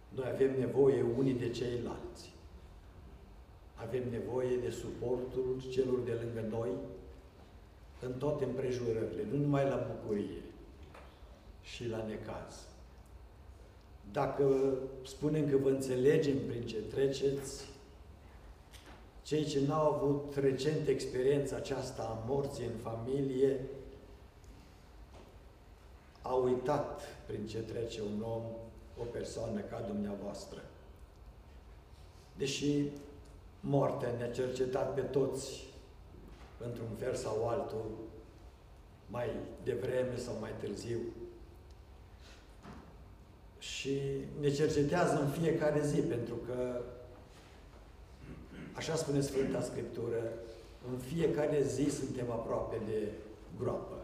Noi 0.09 0.29
avem 0.33 0.59
nevoie 0.59 1.05
unii 1.17 1.33
de 1.33 1.49
ceilalți. 1.49 2.33
Avem 3.75 4.09
nevoie 4.09 4.57
de 4.57 4.69
suportul 4.69 5.61
celor 5.71 5.99
de 5.99 6.11
lângă 6.11 6.47
noi 6.49 6.69
în 8.01 8.13
toate 8.13 8.43
împrejurările, 8.43 9.23
nu 9.31 9.37
numai 9.37 9.69
la 9.69 9.87
bucurie 9.91 10.41
și 11.61 11.87
la 11.87 12.05
necaz. 12.05 12.67
Dacă 14.11 14.77
spunem 15.05 15.49
că 15.49 15.57
vă 15.57 15.69
înțelegem 15.69 16.37
prin 16.47 16.65
ce 16.65 16.77
treceți, 16.81 17.65
cei 19.21 19.45
ce 19.45 19.59
n-au 19.67 19.93
avut 19.93 20.35
recent 20.35 20.87
experiența 20.87 21.55
aceasta 21.55 22.01
a 22.03 22.23
morții 22.27 22.65
în 22.65 22.91
familie, 22.91 23.59
au 26.21 26.43
uitat 26.43 27.01
prin 27.25 27.47
ce 27.47 27.57
trece 27.57 28.01
un 28.01 28.21
om, 28.21 28.43
o 28.97 29.03
persoană 29.11 29.59
ca 29.59 29.81
dumneavoastră. 29.81 30.63
Deși 32.37 32.83
moartea 33.59 34.11
ne-a 34.17 34.31
cercetat 34.31 34.93
pe 34.93 35.01
toți, 35.01 35.65
într-un 36.65 36.95
fel 36.97 37.15
sau 37.15 37.47
altul, 37.47 37.85
mai 39.07 39.29
devreme 39.63 40.17
sau 40.17 40.33
mai 40.39 40.51
târziu, 40.59 40.99
și 43.77 43.99
ne 44.39 44.49
cercetează 44.49 45.21
în 45.21 45.29
fiecare 45.29 45.81
zi, 45.85 45.99
pentru 46.01 46.35
că, 46.35 46.81
așa 48.73 48.95
spune 48.95 49.21
Sfânta 49.21 49.61
Scriptură, 49.61 50.33
în 50.91 50.97
fiecare 50.97 51.63
zi 51.63 51.89
suntem 51.89 52.31
aproape 52.31 52.77
de 52.87 53.11
groapă. 53.59 53.95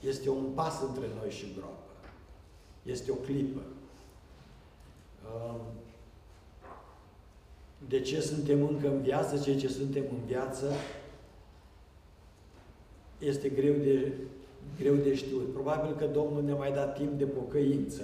Este 0.00 0.30
un 0.30 0.44
pas 0.54 0.80
între 0.80 1.06
noi 1.20 1.30
și 1.30 1.52
groapă. 1.56 1.90
Este 2.82 3.10
o 3.10 3.14
clipă. 3.14 3.60
Um, 5.24 5.60
de 7.88 8.00
ce 8.00 8.20
suntem 8.20 8.62
încă 8.62 8.88
în 8.88 9.02
viață, 9.02 9.38
cei 9.38 9.56
ce 9.56 9.68
suntem 9.68 10.04
în 10.10 10.24
viață, 10.26 10.72
este 13.18 13.48
greu 13.48 13.74
de 13.74 14.12
greu 14.78 14.94
de 14.94 15.14
știut. 15.14 15.52
Probabil 15.52 15.96
că 15.96 16.06
Domnul 16.06 16.42
ne-a 16.42 16.54
mai 16.54 16.72
dat 16.72 16.96
timp 16.96 17.18
de 17.18 17.24
pocăință 17.24 18.02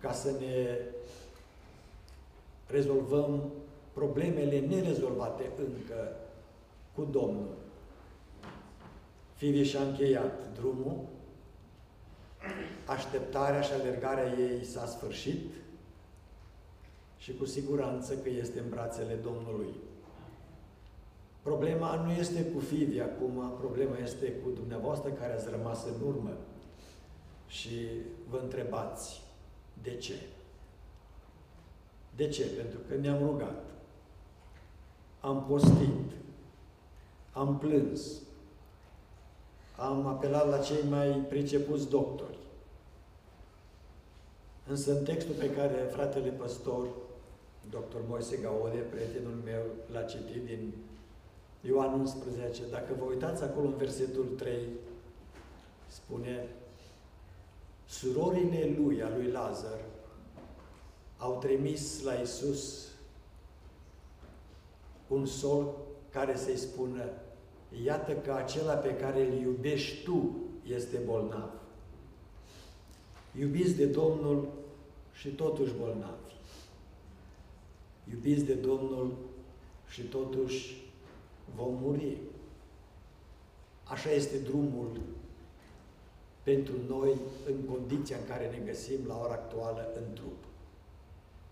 ca 0.00 0.12
să 0.12 0.30
ne 0.30 0.78
rezolvăm 2.66 3.52
problemele 3.92 4.60
nerezolvate 4.60 5.50
încă 5.58 6.16
cu 6.94 7.08
Domnul. 7.10 7.54
Fivi 9.34 9.62
și-a 9.62 9.82
încheiat 9.82 10.54
drumul, 10.58 11.00
așteptarea 12.86 13.60
și 13.60 13.72
alergarea 13.72 14.38
ei 14.38 14.64
s-a 14.64 14.86
sfârșit 14.86 15.52
și 17.18 17.34
cu 17.34 17.44
siguranță 17.44 18.14
că 18.16 18.28
este 18.28 18.58
în 18.58 18.68
brațele 18.68 19.14
Domnului. 19.14 19.74
Problema 21.44 21.94
nu 21.94 22.12
este 22.12 22.44
cu 22.44 22.58
Fivi 22.58 23.00
acum, 23.00 23.52
problema 23.58 23.96
este 23.98 24.32
cu 24.32 24.50
dumneavoastră 24.50 25.10
care 25.10 25.32
ați 25.32 25.50
rămas 25.50 25.84
în 25.84 26.06
urmă 26.06 26.36
și 27.46 27.88
vă 28.30 28.38
întrebați 28.42 29.22
de 29.82 29.96
ce. 29.96 30.14
De 32.16 32.28
ce? 32.28 32.46
Pentru 32.46 32.78
că 32.88 32.94
ne-am 32.94 33.18
rugat, 33.18 33.64
am 35.20 35.44
postit, 35.48 36.10
am 37.32 37.58
plâns, 37.58 38.20
am 39.76 40.06
apelat 40.06 40.48
la 40.48 40.58
cei 40.58 40.88
mai 40.88 41.08
pricepuți 41.08 41.88
doctori. 41.88 42.38
Însă 44.66 44.98
în 44.98 45.04
textul 45.04 45.34
pe 45.34 45.50
care 45.50 45.88
fratele 45.90 46.30
păstor, 46.30 46.86
doctor 47.70 48.00
Moise 48.08 48.36
Gaode, 48.36 48.78
prietenul 48.78 49.38
meu, 49.44 49.62
l-a 49.92 50.02
citit 50.02 50.44
din 50.44 50.72
Ioan 51.66 51.92
11, 51.92 52.62
dacă 52.70 52.94
vă 52.98 53.04
uitați 53.04 53.42
acolo 53.42 53.66
în 53.66 53.76
versetul 53.76 54.24
3, 54.36 54.58
spune 55.86 56.48
surorile 57.86 58.74
lui, 58.78 59.02
a 59.02 59.08
lui 59.16 59.30
Lazar, 59.30 59.80
au 61.18 61.38
trimis 61.38 62.02
la 62.02 62.12
Isus 62.12 62.88
un 65.08 65.26
sol 65.26 65.74
care 66.10 66.36
să-i 66.36 66.56
spună 66.56 67.04
iată 67.82 68.12
că 68.12 68.32
acela 68.32 68.74
pe 68.74 68.96
care 68.96 69.26
îl 69.26 69.32
iubești 69.32 70.04
tu 70.04 70.36
este 70.66 70.98
bolnav. 71.04 71.50
Iubiți 73.38 73.74
de 73.74 73.86
Domnul 73.86 74.48
și 75.12 75.28
totuși 75.28 75.72
bolnavi. 75.78 76.32
Iubiți 78.10 78.44
de 78.44 78.54
Domnul 78.54 79.16
și 79.88 80.02
totuși 80.02 80.83
vom 81.56 81.78
muri. 81.82 82.16
Așa 83.84 84.10
este 84.10 84.38
drumul 84.38 85.00
pentru 86.42 86.74
noi 86.88 87.12
în 87.46 87.74
condiția 87.74 88.16
în 88.16 88.26
care 88.28 88.50
ne 88.50 88.64
găsim 88.66 88.98
la 89.06 89.20
ora 89.22 89.32
actuală 89.32 89.88
în 89.96 90.14
trup. 90.14 90.44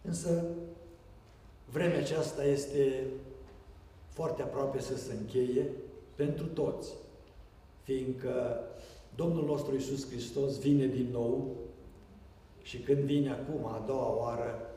Însă, 0.02 0.44
vremea 1.70 1.98
aceasta 1.98 2.44
este 2.44 3.04
foarte 4.08 4.42
aproape 4.42 4.80
să 4.80 4.96
se 4.96 5.12
încheie 5.12 5.70
pentru 6.14 6.46
toți, 6.46 6.92
fiindcă 7.82 8.60
Domnul 9.14 9.44
nostru 9.44 9.74
Iisus 9.74 10.08
Hristos 10.08 10.58
vine 10.58 10.86
din 10.86 11.08
nou 11.12 11.56
și 12.62 12.78
când 12.78 12.98
vine 12.98 13.30
acum, 13.30 13.66
a 13.66 13.84
doua 13.86 14.16
oară, 14.16 14.70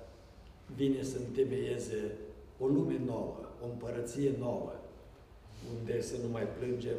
vine 0.76 1.03
să 1.03 1.18
întemeieze 1.18 2.11
o 2.60 2.65
lume 2.65 3.02
nouă, 3.06 3.38
o 3.64 3.65
împărăție 3.65 4.35
nouă, 4.39 4.73
unde 5.78 6.02
să 6.02 6.16
nu 6.24 6.30
mai 6.30 6.48
plângem, 6.58 6.98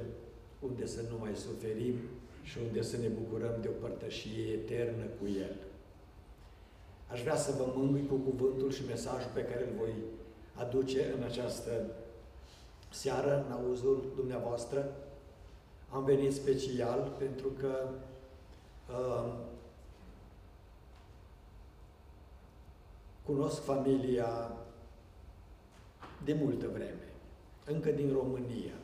unde 0.60 0.86
să 0.86 1.00
nu 1.10 1.18
mai 1.18 1.34
suferim 1.34 1.94
și 2.42 2.58
unde 2.66 2.82
să 2.82 2.96
ne 2.96 3.08
bucurăm 3.08 3.54
de 3.60 3.68
o 3.68 3.80
părtășie 3.80 4.52
eternă 4.52 5.04
cu 5.04 5.26
El. 5.40 5.56
Aș 7.06 7.20
vrea 7.20 7.36
să 7.36 7.54
vă 7.58 7.72
mângâi 7.74 8.06
cu 8.06 8.14
cuvântul 8.14 8.70
și 8.72 8.86
mesajul 8.86 9.30
pe 9.34 9.44
care 9.44 9.62
îl 9.62 9.76
voi 9.78 9.92
aduce 10.54 11.12
în 11.16 11.22
această 11.22 11.86
seară, 12.90 13.44
în 13.46 13.52
auzul 13.52 14.12
dumneavoastră. 14.16 14.96
Am 15.88 16.04
venit 16.04 16.34
special 16.34 17.12
pentru 17.18 17.48
că 17.60 17.88
uh, 18.90 19.32
cunosc 23.24 23.62
familia 23.62 24.52
de 26.24 26.36
multă 26.40 26.66
vreme 26.72 27.05
încă 27.66 27.90
din 27.90 28.12
România. 28.12 28.74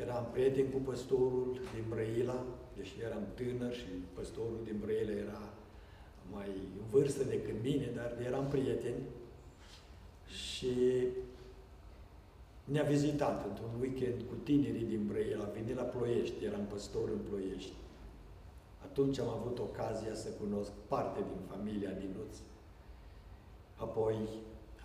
Eram 0.00 0.28
prieten 0.32 0.70
cu 0.70 0.78
păstorul 0.78 1.60
din 1.74 1.84
Brăila, 1.88 2.44
deși 2.76 3.00
eram 3.02 3.26
tânăr 3.34 3.74
și 3.74 3.86
păstorul 4.12 4.60
din 4.64 4.76
Brăila 4.80 5.12
era 5.12 5.52
mai 6.32 6.48
în 6.48 6.86
vârstă 6.90 7.24
decât 7.24 7.62
mine, 7.62 7.90
dar 7.94 8.16
eram 8.26 8.46
prieteni 8.46 9.02
și 10.26 11.06
ne-a 12.64 12.82
vizitat 12.82 13.46
într-un 13.46 13.80
weekend 13.80 14.22
cu 14.28 14.34
tinerii 14.42 14.84
din 14.84 15.06
Brăila, 15.06 15.44
a 15.44 15.48
venit 15.48 15.76
la 15.76 15.82
Ploiești, 15.82 16.44
eram 16.44 16.64
păstor 16.64 17.08
în 17.08 17.18
Ploiești. 17.28 17.72
Atunci 18.82 19.18
am 19.18 19.28
avut 19.28 19.58
ocazia 19.58 20.14
să 20.14 20.28
cunosc 20.28 20.70
parte 20.88 21.20
din 21.20 21.56
familia 21.56 21.90
Dinuț. 21.90 22.36
Apoi, 23.76 24.28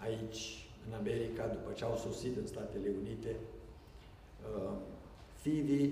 aici, 0.01 0.68
în 0.87 0.93
America, 0.93 1.47
după 1.47 1.71
ce 1.71 1.83
au 1.83 1.95
sosit 1.95 2.37
în 2.37 2.47
Statele 2.47 2.89
Unite, 3.01 3.35
uh, 4.55 4.71
Fivi 5.41 5.89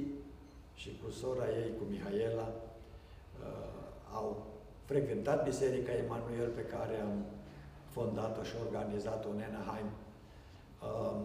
și 0.76 0.90
cu 1.04 1.12
sora 1.12 1.48
ei, 1.62 1.72
cu 1.78 1.84
Mihaela, 1.90 2.48
uh, 3.42 3.68
au 4.14 4.46
frecventat 4.86 5.44
Biserica 5.44 5.92
Emanuel 5.92 6.50
pe 6.56 6.62
care 6.62 6.96
am 7.00 7.26
fondat-o 7.90 8.44
și 8.44 8.56
organizat-o 8.66 9.30
în 9.30 9.42
Anaheim 9.50 9.90
uh, 10.82 11.22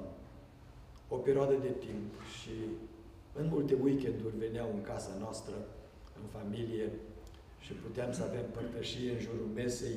o 1.08 1.16
perioadă 1.16 1.54
de 1.54 1.72
timp 1.86 2.10
și 2.38 2.54
în 3.40 3.46
multe 3.52 3.74
weekenduri 3.82 4.36
veneau 4.38 4.68
în 4.74 4.82
casa 4.82 5.12
noastră, 5.18 5.54
în 6.20 6.40
familie 6.40 6.90
și 7.60 7.72
puteam 7.72 8.12
să 8.12 8.22
avem 8.22 8.44
părtășie 8.54 9.10
în 9.12 9.20
jurul 9.20 9.50
mesei, 9.54 9.96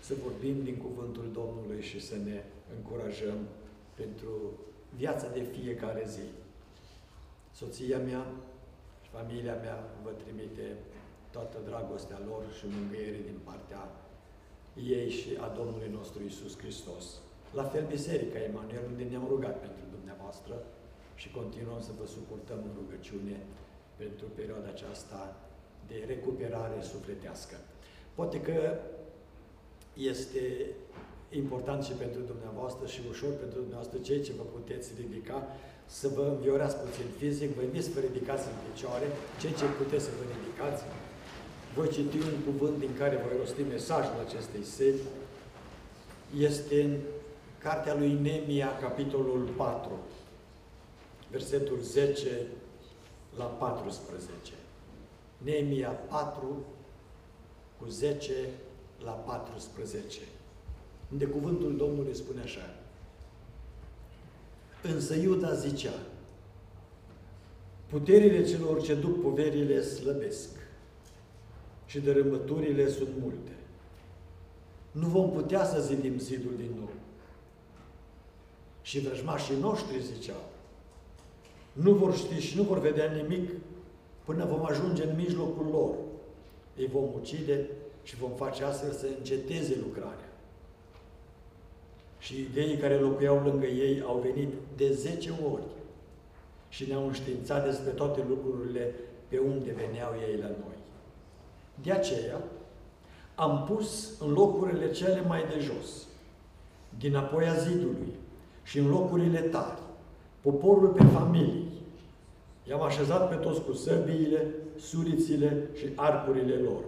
să 0.00 0.14
vorbim 0.22 0.62
din 0.62 0.76
cuvântul 0.76 1.26
Domnului 1.32 1.82
și 1.82 2.00
să 2.00 2.16
ne 2.24 2.42
încurajăm 2.76 3.38
pentru 3.94 4.32
viața 4.96 5.28
de 5.28 5.42
fiecare 5.42 6.04
zi. 6.06 6.26
Soția 7.52 7.98
mea 7.98 8.26
și 9.02 9.10
familia 9.10 9.54
mea 9.54 9.78
vă 10.04 10.10
trimite 10.10 10.66
toată 11.30 11.58
dragostea 11.68 12.20
lor 12.26 12.42
și 12.56 12.64
mângâiere 12.76 13.20
din 13.30 13.38
partea 13.44 13.82
ei 14.96 15.10
și 15.10 15.30
a 15.40 15.48
Domnului 15.58 15.90
nostru 15.98 16.20
Isus 16.24 16.58
Hristos. 16.58 17.04
La 17.54 17.64
fel 17.64 17.84
Biserica 17.86 18.38
Emanuel, 18.38 18.84
unde 18.90 19.02
ne-am 19.02 19.26
rugat 19.28 19.56
pentru 19.60 19.84
dumneavoastră 19.96 20.54
și 21.14 21.30
continuăm 21.30 21.80
să 21.80 21.90
vă 21.98 22.06
suportăm 22.06 22.58
în 22.68 22.74
rugăciune 22.80 23.36
pentru 23.96 24.26
perioada 24.34 24.68
aceasta 24.68 25.36
de 25.86 26.04
recuperare 26.06 26.82
sufletească. 26.82 27.56
Poate 28.14 28.40
că 28.40 28.78
este 29.94 30.66
important 31.30 31.84
și 31.84 31.92
pentru 31.92 32.20
dumneavoastră 32.20 32.86
și 32.86 33.00
ușor 33.08 33.32
pentru 33.42 33.58
dumneavoastră 33.58 33.98
cei 33.98 34.20
ce 34.22 34.32
vă 34.38 34.42
puteți 34.56 34.88
ridica, 35.00 35.36
să 35.86 36.08
vă 36.08 36.24
înviorați 36.34 36.76
puțin 36.76 37.08
fizic, 37.18 37.50
vă 37.54 37.62
invit 37.62 37.84
să 37.84 37.90
vă 37.94 38.00
ridicați 38.00 38.46
în 38.52 38.56
picioare, 38.66 39.06
cei 39.40 39.54
ce 39.58 39.64
puteți 39.82 40.04
să 40.04 40.10
vă 40.18 40.24
ridicați. 40.34 40.82
Voi 41.74 41.88
citi 41.88 42.16
un 42.16 42.38
cuvânt 42.48 42.78
din 42.78 42.92
care 42.98 43.24
voi 43.24 43.38
rosti 43.38 43.62
mesajul 43.62 44.18
acestei 44.26 44.64
seri. 44.64 45.02
Este 46.38 46.82
în 46.82 46.96
Cartea 47.58 47.94
lui 47.94 48.12
Nemia, 48.12 48.78
capitolul 48.80 49.48
4, 49.56 49.98
versetul 51.30 51.78
10 51.80 52.46
la 53.36 53.44
14. 53.44 54.52
Nemia 55.38 55.88
4, 55.88 56.64
cu 57.78 57.88
10 57.88 58.32
la 59.04 59.10
14. 59.10 60.20
Unde 61.12 61.24
cuvântul 61.24 61.76
Domnului 61.76 62.14
spune 62.14 62.40
așa. 62.40 62.74
Însă 64.82 65.14
Iuda 65.14 65.54
zicea, 65.54 65.98
puterile 67.86 68.44
celor 68.44 68.82
ce 68.82 68.94
duc 68.94 69.20
poverile 69.20 69.82
slăbesc 69.82 70.48
și 71.86 72.00
dărâmăturile 72.00 72.88
sunt 72.88 73.08
multe. 73.20 73.50
Nu 74.90 75.06
vom 75.06 75.30
putea 75.30 75.64
să 75.64 75.80
zidim 75.80 76.18
zidul 76.18 76.52
din 76.56 76.70
nou. 76.78 76.90
Și 78.82 79.00
vrăjmașii 79.00 79.60
noștri 79.60 80.02
ziceau, 80.02 80.48
nu 81.72 81.92
vor 81.92 82.16
ști 82.16 82.34
și 82.34 82.56
nu 82.56 82.62
vor 82.62 82.78
vedea 82.78 83.12
nimic 83.12 83.50
până 84.24 84.44
vom 84.44 84.64
ajunge 84.64 85.04
în 85.04 85.16
mijlocul 85.16 85.66
lor. 85.66 85.94
Îi 86.76 86.86
vom 86.86 87.08
ucide 87.14 87.66
și 88.02 88.16
vom 88.16 88.30
face 88.30 88.64
astfel 88.64 88.92
să 88.92 89.06
înceteze 89.18 89.76
lucrarea. 89.82 90.29
Și 92.20 92.40
ideii 92.40 92.76
care 92.76 92.94
locuiau 92.94 93.42
lângă 93.44 93.66
ei 93.66 94.02
au 94.06 94.24
venit 94.32 94.48
de 94.76 94.92
zece 94.92 95.32
ori 95.52 95.68
și 96.68 96.86
ne-au 96.88 97.06
înștiințat 97.06 97.64
despre 97.64 97.90
toate 97.90 98.24
lucrurile 98.28 98.94
pe 99.28 99.38
unde 99.38 99.72
veneau 99.72 100.12
ei 100.28 100.36
la 100.40 100.46
noi. 100.46 100.78
De 101.82 101.92
aceea, 101.92 102.42
am 103.34 103.64
pus 103.68 104.20
în 104.20 104.32
locurile 104.32 104.90
cele 104.90 105.22
mai 105.26 105.44
de 105.52 105.60
jos, 105.60 106.06
din 106.98 107.16
apoi 107.16 107.46
a 107.46 107.54
zidului 107.54 108.12
și 108.62 108.78
în 108.78 108.88
locurile 108.88 109.40
tari, 109.40 109.80
poporul 110.40 110.88
pe 110.88 111.04
familii. 111.04 111.68
I-am 112.68 112.82
așezat 112.82 113.28
pe 113.28 113.34
toți 113.34 113.62
cu 113.62 113.72
săbiile, 113.72 114.46
surițile 114.78 115.68
și 115.78 115.86
arcurile 115.94 116.54
lor. 116.54 116.82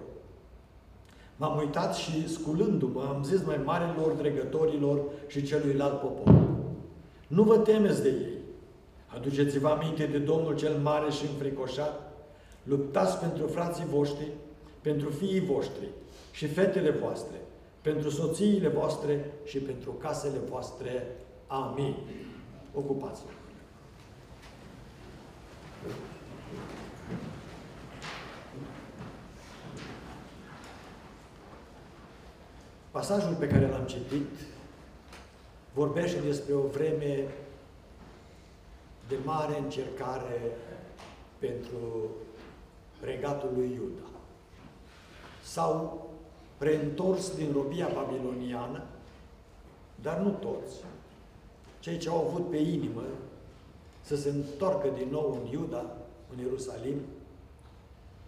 M-am 1.42 1.58
uitat 1.58 1.94
și, 1.94 2.28
sculându-mă, 2.28 3.02
am 3.14 3.22
zis 3.22 3.44
mai 3.44 3.60
marilor 3.64 4.12
dregătorilor 4.12 5.00
și 5.26 5.42
celuilalt 5.42 6.00
popor. 6.00 6.34
Nu 7.26 7.42
vă 7.42 7.58
temeți 7.58 8.02
de 8.02 8.08
ei. 8.08 8.38
Aduceți-vă 9.06 9.68
aminte 9.68 10.06
de 10.06 10.18
Domnul 10.18 10.56
cel 10.56 10.78
mare 10.82 11.10
și 11.10 11.24
înfricoșat. 11.32 12.12
Luptați 12.62 13.18
pentru 13.18 13.46
frații 13.46 13.84
voștri, 13.84 14.26
pentru 14.80 15.10
fiii 15.10 15.40
voștri 15.40 15.88
și 16.32 16.46
fetele 16.46 16.90
voastre, 16.90 17.40
pentru 17.80 18.10
soțiile 18.10 18.68
voastre 18.68 19.32
și 19.44 19.58
pentru 19.58 19.90
casele 19.90 20.38
voastre. 20.48 21.06
Amin. 21.46 21.94
Ocupați-vă. 22.74 23.30
Pasajul 32.92 33.34
pe 33.34 33.46
care 33.46 33.68
l-am 33.68 33.84
citit 33.84 34.28
vorbește 35.74 36.20
despre 36.20 36.54
o 36.54 36.60
vreme 36.60 37.28
de 39.08 39.16
mare 39.24 39.58
încercare 39.58 40.56
pentru 41.38 42.10
regatul 43.04 43.50
lui 43.54 43.72
Iuda. 43.74 44.08
S-au 45.42 46.06
reîntors 46.58 47.36
din 47.36 47.52
robia 47.52 47.88
babiloniană, 47.94 48.82
dar 50.02 50.18
nu 50.18 50.30
toți. 50.30 50.76
Cei 51.80 51.98
ce 51.98 52.08
au 52.08 52.26
avut 52.26 52.50
pe 52.50 52.56
inimă 52.56 53.02
să 54.00 54.16
se 54.16 54.28
întoarcă 54.28 54.88
din 54.88 55.08
nou 55.10 55.40
în 55.40 55.50
Iuda, 55.52 55.86
în 56.32 56.44
Ierusalim, 56.44 57.00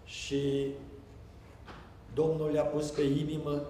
și 0.05 0.66
Domnul 2.15 2.51
le-a 2.51 2.65
pus 2.65 2.91
pe 2.91 3.03
inimă 3.03 3.62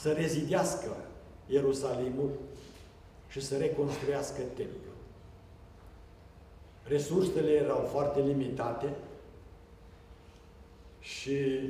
să 0.00 0.12
rezidească 0.12 0.96
Ierusalimul 1.46 2.30
și 3.28 3.40
să 3.40 3.56
reconstruiască 3.56 4.40
templul. 4.40 4.94
Resursele 6.84 7.50
erau 7.50 7.88
foarte 7.90 8.20
limitate 8.20 8.94
și 11.00 11.60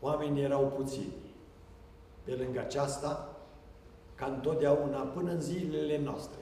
oamenii 0.00 0.42
erau 0.42 0.72
puțini. 0.76 1.12
Pe 2.24 2.32
lângă 2.32 2.60
aceasta, 2.60 3.36
ca 4.14 4.26
întotdeauna 4.26 4.98
până 4.98 5.30
în 5.30 5.40
zilele 5.40 5.98
noastre, 5.98 6.40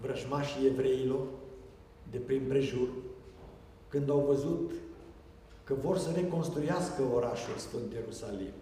vrăjmașii 0.00 0.66
evreilor 0.66 1.26
de 2.10 2.18
prin 2.18 2.42
prejur, 2.48 2.88
când 3.88 4.10
au 4.10 4.20
văzut 4.20 4.72
că 5.64 5.74
vor 5.74 5.98
să 5.98 6.10
reconstruiască 6.10 7.02
orașul 7.14 7.56
Sfânt 7.56 7.92
Ierusalim, 7.92 8.52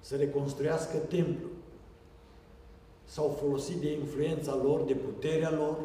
să 0.00 0.16
reconstruiască 0.16 0.96
templul. 0.96 1.50
S-au 3.04 3.28
folosit 3.28 3.76
de 3.76 3.92
influența 3.92 4.54
lor, 4.54 4.80
de 4.80 4.94
puterea 4.94 5.50
lor, 5.50 5.78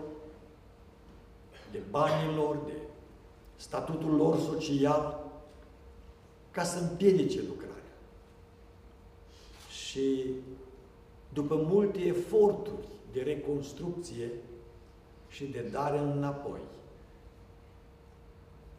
de 1.72 1.80
banii 1.90 2.36
lor, 2.36 2.58
de 2.66 2.74
statutul 3.56 4.16
lor 4.16 4.40
social, 4.40 5.24
ca 6.52 6.64
să 6.64 6.80
împiedice 6.80 7.42
lucrarea. 7.48 7.74
Și 9.70 10.26
după 11.34 11.56
multe 11.56 12.00
eforturi 12.00 12.88
de 13.12 13.22
reconstrucție 13.22 14.32
și 15.30 15.46
de 15.46 15.70
dare 15.72 15.98
înapoi, 15.98 16.60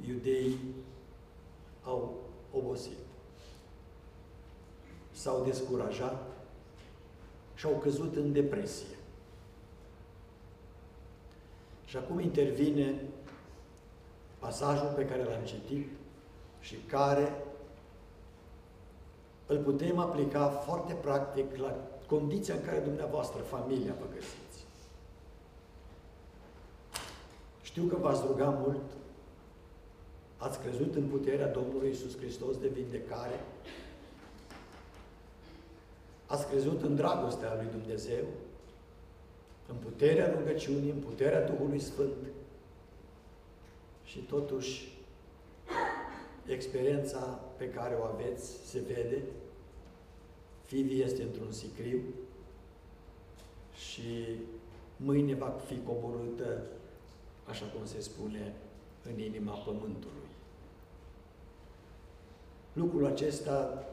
iudeii 0.09 0.59
au 1.83 2.15
obosit 2.53 3.06
s-au 5.17 5.45
descurajat 5.45 6.27
și 7.55 7.67
au 7.67 7.79
căzut 7.83 8.17
în 8.17 8.33
depresie. 8.33 8.97
Și 11.85 11.97
acum 11.97 12.21
intervine 12.21 13.01
pasajul 14.39 14.93
pe 14.97 15.05
care 15.05 15.25
l-am 15.25 15.45
citit 15.45 15.89
și 16.61 16.77
care 16.77 17.45
îl 19.47 19.59
putem 19.59 19.99
aplica 19.99 20.49
foarte 20.49 20.95
practic 20.95 21.57
la 21.57 21.77
condiția 22.07 22.55
în 22.55 22.65
care 22.65 22.79
dumneavoastră, 22.79 23.43
familia, 23.43 23.95
vă 24.01 24.07
găsiți. 24.15 24.65
Știu 27.63 27.85
că 27.85 27.97
v-ați 27.97 28.23
rugat 28.27 28.61
mult, 28.61 28.83
ați 30.37 30.59
crezut 30.59 30.95
în 30.95 31.09
puterea 31.09 31.49
Domnului 31.49 31.91
Isus 31.91 32.17
Hristos 32.17 32.59
de 32.59 32.69
vindecare, 32.69 33.41
Ați 36.27 36.49
crezut 36.49 36.83
în 36.83 36.97
dragostea 36.97 37.55
lui 37.55 37.81
Dumnezeu, 37.81 38.25
în 39.69 39.77
puterea 39.85 40.35
rugăciunii, 40.39 40.91
în 40.91 40.99
puterea 40.99 41.51
Duhului 41.51 41.81
Sfânt. 41.81 42.27
Și 44.05 44.19
totuși, 44.19 44.99
experiența 46.47 47.41
pe 47.57 47.69
care 47.69 47.95
o 47.95 48.05
aveți 48.05 48.69
se 48.69 48.81
vede, 48.81 49.23
Fivi 50.67 51.01
este 51.01 51.23
într-un 51.23 51.53
sicriu 51.53 52.01
și 53.75 54.39
mâine 54.97 55.35
va 55.35 55.55
fi 55.67 55.81
coborâtă, 55.87 56.63
așa 57.45 57.65
cum 57.67 57.87
se 57.87 58.01
spune, 58.01 58.55
în 59.03 59.19
inima 59.19 59.53
pământului. 59.53 60.29
Lucrul 62.73 63.07
acesta 63.07 63.85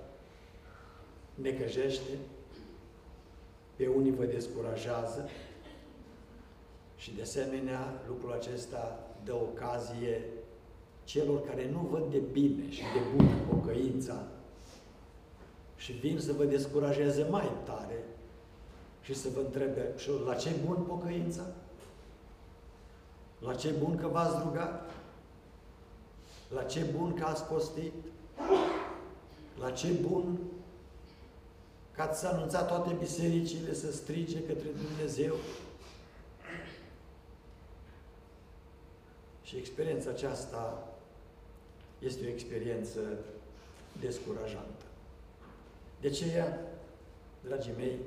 necăjește, 1.33 2.17
pe 3.75 3.87
unii 3.87 4.11
vă 4.11 4.25
descurajează 4.25 5.29
și 6.95 7.15
de 7.15 7.21
asemenea 7.21 8.01
lucrul 8.07 8.31
acesta 8.31 9.09
dă 9.23 9.33
ocazie 9.33 10.21
celor 11.03 11.45
care 11.45 11.69
nu 11.71 11.79
văd 11.79 12.11
de 12.11 12.21
bine 12.31 12.69
și 12.69 12.81
de 12.81 13.15
bun 13.15 13.27
pocăința 13.49 14.27
și 15.75 15.91
vin 15.91 16.19
să 16.19 16.33
vă 16.33 16.43
descurajeze 16.43 17.27
mai 17.29 17.51
tare 17.63 18.03
și 19.01 19.15
să 19.15 19.27
vă 19.33 19.39
întrebe 19.39 19.93
și 19.97 20.09
la 20.25 20.35
ce 20.35 20.49
bun 20.65 20.75
pocăința? 20.75 21.45
La 23.39 23.53
ce 23.53 23.69
bun 23.69 23.95
că 23.95 24.07
v-ați 24.07 24.35
rugat? 24.45 24.91
La 26.53 26.63
ce 26.63 26.85
bun 26.97 27.13
că 27.13 27.25
ați 27.25 27.43
postit? 27.43 27.93
La 29.59 29.69
ce 29.69 29.87
bun 29.91 30.37
că 31.95 32.01
ați 32.01 32.25
anunțat 32.25 32.67
toate 32.67 32.95
bisericile 32.99 33.73
să 33.73 33.91
strige 33.91 34.43
către 34.43 34.67
Dumnezeu? 34.69 35.35
Și 39.43 39.57
experiența 39.57 40.09
aceasta 40.09 40.87
este 41.99 42.25
o 42.25 42.29
experiență 42.29 42.99
descurajantă. 43.99 44.85
De 46.01 46.07
aceea, 46.07 46.59
dragii 47.43 47.73
mei, 47.77 47.99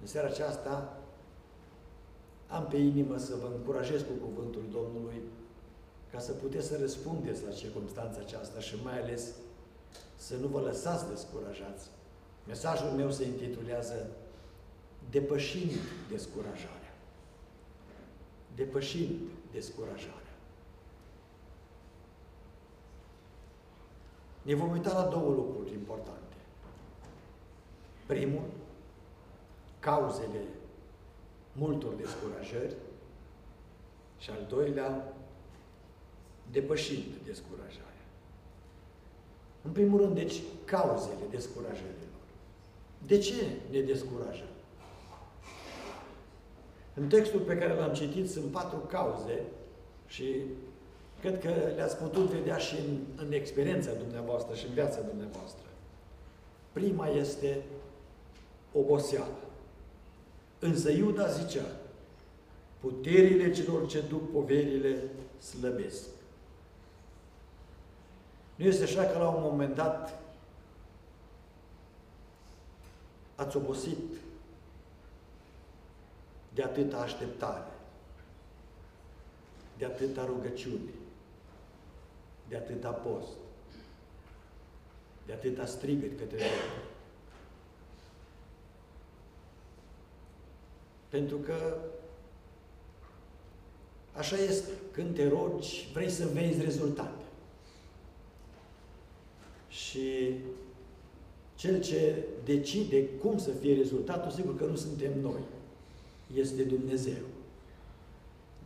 în 0.00 0.06
seara 0.06 0.26
aceasta 0.26 0.98
am 2.48 2.66
pe 2.66 2.76
inimă 2.76 3.18
să 3.18 3.34
vă 3.34 3.50
încurajez 3.56 4.00
cu 4.00 4.26
cuvântul 4.26 4.62
Domnului 4.72 5.22
ca 6.10 6.18
să 6.18 6.32
puteți 6.32 6.66
să 6.66 6.76
răspundeți 6.80 7.44
la 7.44 7.50
circunstanța 7.50 8.20
aceasta 8.20 8.60
și 8.60 8.74
mai 8.82 9.00
ales 9.00 9.30
să 10.16 10.36
nu 10.36 10.46
vă 10.46 10.60
lăsați 10.60 11.08
descurajați. 11.08 11.88
Mesajul 12.46 12.90
meu 12.90 13.10
se 13.10 13.24
intitulează 13.24 14.10
Depășind 15.10 15.80
descurajarea. 16.10 16.94
Depășind 18.54 19.20
descurajarea. 19.52 20.34
Ne 24.42 24.54
vom 24.54 24.70
uita 24.70 24.92
la 24.92 25.08
două 25.08 25.32
lucruri 25.34 25.72
importante. 25.72 26.36
Primul, 28.06 28.44
cauzele 29.78 30.42
multor 31.52 31.94
descurajări 31.94 32.74
și 34.18 34.30
al 34.30 34.46
doilea, 34.48 35.14
depășind 36.50 37.14
descurajarea. 37.24 37.84
În 39.62 39.72
primul 39.72 40.00
rând, 40.00 40.14
deci, 40.14 40.42
cauzele 40.64 41.26
descurajărilor. 41.30 42.05
De 43.06 43.18
ce 43.18 43.34
ne 43.70 43.80
descurajăm? 43.80 44.46
În 46.94 47.08
textul 47.08 47.40
pe 47.40 47.56
care 47.56 47.74
l-am 47.74 47.92
citit 47.92 48.30
sunt 48.30 48.50
patru 48.50 48.78
cauze 48.78 49.42
și 50.06 50.24
cred 51.20 51.40
că 51.40 51.50
le-ați 51.74 51.96
putut 51.96 52.24
vedea 52.24 52.56
și 52.56 52.74
în, 52.74 52.98
în 53.26 53.32
experiența 53.32 53.90
dumneavoastră 53.92 54.54
și 54.54 54.66
în 54.66 54.72
viața 54.72 55.00
dumneavoastră. 55.00 55.66
Prima 56.72 57.08
este 57.08 57.62
oboseală. 58.72 59.38
Însă 60.58 60.90
Iuda 60.90 61.26
zicea, 61.26 61.64
puterile 62.80 63.52
celor 63.52 63.86
ce 63.86 64.00
duc 64.08 64.32
poverile 64.32 65.02
slăbesc. 65.38 66.04
Nu 68.56 68.64
este 68.64 68.84
așa 68.84 69.02
că 69.02 69.18
la 69.18 69.28
un 69.28 69.42
moment 69.42 69.74
dat 69.74 70.22
ați 73.36 73.56
obosit 73.56 73.98
de 76.54 76.62
atâta 76.62 76.96
așteptare, 76.96 77.72
de 79.78 79.84
atâta 79.84 80.24
rugăciune, 80.24 80.90
de 82.48 82.56
atâta 82.56 82.90
post, 82.90 83.32
de 85.26 85.32
atâta 85.32 85.66
strigăt 85.66 86.18
către 86.18 86.36
Domnul. 86.36 86.94
Pentru 91.08 91.36
că 91.36 91.76
așa 94.12 94.36
este, 94.36 94.70
când 94.90 95.14
te 95.14 95.28
rogi, 95.28 95.88
vrei 95.92 96.10
să 96.10 96.26
vezi 96.26 96.60
rezultate. 96.62 97.24
Și 99.68 100.34
cel 101.56 101.80
ce 101.82 102.24
decide 102.44 103.08
cum 103.08 103.38
să 103.38 103.50
fie 103.50 103.74
rezultatul, 103.74 104.30
sigur 104.30 104.56
că 104.56 104.64
nu 104.64 104.76
suntem 104.76 105.20
noi. 105.20 105.40
Este 106.34 106.62
Dumnezeu. 106.62 107.22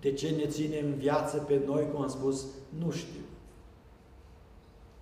De 0.00 0.12
ce 0.12 0.30
ne 0.30 0.46
ține 0.46 0.78
în 0.78 0.94
viață 0.94 1.38
pe 1.38 1.62
noi, 1.66 1.90
cum 1.90 2.02
am 2.02 2.08
spus, 2.08 2.46
nu 2.78 2.90
știu. 2.90 3.20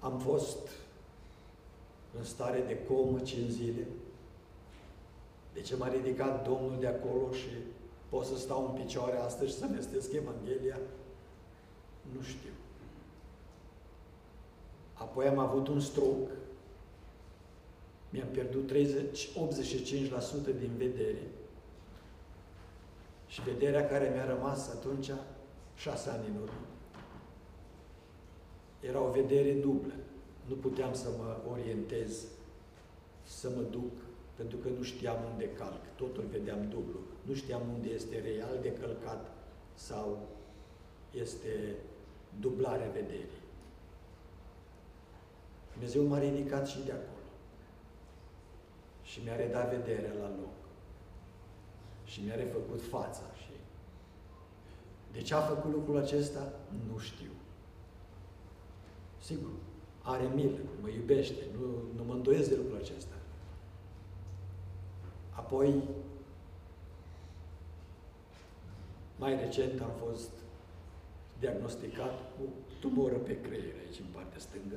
Am 0.00 0.18
fost 0.18 0.58
în 2.18 2.24
stare 2.24 2.64
de 2.66 2.78
comă 2.84 3.18
5 3.18 3.50
zile. 3.50 3.86
De 5.54 5.60
ce 5.60 5.76
m-a 5.76 5.88
ridicat 5.88 6.48
Domnul 6.48 6.76
de 6.80 6.86
acolo 6.86 7.32
și 7.32 7.48
pot 8.08 8.24
să 8.24 8.36
stau 8.36 8.64
în 8.64 8.82
picioare 8.82 9.16
astăzi 9.16 9.52
și 9.52 9.58
să 9.58 9.68
vestesc 9.74 10.12
Evanghelia? 10.12 10.78
Nu 12.14 12.22
știu. 12.22 12.50
Apoi 14.94 15.26
am 15.26 15.38
avut 15.38 15.68
un 15.68 15.80
stroke. 15.80 16.30
Mi-am 18.10 18.28
pierdut 18.28 18.66
30, 18.66 19.28
85% 19.28 19.30
din 20.58 20.70
vedere. 20.76 21.22
Și 23.26 23.42
vederea 23.42 23.86
care 23.86 24.10
mi-a 24.14 24.26
rămas 24.26 24.68
atunci, 24.68 25.10
șase 25.76 26.10
ani 26.10 26.26
în 26.26 26.40
urmă, 26.42 26.66
era 28.80 29.00
o 29.00 29.10
vedere 29.10 29.52
dublă. 29.52 29.92
Nu 30.46 30.54
puteam 30.54 30.94
să 30.94 31.08
mă 31.18 31.36
orientez, 31.50 32.24
să 33.24 33.50
mă 33.56 33.62
duc, 33.62 33.92
pentru 34.34 34.56
că 34.56 34.68
nu 34.68 34.82
știam 34.82 35.16
unde 35.32 35.48
calc. 35.48 35.80
Totul 35.96 36.24
vedeam 36.30 36.68
dublu. 36.68 37.00
Nu 37.22 37.34
știam 37.34 37.62
unde 37.74 37.88
este 37.88 38.18
real 38.18 38.58
de 38.62 38.72
călcat 38.72 39.30
sau 39.74 40.28
este 41.10 41.74
dublare 42.40 42.90
vederii. 42.94 43.42
Dumnezeu 45.72 46.02
m-a 46.02 46.18
ridicat 46.18 46.66
și 46.66 46.78
de 46.84 46.92
acolo. 46.92 47.17
Și 49.10 49.20
mi-a 49.24 49.36
redat 49.36 49.70
vederea 49.70 50.12
la 50.12 50.28
loc. 50.28 50.56
Și 52.04 52.20
mi-a 52.24 52.34
refăcut 52.34 52.82
fața. 52.82 53.22
Și 53.42 53.52
de 55.12 55.20
ce 55.22 55.34
a 55.34 55.40
făcut 55.40 55.72
lucrul 55.72 55.98
acesta? 55.98 56.52
Nu 56.90 56.98
știu. 56.98 57.30
Sigur, 59.18 59.50
are 60.02 60.30
milă, 60.34 60.58
mă 60.80 60.88
iubește, 60.88 61.42
nu, 61.58 61.66
nu 61.96 62.04
mă 62.04 62.12
îndoiesc 62.12 62.48
de 62.48 62.56
lucrul 62.56 62.76
acesta. 62.76 63.14
Apoi, 65.30 65.82
mai 69.18 69.36
recent 69.36 69.80
am 69.80 69.92
fost 70.06 70.30
diagnosticat 71.38 72.18
cu 72.18 72.42
tumoră 72.80 73.14
pe 73.14 73.40
creier 73.40 73.74
aici, 73.86 73.98
în 73.98 74.06
partea 74.12 74.38
stângă. 74.38 74.76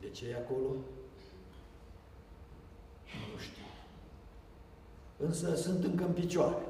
De 0.00 0.08
ce 0.10 0.28
e 0.28 0.36
acolo? 0.36 0.68
Nu 3.04 3.38
știu. 3.38 3.62
Însă 5.16 5.54
sunt 5.54 5.84
încă 5.84 6.04
în 6.04 6.12
picioare. 6.12 6.62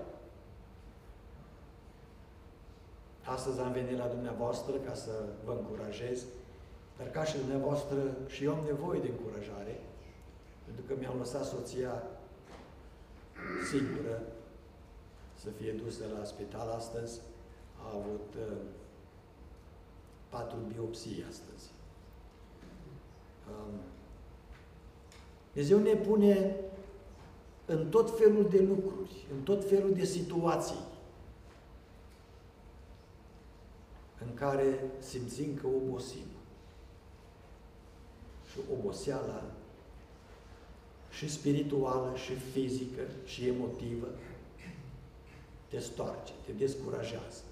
Astăzi 3.23 3.61
am 3.61 3.73
venit 3.73 3.99
la 3.99 4.07
dumneavoastră 4.07 4.73
ca 4.77 4.95
să 4.95 5.11
vă 5.45 5.53
încurajez, 5.53 6.25
dar 6.99 7.11
ca 7.11 7.25
și 7.25 7.37
dumneavoastră 7.37 8.17
și 8.27 8.45
eu 8.45 8.55
am 8.55 8.65
nevoie 8.65 9.01
de 9.01 9.09
încurajare, 9.09 9.81
pentru 10.65 10.85
că 10.87 10.95
mi-am 10.99 11.19
lăsat 11.19 11.45
soția 11.45 12.03
singură 13.71 14.23
să 15.35 15.49
fie 15.51 15.73
dusă 15.73 16.05
la 16.19 16.25
spital 16.25 16.69
astăzi. 16.71 17.21
A 17.77 17.95
avut 17.95 18.35
uh, 18.37 18.57
patru 20.29 20.59
biopsii 20.73 21.25
astăzi. 21.29 21.71
Um, 23.51 23.81
Dumnezeu 25.53 25.79
ne 25.79 25.95
pune 25.95 26.57
în 27.67 27.89
tot 27.89 28.19
felul 28.19 28.49
de 28.49 28.61
lucruri, 28.61 29.27
în 29.33 29.43
tot 29.43 29.69
felul 29.69 29.95
de 29.95 30.05
situații 30.05 30.87
în 34.21 34.35
care 34.35 34.91
simțim 34.99 35.55
că 35.61 35.67
obosim. 35.67 36.27
Și 38.51 38.59
oboseala 38.73 39.43
și 41.11 41.31
spirituală, 41.31 42.17
și 42.17 42.35
fizică, 42.35 43.03
și 43.25 43.47
emotivă 43.47 44.07
te 45.69 45.79
stoarce, 45.79 46.33
te 46.47 46.53
descurajează. 46.53 47.43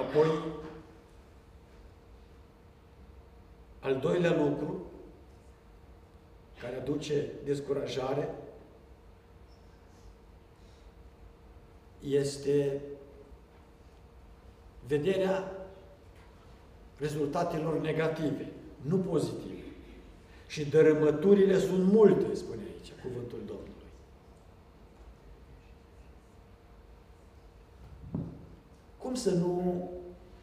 Apoi, 0.00 0.28
Al 3.88 3.98
doilea 4.00 4.36
lucru, 4.36 4.86
care 6.60 6.76
aduce 6.76 7.26
descurajare, 7.44 8.34
este 12.00 12.80
vederea 14.86 15.52
rezultatelor 16.98 17.80
negative, 17.80 18.52
nu 18.80 18.96
pozitive. 18.96 19.64
Și 20.46 20.64
dărâmăturile 20.64 21.58
sunt 21.58 21.92
multe, 21.92 22.34
spune 22.34 22.62
aici 22.62 22.92
cuvântul 23.02 23.38
Domnului. 23.46 23.72
Cum 28.98 29.14
să 29.14 29.30
nu 29.30 29.90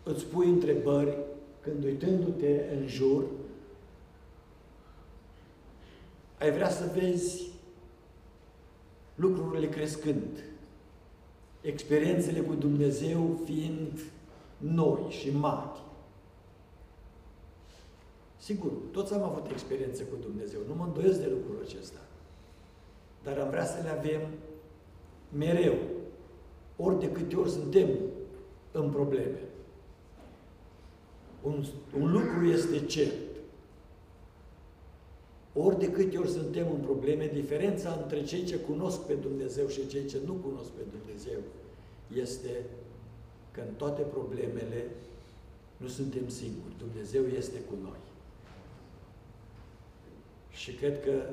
îți 0.04 0.26
pui 0.26 0.50
întrebări 0.50 1.18
când 1.66 1.84
uitându-te 1.84 2.66
în 2.76 2.88
jur, 2.88 3.24
ai 6.40 6.52
vrea 6.52 6.70
să 6.70 6.92
vezi 7.00 7.50
lucrurile 9.16 9.70
crescând, 9.70 10.44
experiențele 11.62 12.40
cu 12.40 12.54
Dumnezeu 12.54 13.40
fiind 13.46 14.00
noi 14.58 15.06
și 15.10 15.38
mari. 15.38 15.84
Sigur, 18.38 18.72
toți 18.92 19.14
am 19.14 19.24
avut 19.24 19.52
experiențe 19.52 20.04
cu 20.04 20.16
Dumnezeu, 20.22 20.60
nu 20.68 20.76
mă 20.76 20.84
îndoiesc 20.84 21.20
de 21.20 21.28
lucrul 21.30 21.62
acesta. 21.64 22.00
Dar 23.24 23.38
am 23.38 23.50
vrea 23.50 23.66
să 23.66 23.82
le 23.84 23.90
avem 23.90 24.22
mereu, 25.38 25.76
ori 26.78 27.00
de 27.00 27.12
câte 27.12 27.36
ori 27.36 27.50
suntem 27.50 27.90
în 28.72 28.90
probleme. 28.90 29.40
Un, 31.46 31.66
un 32.00 32.12
lucru 32.12 32.46
este 32.46 32.86
cert. 32.86 33.14
Ori 35.54 35.80
de 35.80 35.92
câte 35.92 36.18
ori 36.18 36.30
suntem 36.30 36.68
în 36.72 36.80
probleme, 36.80 37.28
diferența 37.34 38.00
între 38.02 38.24
cei 38.24 38.44
ce 38.44 38.56
cunosc 38.56 39.00
pe 39.00 39.14
Dumnezeu 39.14 39.68
și 39.68 39.88
cei 39.88 40.06
ce 40.06 40.18
nu 40.26 40.34
cunosc 40.34 40.70
pe 40.70 40.82
Dumnezeu 40.98 41.40
este 42.14 42.50
că 43.52 43.62
în 43.62 43.74
toate 43.74 44.02
problemele 44.02 44.86
nu 45.78 45.88
suntem 45.88 46.30
singuri. 46.30 46.74
Dumnezeu 46.78 47.26
este 47.26 47.58
cu 47.60 47.74
noi. 47.82 48.00
Și 50.50 50.72
cred 50.72 51.04
că 51.04 51.30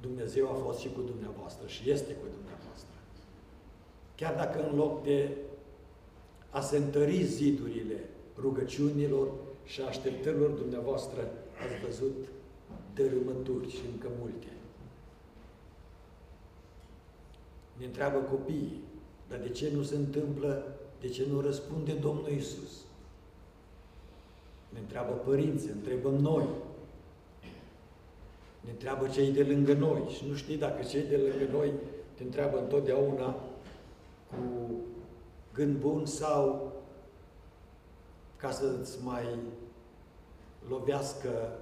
Dumnezeu 0.00 0.50
a 0.50 0.54
fost 0.54 0.78
și 0.78 0.88
cu 0.92 1.00
dumneavoastră 1.00 1.66
și 1.66 1.90
este 1.90 2.12
cu 2.12 2.26
dumneavoastră. 2.36 2.96
Chiar 4.14 4.34
dacă 4.34 4.68
în 4.68 4.76
loc 4.76 5.02
de 5.02 5.28
a 6.50 6.60
se 6.60 6.76
întări 6.76 7.24
zidurile 7.24 8.04
rugăciunilor 8.40 9.28
și 9.64 9.80
așteptărilor 9.80 10.50
dumneavoastră 10.50 11.20
ați 11.64 11.84
văzut 11.84 12.26
dărâmături 12.94 13.70
și 13.70 13.82
încă 13.92 14.08
multe. 14.20 14.46
Ne 17.76 17.84
întreabă 17.84 18.18
copiii, 18.18 18.80
dar 19.28 19.38
de 19.38 19.48
ce 19.48 19.70
nu 19.74 19.82
se 19.82 19.96
întâmplă, 19.96 20.76
de 21.00 21.08
ce 21.08 21.26
nu 21.32 21.40
răspunde 21.40 21.92
Domnul 21.92 22.28
Isus? 22.36 22.84
Ne 24.68 24.78
întreabă 24.78 25.12
părinții, 25.12 25.70
întrebăm 25.70 26.14
noi. 26.14 26.44
Ne 28.60 28.70
întreabă 28.70 29.08
cei 29.08 29.30
de 29.30 29.42
lângă 29.42 29.72
noi 29.72 30.02
și 30.08 30.24
nu 30.28 30.34
știi 30.34 30.56
dacă 30.56 30.82
cei 30.82 31.02
de 31.02 31.16
lângă 31.16 31.52
noi 31.52 31.72
te 32.14 32.22
întreabă 32.22 32.58
întotdeauna 32.58 33.34
cu 34.30 34.70
gând 35.54 35.76
bun 35.76 36.06
sau 36.06 36.67
ca 38.38 38.50
să-ți 38.50 39.04
mai 39.04 39.38
lovească 40.68 41.58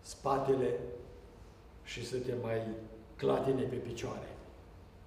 spatele 0.00 0.78
și 1.84 2.06
să 2.06 2.16
te 2.16 2.34
mai 2.42 2.66
clatine 3.16 3.62
pe 3.62 3.76
picioare. 3.76 4.28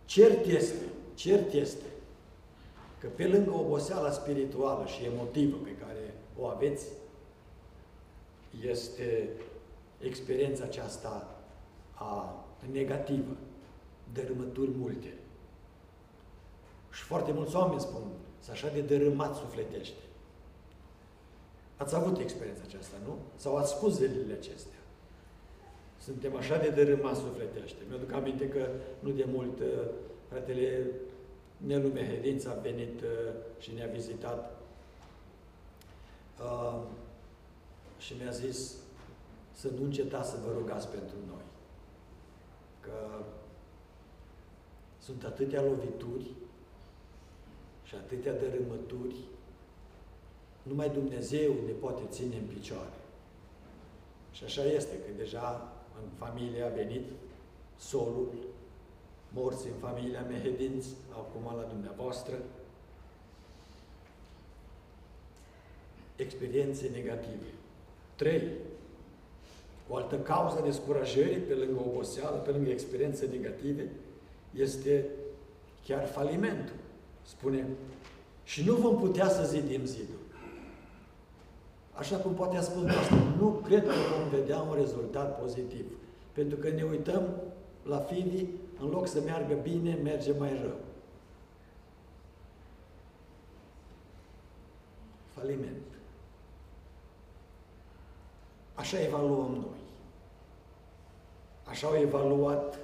Cert 0.06 0.46
este, 0.46 0.86
cert 1.14 1.54
este 1.54 1.86
că 3.00 3.08
pe 3.08 3.28
lângă 3.28 3.52
oboseala 3.52 4.12
spirituală 4.12 4.86
și 4.86 5.06
emotivă 5.06 5.58
pe 5.64 5.76
care 5.76 6.14
o 6.40 6.46
aveți, 6.46 6.88
este 8.62 9.30
experiența 10.00 10.64
aceasta 10.64 11.36
a 11.94 12.46
negativă, 12.72 13.36
dărâmături 14.14 14.72
multe. 14.78 15.14
Și 16.92 17.04
foarte 17.04 17.32
mulți 17.32 17.56
oameni 17.56 17.80
spun, 17.80 18.02
să 18.44 18.52
așa 18.52 18.70
de 18.70 18.82
dărâmat 18.82 19.36
sufletește. 19.36 20.02
Ați 21.78 21.96
avut 21.96 22.20
experiența 22.20 22.62
aceasta, 22.66 22.96
nu? 23.06 23.18
Sau 23.36 23.56
ați 23.56 23.72
spus 23.72 23.96
zilele 23.96 24.34
acestea. 24.34 24.80
Suntem 25.98 26.36
așa 26.36 26.58
de 26.58 26.70
dărâmat 26.70 27.16
sufletește. 27.16 27.78
Mi-aduc 27.88 28.12
aminte 28.12 28.48
că 28.50 28.68
nu 29.00 29.12
de 29.12 29.26
mult 29.32 29.60
uh, 29.60 29.68
fratele 30.30 30.86
Nelu 31.58 31.88
Mehedinț 31.88 32.46
a 32.46 32.54
venit 32.54 33.02
uh, 33.02 33.10
și 33.60 33.72
ne-a 33.72 33.88
vizitat 33.88 34.62
uh, 36.40 36.80
și 37.98 38.14
mi-a 38.20 38.32
zis 38.32 38.76
să 39.52 39.70
nu 39.78 39.84
încetați 39.84 40.30
să 40.30 40.38
vă 40.46 40.52
rugați 40.58 40.88
pentru 40.88 41.16
noi. 41.28 41.44
Că 42.80 43.24
sunt 45.00 45.24
atâtea 45.24 45.62
lovituri 45.62 46.32
și 47.94 48.00
atâtea 48.00 48.34
dărâmături, 48.34 49.16
numai 50.64 50.90
Dumnezeu 50.90 51.54
ne 51.66 51.72
poate 51.72 52.02
ține 52.10 52.36
în 52.36 52.46
picioare. 52.54 52.98
Și 54.32 54.44
așa 54.44 54.64
este, 54.64 54.96
că 54.96 55.12
deja 55.18 55.74
în 56.02 56.10
familie 56.18 56.64
a 56.64 56.68
venit 56.68 57.06
solul, 57.80 58.30
morți 59.34 59.68
în 59.68 59.90
familia 59.90 60.26
Mehedinți, 60.30 60.90
acum 61.12 61.58
la 61.58 61.64
dumneavoastră, 61.64 62.34
experiențe 66.16 66.90
negative. 66.94 67.50
Trei. 68.16 68.50
O 69.90 69.96
altă 69.96 70.20
cauză 70.20 70.60
de 70.62 70.68
descurajării, 70.68 71.38
pe 71.38 71.54
lângă 71.54 71.80
oboseală, 71.80 72.38
pe 72.38 72.52
lângă 72.52 72.70
experiențe 72.70 73.26
negative, 73.26 73.90
este 74.56 75.06
chiar 75.86 76.08
falimentul. 76.08 76.83
Spune, 77.24 77.68
și 78.44 78.64
nu 78.64 78.76
vom 78.76 78.98
putea 78.98 79.30
să 79.30 79.44
zidim 79.44 79.86
zidul. 79.86 80.22
Așa 81.94 82.18
cum 82.18 82.34
poate 82.34 82.58
a 82.58 82.62
spus 82.62 82.86
asta, 82.86 83.16
nu 83.38 83.50
cred 83.50 83.84
că 83.84 83.94
vom 84.18 84.40
vedea 84.40 84.62
un 84.62 84.76
rezultat 84.76 85.40
pozitiv. 85.40 85.86
Pentru 86.32 86.58
că 86.58 86.70
ne 86.70 86.84
uităm 86.84 87.24
la 87.84 87.98
Fivi, 87.98 88.46
în 88.80 88.90
loc 88.90 89.08
să 89.08 89.22
meargă 89.22 89.54
bine, 89.54 89.94
merge 90.04 90.34
mai 90.38 90.60
rău. 90.62 90.78
Faliment. 95.34 95.82
Așa 98.74 99.02
evaluăm 99.02 99.52
noi. 99.52 99.82
Așa 101.64 101.88
au 101.88 101.96
evaluat 101.96 102.80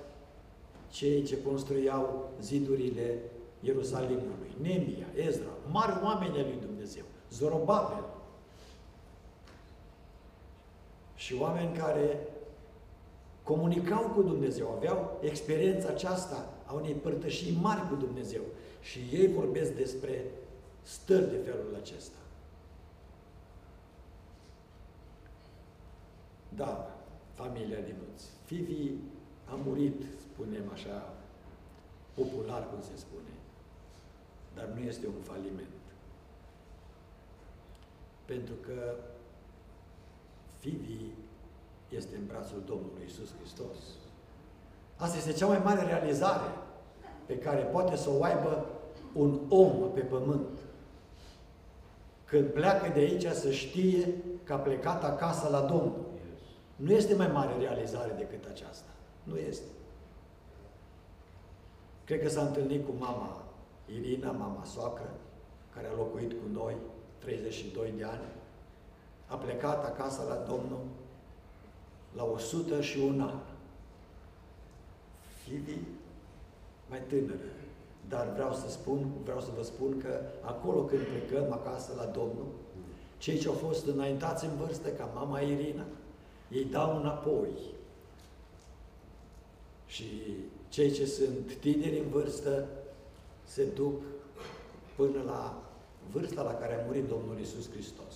cei 0.89 1.23
ce 1.23 1.41
construiau 1.41 2.31
zidurile 2.41 3.17
Ierusalimului, 3.59 4.55
Nemia, 4.61 5.05
Ezra, 5.15 5.49
mari 5.71 6.03
oameni 6.03 6.37
ai 6.37 6.43
lui 6.43 6.59
Dumnezeu, 6.61 7.03
Zorobabel. 7.31 8.03
Și 11.15 11.35
oameni 11.39 11.77
care 11.77 12.19
comunicau 13.43 14.09
cu 14.09 14.21
Dumnezeu, 14.21 14.71
aveau 14.71 15.19
experiența 15.21 15.87
aceasta 15.87 16.53
a 16.65 16.73
unei 16.73 16.93
părtășii 16.93 17.57
mari 17.61 17.87
cu 17.87 17.95
Dumnezeu. 17.95 18.41
Și 18.81 18.99
ei 19.11 19.27
vorbesc 19.27 19.71
despre 19.71 20.25
stări 20.81 21.29
de 21.29 21.37
felul 21.37 21.77
acesta. 21.81 22.17
Da, 26.49 26.97
familia 27.33 27.79
Dinuț. 27.79 28.23
Fivi 28.45 28.91
a 29.45 29.59
murit, 29.65 30.01
spunem 30.19 30.69
așa, 30.73 31.13
popular, 32.13 32.69
cum 32.69 32.81
se 32.81 32.95
spune 32.95 33.38
dar 34.55 34.65
nu 34.65 34.79
este 34.79 35.07
un 35.07 35.21
faliment. 35.21 35.67
Pentru 38.25 38.53
că 38.53 38.95
Fivi 40.59 41.05
este 41.89 42.15
în 42.15 42.25
brațul 42.25 42.63
Domnului 42.65 43.03
Isus 43.05 43.29
Hristos. 43.39 43.77
Asta 44.95 45.17
este 45.17 45.33
cea 45.33 45.47
mai 45.47 45.61
mare 45.63 45.81
realizare 45.81 46.51
pe 47.25 47.37
care 47.37 47.61
poate 47.61 47.95
să 47.95 48.09
o 48.09 48.23
aibă 48.23 48.65
un 49.13 49.39
om 49.49 49.91
pe 49.93 49.99
pământ. 49.99 50.59
Când 52.25 52.47
pleacă 52.47 52.91
de 52.93 52.99
aici 52.99 53.27
să 53.27 53.51
știe 53.51 54.13
că 54.43 54.53
a 54.53 54.57
plecat 54.57 55.03
acasă 55.03 55.49
la 55.49 55.61
Domnul. 55.61 56.05
Nu 56.75 56.91
este 56.91 57.15
mai 57.15 57.27
mare 57.27 57.57
realizare 57.59 58.13
decât 58.17 58.49
aceasta. 58.49 58.89
Nu 59.23 59.37
este. 59.37 59.67
Cred 62.05 62.21
că 62.21 62.29
s-a 62.29 62.41
întâlnit 62.41 62.85
cu 62.85 62.93
mama 62.99 63.43
Irina, 63.97 64.31
mama 64.31 64.63
soacră, 64.63 65.13
care 65.73 65.87
a 65.87 65.97
locuit 65.97 66.31
cu 66.31 66.47
noi 66.51 66.75
32 67.17 67.93
de 67.97 68.03
ani, 68.03 68.27
a 69.25 69.35
plecat 69.35 69.85
acasă 69.85 70.23
la 70.27 70.35
Domnul 70.35 70.79
la 72.15 72.23
100 72.23 72.81
și 72.81 72.99
un 72.99 73.21
an. 73.21 73.39
Fivi 75.43 75.77
mai 76.89 77.01
tânără. 77.07 77.49
Dar 78.09 78.31
vreau 78.33 78.53
să 78.53 78.69
spun, 78.69 79.07
vreau 79.23 79.41
să 79.41 79.49
vă 79.57 79.63
spun 79.63 80.01
că 80.01 80.21
acolo 80.41 80.83
când 80.83 81.01
plecăm 81.01 81.51
acasă 81.51 81.93
la 81.97 82.05
Domnul, 82.05 82.47
cei 83.17 83.37
ce 83.37 83.47
au 83.47 83.53
fost 83.53 83.87
înaintați 83.87 84.45
în 84.45 84.55
vârstă, 84.55 84.89
ca 84.89 85.09
mama 85.13 85.39
Irina, 85.39 85.85
ei 86.51 86.63
dau 86.63 86.99
înapoi. 86.99 87.49
Și 89.85 90.05
cei 90.69 90.91
ce 90.91 91.05
sunt 91.05 91.55
tineri 91.59 91.99
în 91.99 92.09
vârstă, 92.09 92.67
se 93.53 93.63
duc 93.79 93.97
până 94.95 95.21
la 95.25 95.63
vârsta 96.11 96.41
la 96.41 96.53
care 96.53 96.73
a 96.73 96.85
murit 96.85 97.07
Domnul 97.07 97.39
Isus 97.39 97.71
Hristos. 97.71 98.15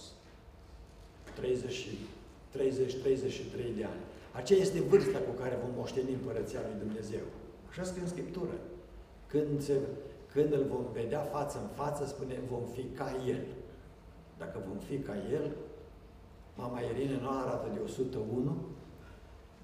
30-33 1.40 1.44
de 3.78 3.84
ani. 3.84 4.02
Aceea 4.32 4.60
este 4.60 4.82
vârsta 4.82 5.18
cu 5.18 5.32
care 5.42 5.60
vom 5.64 5.72
moșteni 5.76 6.14
Împărăția 6.14 6.60
Lui 6.68 6.86
Dumnezeu. 6.86 7.26
Așa 7.70 7.84
scrie 7.84 8.02
în 8.02 8.08
Scriptură. 8.08 8.56
Când, 9.28 9.62
se, 9.62 9.74
când 10.34 10.54
îl 10.54 10.66
vom 10.70 10.86
vedea 10.94 11.20
față 11.20 11.60
în 11.62 11.68
față, 11.68 12.06
spune, 12.06 12.40
vom 12.50 12.64
fi 12.76 12.84
ca 12.84 13.16
El. 13.28 13.42
Dacă 14.38 14.64
vom 14.68 14.78
fi 14.78 14.98
ca 14.98 15.16
El, 15.32 15.52
mama 16.56 16.80
Irine 16.80 17.20
nu 17.22 17.30
arată 17.30 17.68
de 17.74 17.80
101, 17.86 18.58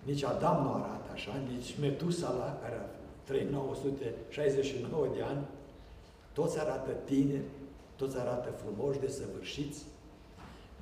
nici 0.03 0.23
Adam 0.23 0.63
nu 0.63 0.73
arată 0.73 1.09
așa, 1.13 1.31
nici 1.51 1.79
Metusala, 1.79 2.59
care 2.61 2.75
a 2.75 2.85
trăit 3.23 3.49
969 3.49 5.07
de 5.15 5.21
ani, 5.21 5.47
toți 6.33 6.59
arată 6.59 6.91
tineri, 6.91 7.49
toți 7.95 8.17
arată 8.17 8.49
frumoși, 8.49 8.99
desăvârșiți, 8.99 9.83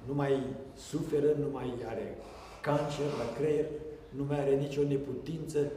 nu 0.07 0.13
mai 0.13 0.43
suferă, 0.75 1.33
nu 1.39 1.47
mai 1.51 1.73
are 1.85 2.17
cancer 2.61 3.05
la 3.05 3.39
creier, 3.39 3.65
nu 4.09 4.23
mai 4.23 4.39
are 4.39 4.55
nicio 4.55 4.81
neputință, 4.81 5.71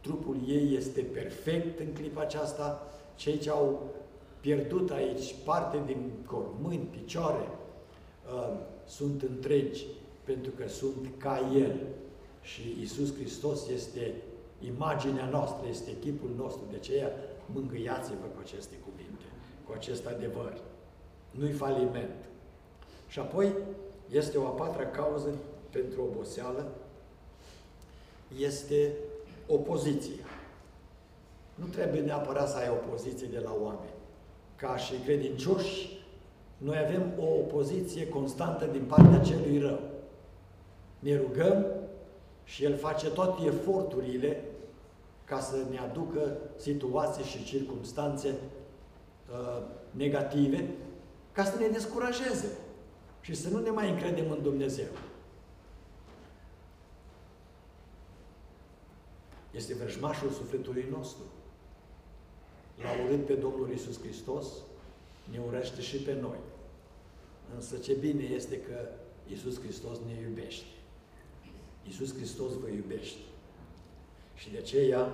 trupul 0.00 0.36
ei 0.46 0.74
este 0.76 1.00
perfect 1.00 1.80
în 1.80 1.92
clipa 1.92 2.20
aceasta, 2.20 2.86
cei 3.16 3.38
ce 3.38 3.50
au 3.50 3.94
pierdut 4.40 4.90
aici 4.90 5.34
parte 5.44 5.82
din 5.86 6.10
corp, 6.26 6.54
mâini, 6.60 6.88
picioare, 6.90 7.48
uh, 8.34 8.56
sunt 8.86 9.22
întregi 9.22 9.86
pentru 10.24 10.50
că 10.50 10.68
sunt 10.68 11.08
ca 11.16 11.52
El. 11.56 11.76
Și 12.42 12.76
Isus 12.80 13.14
Hristos 13.14 13.68
este 13.68 14.14
imaginea 14.60 15.28
noastră, 15.28 15.66
este 15.68 15.96
chipul 16.00 16.30
nostru. 16.36 16.62
De 16.70 16.76
aceea 16.76 17.10
mângâiați-vă 17.54 18.26
cu 18.34 18.40
aceste 18.40 18.74
cuvinte, 18.74 18.97
cu 19.68 19.74
acest 19.76 20.06
adevăr. 20.06 20.52
Nu-i 21.30 21.52
faliment. 21.52 22.16
Și 23.08 23.18
apoi 23.18 23.52
este 24.10 24.38
o 24.38 24.46
a 24.46 24.50
patra 24.50 24.86
cauză 24.86 25.34
pentru 25.70 26.02
oboseală, 26.02 26.66
este 28.38 28.92
opoziția. 29.46 30.24
Nu 31.54 31.66
trebuie 31.66 32.00
neapărat 32.00 32.48
să 32.48 32.56
ai 32.56 32.68
opoziție 32.68 33.26
de 33.26 33.38
la 33.38 33.56
oameni. 33.62 33.92
Ca 34.56 34.76
și 34.76 34.94
credincioși, 35.04 35.98
noi 36.58 36.78
avem 36.78 37.12
o 37.18 37.24
opoziție 37.24 38.08
constantă 38.08 38.66
din 38.66 38.84
partea 38.84 39.18
celui 39.20 39.58
rău. 39.58 39.80
Ne 40.98 41.16
rugăm 41.16 41.66
și 42.44 42.64
El 42.64 42.76
face 42.76 43.10
toate 43.10 43.46
eforturile 43.46 44.44
ca 45.24 45.40
să 45.40 45.56
ne 45.70 45.78
aducă 45.78 46.36
situații 46.56 47.24
și 47.24 47.44
circumstanțe 47.44 48.34
uh, 49.30 49.62
negative, 49.90 50.70
ca 51.32 51.44
să 51.44 51.58
ne 51.58 51.68
descurajeze 51.68 52.58
și 53.20 53.34
să 53.34 53.48
nu 53.48 53.58
ne 53.58 53.70
mai 53.70 53.90
încredem 53.90 54.30
în 54.30 54.42
Dumnezeu. 54.42 54.88
Este 59.50 59.74
vrăjmașul 59.74 60.30
sufletului 60.30 60.86
nostru. 60.90 61.22
L-a 62.82 63.04
urât 63.04 63.26
pe 63.26 63.34
Domnul 63.34 63.70
Isus 63.74 64.00
Hristos, 64.00 64.46
ne 65.30 65.40
urăște 65.46 65.80
și 65.80 65.96
pe 65.96 66.14
noi. 66.20 66.38
Însă 67.54 67.76
ce 67.76 67.92
bine 67.92 68.22
este 68.22 68.60
că 68.60 68.88
Isus 69.32 69.60
Hristos 69.60 69.98
ne 70.06 70.20
iubește. 70.28 70.66
Isus 71.88 72.14
Hristos 72.14 72.52
vă 72.52 72.68
iubește. 72.68 73.18
Și 74.34 74.50
de 74.50 74.58
aceea, 74.58 75.12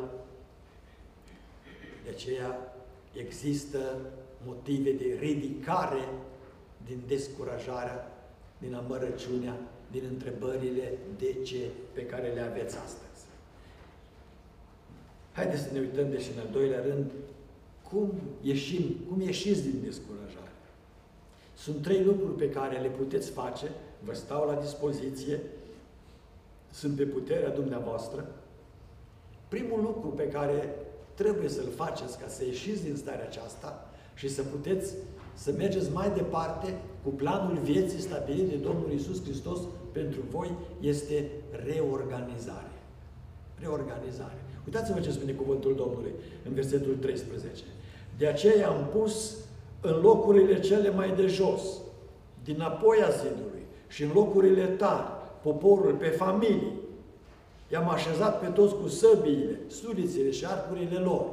de 2.04 2.10
aceea 2.10 2.73
există 3.14 3.78
motive 4.46 4.92
de 4.92 5.16
ridicare 5.20 6.08
din 6.86 7.00
descurajarea, 7.06 8.12
din 8.58 8.74
amărăciunea, 8.74 9.56
din 9.90 10.02
întrebările 10.08 10.98
de 11.18 11.36
ce 11.44 11.68
pe 11.92 12.06
care 12.06 12.32
le 12.32 12.40
aveți 12.40 12.76
astăzi. 12.76 13.24
Haideți 15.32 15.62
să 15.62 15.72
ne 15.72 15.80
uităm, 15.80 16.10
deși 16.10 16.30
în 16.32 16.38
al 16.38 16.48
doilea 16.52 16.80
rând, 16.80 17.10
cum 17.90 18.12
ieșim, 18.42 18.96
cum 19.08 19.20
ieșiți 19.20 19.62
din 19.62 19.80
descurajare. 19.84 20.52
Sunt 21.56 21.82
trei 21.82 22.04
lucruri 22.04 22.36
pe 22.36 22.50
care 22.50 22.78
le 22.78 22.88
puteți 22.88 23.30
face, 23.30 23.70
vă 24.04 24.14
stau 24.14 24.46
la 24.46 24.60
dispoziție, 24.60 25.40
sunt 26.70 26.96
pe 26.96 27.04
puterea 27.04 27.50
dumneavoastră. 27.50 28.26
Primul 29.48 29.80
lucru 29.80 30.08
pe 30.08 30.28
care 30.28 30.74
trebuie 31.14 31.48
să-l 31.48 31.70
faceți 31.76 32.18
ca 32.18 32.28
să 32.28 32.44
ieșiți 32.44 32.82
din 32.82 32.96
starea 32.96 33.24
aceasta 33.24 33.90
și 34.14 34.28
să 34.28 34.42
puteți 34.42 34.94
să 35.34 35.52
mergeți 35.56 35.92
mai 35.92 36.10
departe 36.14 36.78
cu 37.04 37.10
planul 37.10 37.58
vieții 37.62 38.00
stabilit 38.00 38.48
de 38.48 38.56
Domnul 38.56 38.92
Isus 38.92 39.22
Hristos 39.22 39.58
pentru 39.92 40.20
voi 40.30 40.50
este 40.80 41.30
reorganizare. 41.64 42.72
Reorganizare. 43.60 44.38
Uitați-vă 44.66 45.00
ce 45.00 45.10
spune 45.10 45.32
cuvântul 45.32 45.74
Domnului 45.74 46.12
în 46.48 46.54
versetul 46.54 46.96
13. 47.00 47.64
De 48.18 48.26
aceea 48.26 48.68
am 48.68 48.88
pus 48.92 49.36
în 49.80 50.00
locurile 50.00 50.60
cele 50.60 50.90
mai 50.90 51.14
de 51.16 51.26
jos, 51.26 51.62
din 52.44 52.60
apoi 52.60 52.98
a 53.02 53.10
zidului 53.10 53.62
și 53.88 54.02
în 54.02 54.10
locurile 54.14 54.66
tari, 54.66 55.08
poporul 55.42 55.94
pe 55.94 56.06
familii. 56.06 56.72
I-am 57.74 57.88
așezat 57.88 58.40
pe 58.40 58.46
toți 58.46 58.74
cu 58.74 58.88
săbiile, 58.88 59.58
sulițele 59.68 60.30
și 60.30 60.46
arcurile 60.46 60.98
lor. 60.98 61.26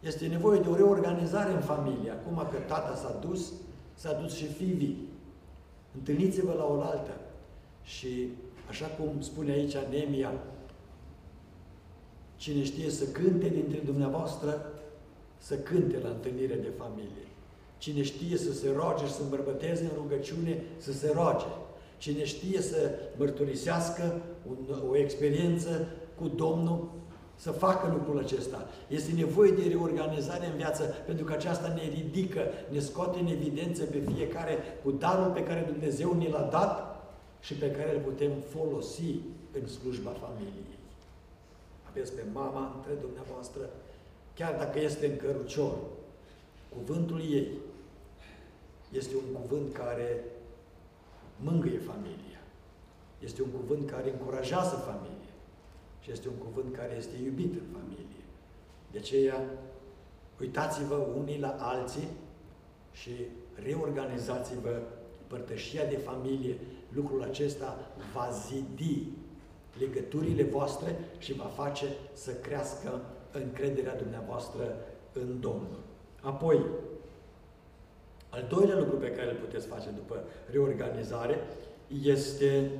Este 0.00 0.26
nevoie 0.26 0.60
de 0.60 0.68
o 0.68 0.74
reorganizare 0.74 1.52
în 1.52 1.60
familie. 1.60 2.10
Acum 2.10 2.46
că 2.50 2.56
tata 2.66 2.94
s-a 2.94 3.18
dus, 3.28 3.52
s-a 3.94 4.12
dus 4.12 4.34
și 4.34 4.46
fiii. 4.46 5.08
Întâlniți-vă 5.94 6.52
la 6.52 6.64
oaltă. 6.64 7.10
Și 7.82 8.28
așa 8.68 8.86
cum 8.86 9.20
spune 9.20 9.52
aici 9.52 9.76
Nemia, 9.76 10.32
cine 12.36 12.64
știe 12.64 12.90
să 12.90 13.04
cânte 13.04 13.48
dintre 13.48 13.78
dumneavoastră, 13.84 14.72
să 15.38 15.54
cânte 15.58 15.98
la 16.02 16.08
întâlnire 16.08 16.54
de 16.54 16.70
familie. 16.78 17.26
Cine 17.78 18.02
știe 18.02 18.36
să 18.36 18.52
se 18.52 18.72
roage 18.76 19.06
și 19.06 19.12
să 19.12 19.22
îmbărbăteze 19.22 19.82
în 19.82 19.90
rugăciune, 19.96 20.62
să 20.78 20.92
se 20.92 21.12
roage. 21.14 21.46
Cine 22.00 22.24
știe 22.24 22.60
să 22.60 22.90
mărturisească 23.16 24.20
un, 24.48 24.56
o 24.90 24.96
experiență 24.96 25.86
cu 26.18 26.28
Domnul, 26.28 26.88
să 27.36 27.50
facă 27.50 27.92
lucrul 27.96 28.18
acesta. 28.18 28.68
Este 28.88 29.12
nevoie 29.12 29.50
de 29.50 29.68
reorganizare 29.68 30.46
în 30.46 30.56
viață, 30.56 30.82
pentru 31.06 31.24
că 31.24 31.32
aceasta 31.32 31.68
ne 31.68 31.88
ridică, 31.88 32.40
ne 32.68 32.78
scoate 32.78 33.18
în 33.18 33.26
evidență 33.26 33.84
pe 33.84 34.02
fiecare 34.14 34.58
cu 34.82 34.90
darul 34.90 35.32
pe 35.32 35.44
care 35.44 35.70
Dumnezeu 35.72 36.16
ne 36.16 36.28
l-a 36.28 36.48
dat 36.50 36.74
și 37.40 37.54
pe 37.54 37.70
care 37.70 37.94
îl 37.94 38.00
putem 38.00 38.32
folosi 38.48 39.14
în 39.60 39.66
slujba 39.66 40.10
familiei. 40.10 40.78
Aveți 41.90 42.12
pe 42.12 42.22
mama 42.32 42.72
între 42.76 42.92
dumneavoastră, 43.00 43.70
chiar 44.34 44.54
dacă 44.58 44.80
este 44.80 45.06
în 45.06 45.16
cărucior, 45.16 45.74
cuvântul 46.68 47.20
ei 47.20 47.48
este 48.92 49.14
un 49.14 49.40
cuvânt 49.40 49.72
care 49.72 50.24
mângâie 51.42 51.78
familia. 51.78 52.40
Este 53.18 53.42
un 53.42 53.48
cuvânt 53.48 53.90
care 53.90 54.10
încurajează 54.10 54.76
familia. 54.76 55.34
Și 56.00 56.10
este 56.10 56.28
un 56.28 56.34
cuvânt 56.34 56.76
care 56.76 56.94
este 56.96 57.16
iubit 57.24 57.52
în 57.52 57.66
familie. 57.72 58.24
De 58.90 58.98
aceea, 58.98 59.44
uitați-vă 60.40 60.94
unii 60.94 61.40
la 61.40 61.56
alții 61.58 62.08
și 62.92 63.10
reorganizați-vă 63.64 64.82
părtășia 65.26 65.84
de 65.84 65.96
familie. 65.96 66.56
Lucrul 66.92 67.22
acesta 67.22 67.90
va 68.14 68.28
zidi 68.30 69.08
legăturile 69.78 70.42
voastre 70.42 70.98
și 71.18 71.32
va 71.32 71.44
face 71.44 71.86
să 72.12 72.32
crească 72.32 73.00
încrederea 73.32 73.96
dumneavoastră 73.96 74.76
în 75.12 75.40
Domnul. 75.40 75.80
Apoi, 76.20 76.64
al 78.30 78.44
doilea 78.48 78.78
lucru 78.78 78.96
pe 78.96 79.10
care 79.10 79.30
îl 79.30 79.36
puteți 79.36 79.66
face 79.66 79.88
după 79.94 80.24
reorganizare 80.50 81.38
este 82.02 82.70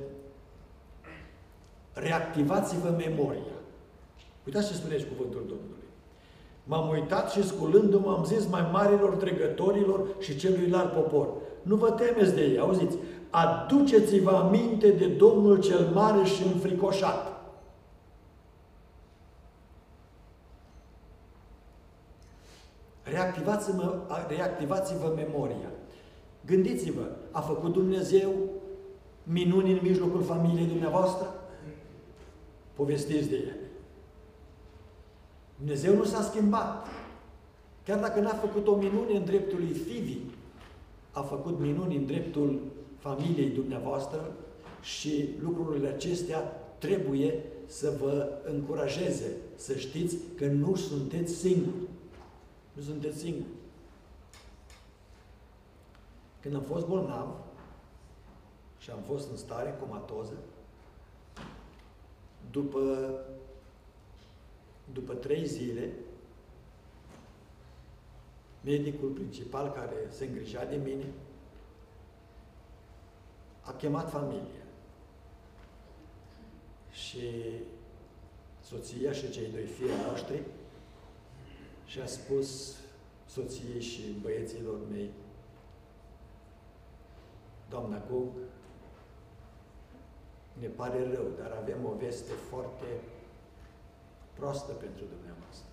reactivați-vă 1.93 2.89
memoria. 2.97 3.57
Uitați 4.45 4.67
ce 4.67 4.73
spune 4.73 4.93
aici 4.93 5.07
cuvântul 5.15 5.43
Domnului. 5.47 5.81
M-am 6.63 6.89
uitat 6.89 7.31
și 7.31 7.47
sculându-mă 7.47 8.11
am 8.17 8.25
zis 8.25 8.47
mai 8.47 8.69
marilor 8.71 9.15
trecătorilor 9.15 10.07
și 10.19 10.35
celuilalt 10.37 10.91
popor. 10.91 11.27
Nu 11.61 11.75
vă 11.75 11.91
temeți 11.91 12.35
de 12.35 12.41
ei, 12.41 12.59
auziți? 12.59 12.97
Aduceți-vă 13.29 14.31
aminte 14.31 14.91
de 14.91 15.07
Domnul 15.07 15.59
cel 15.61 15.89
mare 15.93 16.23
și 16.23 16.43
înfricoșat. 16.43 17.30
Reactivați-vă, 23.31 23.99
reactivați-vă 24.27 25.13
memoria. 25.15 25.71
Gândiți-vă, 26.45 27.07
a 27.31 27.39
făcut 27.39 27.73
Dumnezeu 27.73 28.33
minuni 29.23 29.71
în 29.71 29.79
mijlocul 29.81 30.21
familiei 30.21 30.65
dumneavoastră? 30.65 31.33
Povestiți 32.73 33.29
de 33.29 33.35
ele. 33.35 33.55
Dumnezeu 35.57 35.95
nu 35.95 36.03
s-a 36.03 36.21
schimbat. 36.21 36.87
Chiar 37.85 37.99
dacă 37.99 38.19
n-a 38.19 38.33
făcut 38.33 38.67
o 38.67 38.75
minune 38.75 39.15
în 39.15 39.25
dreptul 39.25 39.59
lui 39.59 39.73
Fivi, 39.73 40.17
a 41.11 41.21
făcut 41.21 41.59
minuni 41.59 41.95
în 41.95 42.05
dreptul 42.05 42.59
familiei 42.97 43.49
dumneavoastră 43.49 44.31
și 44.81 45.29
lucrurile 45.43 45.87
acestea 45.87 46.39
trebuie 46.77 47.43
să 47.65 47.93
vă 48.01 48.27
încurajeze 48.53 49.31
să 49.55 49.75
știți 49.75 50.17
că 50.37 50.45
nu 50.45 50.75
sunteți 50.75 51.33
singuri. 51.33 51.89
Nu 52.73 52.81
sunteți 52.81 53.17
singuri. 53.17 53.53
Când 56.39 56.55
am 56.55 56.61
fost 56.61 56.87
bolnav 56.87 57.35
și 58.77 58.89
am 58.89 59.01
fost 59.01 59.29
în 59.29 59.37
stare 59.37 59.77
comatoză, 59.79 60.33
după, 62.51 63.13
după 64.93 65.13
trei 65.13 65.45
zile, 65.45 65.93
medicul 68.63 69.09
principal 69.09 69.71
care 69.71 69.95
se 70.09 70.25
îngrija 70.25 70.65
de 70.65 70.75
mine 70.75 71.05
a 73.61 73.71
chemat 73.71 74.09
familia. 74.09 74.65
Și 76.91 77.29
soția 78.61 79.11
și 79.11 79.31
cei 79.31 79.51
doi 79.51 79.65
fii 79.65 79.85
noștri 80.09 80.41
și 81.91 81.99
a 81.99 82.05
spus 82.05 82.75
soției 83.25 83.81
și 83.81 84.01
băieților 84.21 84.77
mei, 84.91 85.09
doamna 87.69 88.01
Gug, 88.09 88.27
ne 90.59 90.67
pare 90.67 91.11
rău, 91.13 91.25
dar 91.37 91.51
avem 91.61 91.85
o 91.85 91.93
veste 91.93 92.31
foarte 92.31 92.85
proastă 94.33 94.71
pentru 94.71 95.03
dumneavoastră. 95.05 95.67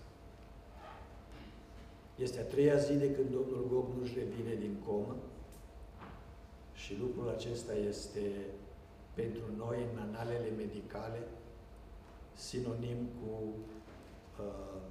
Este 2.15 2.39
a 2.39 2.43
treia 2.43 2.77
zi 2.77 2.93
de 2.93 3.11
când 3.11 3.29
domnul 3.29 3.67
Gog 3.69 3.85
nu-și 3.99 4.17
revine 4.17 4.55
din 4.55 4.75
comă 4.85 5.15
și 6.73 6.97
lucrul 6.97 7.29
acesta 7.29 7.73
este 7.73 8.31
pentru 9.13 9.43
noi 9.57 9.77
în 9.91 9.99
analele 9.99 10.49
medicale 10.57 11.27
sinonim 12.33 12.97
cu 13.21 13.43
uh, 14.39 14.88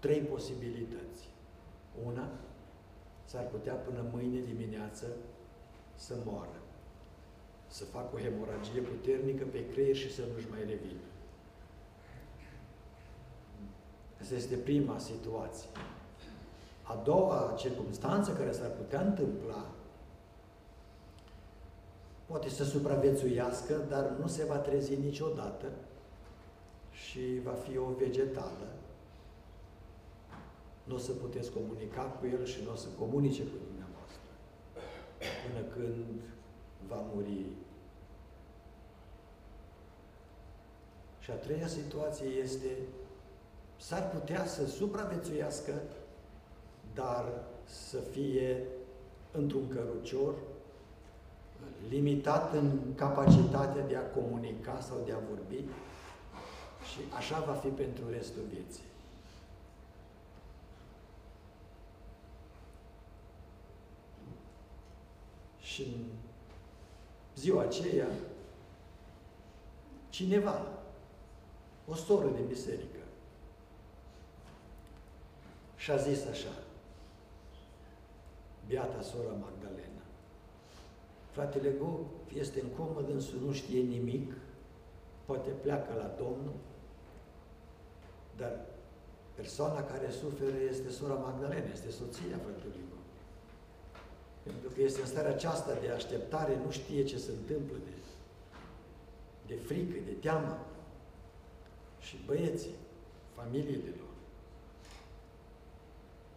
trei 0.00 0.20
posibilități. 0.20 1.28
Una, 2.06 2.28
s-ar 3.24 3.44
putea 3.44 3.74
până 3.74 4.04
mâine 4.12 4.40
dimineață 4.40 5.06
să 5.94 6.14
moară, 6.24 6.60
să 7.66 7.84
facă 7.84 8.08
o 8.14 8.18
hemoragie 8.18 8.80
puternică 8.80 9.44
pe 9.44 9.68
creier 9.68 9.96
și 9.96 10.14
să 10.14 10.22
nu-și 10.32 10.50
mai 10.50 10.58
revină. 10.58 11.00
Asta 14.20 14.34
este 14.34 14.54
prima 14.54 14.98
situație. 14.98 15.68
A 16.82 17.00
doua 17.04 17.54
circunstanță 17.58 18.32
care 18.32 18.52
s-ar 18.52 18.70
putea 18.70 19.00
întâmpla 19.00 19.66
poate 22.26 22.48
să 22.48 22.64
supraviețuiască, 22.64 23.74
dar 23.88 24.10
nu 24.20 24.26
se 24.26 24.44
va 24.44 24.56
trezi 24.56 24.96
niciodată 24.96 25.66
și 26.92 27.40
va 27.44 27.52
fi 27.52 27.78
o 27.78 27.90
vegetală. 27.98 28.79
Nu 30.90 30.96
o 30.96 30.98
să 30.98 31.12
puteți 31.12 31.50
comunica 31.50 32.02
cu 32.02 32.26
el 32.26 32.44
și 32.44 32.58
nu 32.64 32.72
o 32.72 32.76
să 32.76 32.88
comunice 32.98 33.42
cu 33.42 33.56
dumneavoastră 33.66 34.30
până 35.42 35.66
când 35.74 36.20
va 36.88 37.04
muri. 37.14 37.46
Și 41.18 41.30
a 41.30 41.34
treia 41.34 41.66
situație 41.66 42.26
este 42.26 42.70
s-ar 43.76 44.10
putea 44.10 44.46
să 44.46 44.66
supraviețuiască, 44.66 45.72
dar 46.94 47.24
să 47.64 47.98
fie 47.98 48.66
într-un 49.32 49.68
cărucior 49.68 50.34
limitat 51.88 52.54
în 52.54 52.78
capacitatea 52.94 53.86
de 53.86 53.96
a 53.96 54.10
comunica 54.10 54.80
sau 54.80 55.02
de 55.04 55.12
a 55.12 55.18
vorbi 55.28 55.64
și 56.90 57.00
așa 57.16 57.44
va 57.46 57.52
fi 57.52 57.68
pentru 57.68 58.02
restul 58.10 58.42
vieții. 58.52 58.89
Și 65.80 65.86
în 65.86 66.04
ziua 67.36 67.62
aceea, 67.62 68.06
cineva, 70.08 70.66
o 71.88 71.94
soră 71.94 72.28
de 72.28 72.40
biserică, 72.48 72.98
și 75.76 75.90
a 75.90 75.96
zis 75.96 76.26
așa, 76.26 76.52
Beata 78.66 79.02
sora 79.02 79.32
Magdalena, 79.32 80.02
Fratele 81.30 81.70
Go 81.70 81.98
este 82.34 82.60
în 82.60 82.68
comă, 82.68 83.02
dânsul 83.02 83.38
nu 83.44 83.52
știe 83.52 83.80
nimic, 83.80 84.32
poate 85.24 85.50
pleacă 85.50 85.94
la 85.94 86.14
Domnul, 86.18 86.56
dar 88.36 88.60
persoana 89.34 89.82
care 89.82 90.10
suferă 90.10 90.56
este 90.70 90.90
sora 90.90 91.14
Magdalena, 91.14 91.70
este 91.72 91.90
soția 91.90 92.38
fratelui 92.44 92.84
Go. 92.89 92.89
Pentru 94.50 94.70
că 94.74 94.82
este 94.82 95.00
în 95.00 95.06
starea 95.06 95.30
aceasta 95.30 95.78
de 95.80 95.90
așteptare, 95.90 96.60
nu 96.64 96.70
știe 96.70 97.04
ce 97.04 97.18
se 97.18 97.30
întâmplă, 97.30 97.76
de, 97.84 97.92
de 99.54 99.60
frică, 99.60 99.98
de 100.04 100.12
teamă. 100.12 100.66
Și 102.00 102.16
băieții, 102.26 102.74
familiile 103.34 103.94
lor. 103.98 104.14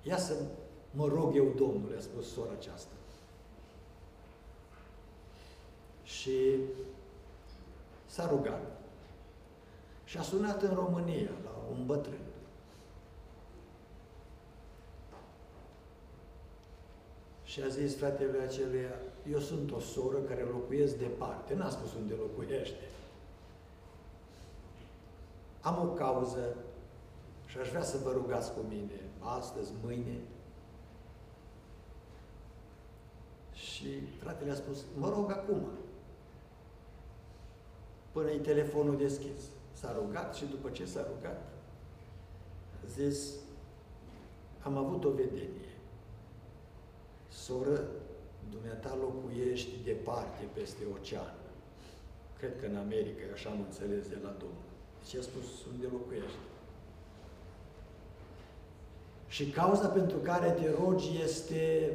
Ia 0.02 0.18
să 0.18 0.36
mă 0.92 1.08
rog 1.08 1.36
eu, 1.36 1.54
Domnule, 1.56 1.98
a 1.98 2.02
spus 2.02 2.32
sora 2.32 2.52
aceasta. 2.52 2.92
Și 6.04 6.56
s-a 8.06 8.28
rugat. 8.28 8.82
Și 10.04 10.18
a 10.18 10.22
sunat 10.22 10.62
în 10.62 10.74
România 10.74 11.32
la 11.44 11.52
un 11.72 11.86
bătrân. 11.86 12.33
Și 17.54 17.62
a 17.62 17.68
zis 17.68 17.96
fratele 17.96 18.40
aceluia, 18.42 18.96
eu 19.32 19.40
sunt 19.40 19.72
o 19.72 19.80
soră 19.80 20.18
care 20.18 20.42
locuiesc 20.42 20.98
departe. 20.98 21.54
N-a 21.54 21.70
spus 21.70 21.94
unde 21.94 22.14
locuiește. 22.14 22.84
Am 25.62 25.90
o 25.90 25.94
cauză 25.94 26.56
și 27.46 27.58
aș 27.58 27.70
vrea 27.70 27.84
să 27.84 27.98
vă 28.04 28.12
rugați 28.12 28.54
cu 28.54 28.60
mine 28.70 29.00
astăzi, 29.20 29.72
mâine. 29.84 30.20
Și 33.54 34.02
fratele 34.20 34.52
a 34.52 34.56
spus, 34.56 34.84
mă 34.98 35.10
rog 35.10 35.32
acum 35.32 35.68
până 38.12 38.30
e 38.30 38.38
telefonul 38.38 38.98
deschis. 38.98 39.42
S-a 39.74 39.94
rugat 39.94 40.36
și 40.36 40.46
după 40.46 40.70
ce 40.70 40.86
s-a 40.86 41.08
rugat, 41.16 41.42
a 42.84 42.88
zis, 42.88 43.34
am 44.64 44.78
avut 44.78 45.04
o 45.04 45.10
vedenie. 45.10 45.73
Soră, 47.42 47.82
dumneata 48.52 48.98
locuiești 49.02 49.84
departe, 49.84 50.44
peste 50.54 50.84
ocean. 50.94 51.34
Cred 52.38 52.60
că 52.60 52.66
în 52.66 52.76
America, 52.76 53.22
așa 53.34 53.50
am 53.50 53.60
înțeles 53.60 54.08
de 54.08 54.18
la 54.24 54.30
Domnul. 54.30 54.72
Deci 55.02 55.16
a 55.16 55.22
spus, 55.22 55.66
unde 55.74 55.88
locuiești? 55.92 56.38
Și 59.28 59.50
cauza 59.50 59.88
pentru 59.88 60.18
care 60.18 60.52
te 60.52 60.70
rogi 60.80 61.22
este 61.24 61.94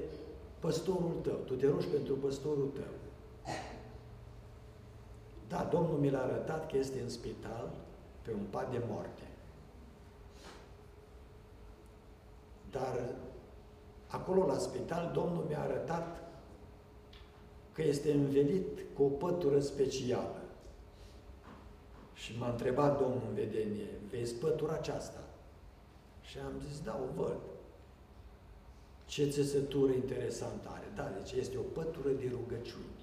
păstorul 0.58 1.16
tău. 1.22 1.38
Tu 1.46 1.54
te 1.54 1.66
rogi 1.66 1.86
pentru 1.86 2.14
păstorul 2.14 2.70
tău. 2.74 2.92
Da, 5.48 5.68
Domnul 5.70 5.98
mi 5.98 6.10
l-a 6.10 6.22
arătat 6.22 6.70
că 6.70 6.76
este 6.76 7.00
în 7.00 7.08
spital 7.08 7.70
pe 8.22 8.32
un 8.32 8.44
pat 8.50 8.70
de 8.70 8.80
moarte. 8.88 9.22
Dar 12.70 13.14
acolo 14.08 14.46
la 14.46 14.58
spital 14.58 15.10
Domnul 15.14 15.44
mi-a 15.48 15.60
arătat 15.60 16.30
că 17.72 17.82
este 17.82 18.12
învelit 18.12 18.78
cu 18.94 19.02
o 19.02 19.08
pătură 19.08 19.60
specială. 19.60 20.42
Și 22.14 22.38
m-a 22.38 22.50
întrebat 22.50 23.00
Domnul 23.00 23.22
în 23.28 23.34
vedenie, 23.34 23.88
vezi 24.10 24.34
pătura 24.34 24.72
aceasta? 24.72 25.24
Și 26.20 26.38
am 26.38 26.52
zis, 26.68 26.80
da, 26.80 27.00
o 27.08 27.22
văd. 27.22 27.38
Ce 29.06 29.30
țesătură 29.30 29.92
interesantă 29.92 30.68
are. 30.72 30.92
Da, 30.94 31.12
deci 31.16 31.32
este 31.32 31.56
o 31.56 31.80
pătură 31.80 32.08
de 32.08 32.28
rugăciuni 32.30 32.98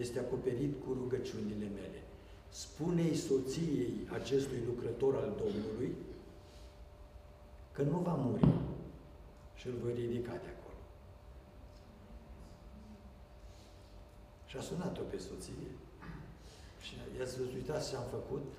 este 0.00 0.18
acoperit 0.18 0.72
cu 0.84 0.92
rugăciunile 0.92 1.68
mele. 1.74 2.00
Spune-i 2.48 3.14
soției 3.14 3.92
acestui 4.12 4.62
lucrător 4.66 5.14
al 5.14 5.32
Domnului 5.42 5.94
că 7.76 7.82
nu 7.82 7.98
va 7.98 8.14
muri 8.14 8.46
și 9.54 9.66
îl 9.66 9.74
voi 9.82 9.92
ridica 9.92 10.30
de 10.30 10.50
acolo. 10.56 10.80
Și 14.46 14.56
a 14.56 14.60
sunat-o 14.60 15.02
pe 15.10 15.18
soție 15.18 15.70
și 16.80 16.94
i-a 17.18 17.24
zis, 17.24 17.38
uitați 17.54 17.90
ce 17.90 17.96
am 17.96 18.08
făcut, 18.10 18.52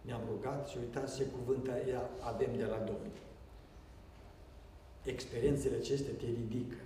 ne-am 0.00 0.22
rugat 0.30 0.68
și 0.68 0.76
uitați 0.78 1.16
ce 1.16 1.24
cuvânt 1.24 1.70
avem 2.20 2.56
de 2.56 2.64
la 2.64 2.76
Domnul. 2.76 3.18
Experiențele 5.04 5.76
acestea 5.76 6.12
te 6.18 6.26
ridică. 6.26 6.76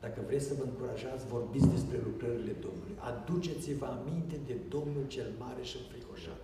Dacă 0.00 0.20
vreți 0.26 0.46
să 0.46 0.54
vă 0.54 0.62
încurajați, 0.62 1.26
vorbiți 1.26 1.68
despre 1.68 1.98
lucrările 2.04 2.52
Domnului. 2.52 2.96
Aduceți-vă 2.98 3.86
aminte 3.86 4.36
de 4.46 4.56
Domnul 4.68 5.06
cel 5.06 5.30
mare 5.38 5.62
și 5.62 5.76
înfricoșat. 5.76 6.40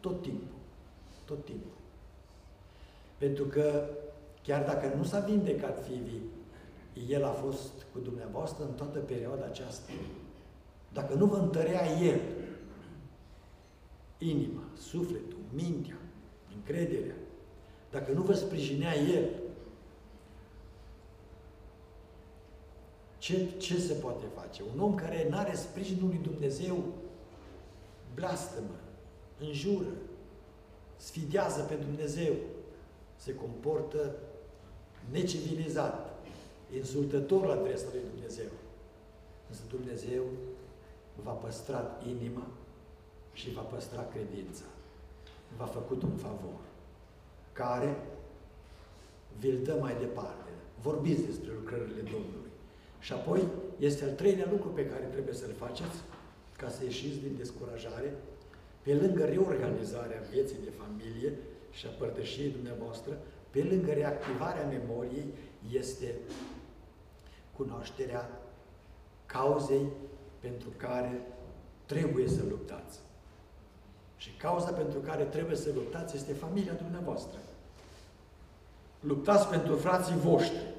Tot 0.00 0.22
timpul. 0.22 0.58
Tot 1.24 1.44
timpul. 1.44 1.83
Pentru 3.24 3.44
că 3.44 3.88
chiar 4.42 4.64
dacă 4.64 4.94
nu 4.96 5.04
s-a 5.04 5.18
vindecat 5.18 5.84
Fivi, 5.84 6.20
El 7.08 7.24
a 7.24 7.30
fost 7.30 7.72
cu 7.92 7.98
dumneavoastră 7.98 8.64
în 8.64 8.72
toată 8.72 8.98
perioada 8.98 9.44
aceasta. 9.44 9.90
Dacă 10.92 11.14
nu 11.14 11.26
vă 11.26 11.36
întărea 11.36 12.00
El, 12.00 12.20
inima, 14.18 14.62
sufletul, 14.76 15.38
mintea, 15.54 15.96
încrederea, 16.54 17.14
dacă 17.90 18.12
nu 18.12 18.22
vă 18.22 18.32
sprijinea 18.32 18.96
El, 18.96 19.28
ce, 23.18 23.48
ce 23.58 23.78
se 23.78 23.92
poate 23.92 24.24
face? 24.34 24.62
Un 24.74 24.80
om 24.80 24.94
care 24.94 25.26
nu 25.30 25.36
are 25.36 25.54
sprijinul 25.54 26.08
lui 26.08 26.20
Dumnezeu 26.22 26.84
blastămă, 28.14 28.80
înjură, 29.40 29.92
sfidează 30.96 31.62
pe 31.62 31.74
Dumnezeu, 31.74 32.34
se 33.16 33.34
comportă 33.34 34.16
necivilizat, 35.10 36.24
insultător 36.74 37.46
la 37.46 37.52
adresa 37.52 37.86
lui 37.92 38.02
Dumnezeu. 38.12 38.50
Însă 39.48 39.62
Dumnezeu 39.68 40.22
v-a 41.22 41.32
păstrat 41.32 42.02
inima 42.06 42.46
și 43.32 43.52
v-a 43.52 43.60
păstrat 43.60 44.12
credința. 44.12 44.64
V-a 45.56 45.64
făcut 45.64 46.02
un 46.02 46.16
favor 46.16 46.60
care 47.52 47.96
vi-l 49.38 49.60
dă 49.62 49.76
mai 49.80 49.96
departe. 49.98 50.50
Vorbiți 50.82 51.24
despre 51.24 51.50
lucrările 51.52 52.00
Domnului. 52.00 52.52
Și 53.00 53.12
apoi 53.12 53.48
este 53.78 54.04
al 54.04 54.10
treilea 54.10 54.48
lucru 54.50 54.68
pe 54.68 54.86
care 54.86 55.04
trebuie 55.04 55.34
să-l 55.34 55.54
faceți 55.58 55.98
ca 56.56 56.68
să 56.68 56.84
ieșiți 56.84 57.18
din 57.18 57.34
descurajare, 57.36 58.14
pe 58.82 58.94
lângă 58.94 59.24
reorganizarea 59.24 60.22
vieții 60.32 60.64
de 60.64 60.72
familie 60.82 61.32
și 61.74 61.86
a 61.86 61.88
părtășiei 61.98 62.50
dumneavoastră, 62.50 63.18
pe 63.50 63.62
lângă 63.62 63.92
reactivarea 63.92 64.66
memoriei, 64.66 65.34
este 65.72 66.14
cunoașterea 67.56 68.40
cauzei 69.26 69.86
pentru 70.40 70.68
care 70.76 71.26
trebuie 71.86 72.28
să 72.28 72.42
luptați. 72.48 72.98
Și 74.16 74.30
cauza 74.30 74.70
pentru 74.70 74.98
care 74.98 75.24
trebuie 75.24 75.56
să 75.56 75.70
luptați 75.74 76.16
este 76.16 76.32
familia 76.32 76.72
dumneavoastră. 76.72 77.38
Luptați 79.00 79.48
pentru 79.48 79.76
frații 79.76 80.16
voștri, 80.16 80.74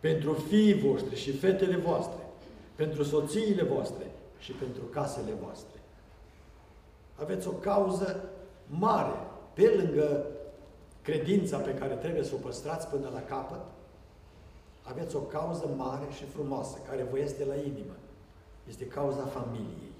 pentru 0.00 0.32
fiii 0.32 0.80
voștri 0.80 1.16
și 1.16 1.32
fetele 1.32 1.76
voastre, 1.76 2.22
pentru 2.74 3.02
soțiile 3.02 3.62
voastre 3.62 4.10
și 4.38 4.52
pentru 4.52 4.82
casele 4.82 5.32
voastre. 5.42 5.78
Aveți 7.20 7.48
o 7.48 7.50
cauză 7.50 8.30
mare, 8.66 9.29
pe 9.60 9.74
lângă 9.82 10.26
credința 11.02 11.58
pe 11.58 11.74
care 11.74 11.94
trebuie 11.94 12.22
să 12.22 12.34
o 12.34 12.38
păstrați 12.38 12.88
până 12.88 13.08
la 13.12 13.22
capăt, 13.22 13.60
aveți 14.82 15.16
o 15.16 15.20
cauză 15.20 15.74
mare 15.76 16.12
și 16.12 16.24
frumoasă, 16.24 16.78
care 16.88 17.02
vă 17.10 17.18
este 17.18 17.44
la 17.44 17.54
inimă. 17.54 17.96
Este 18.68 18.86
cauza 18.86 19.24
familiei. 19.24 19.92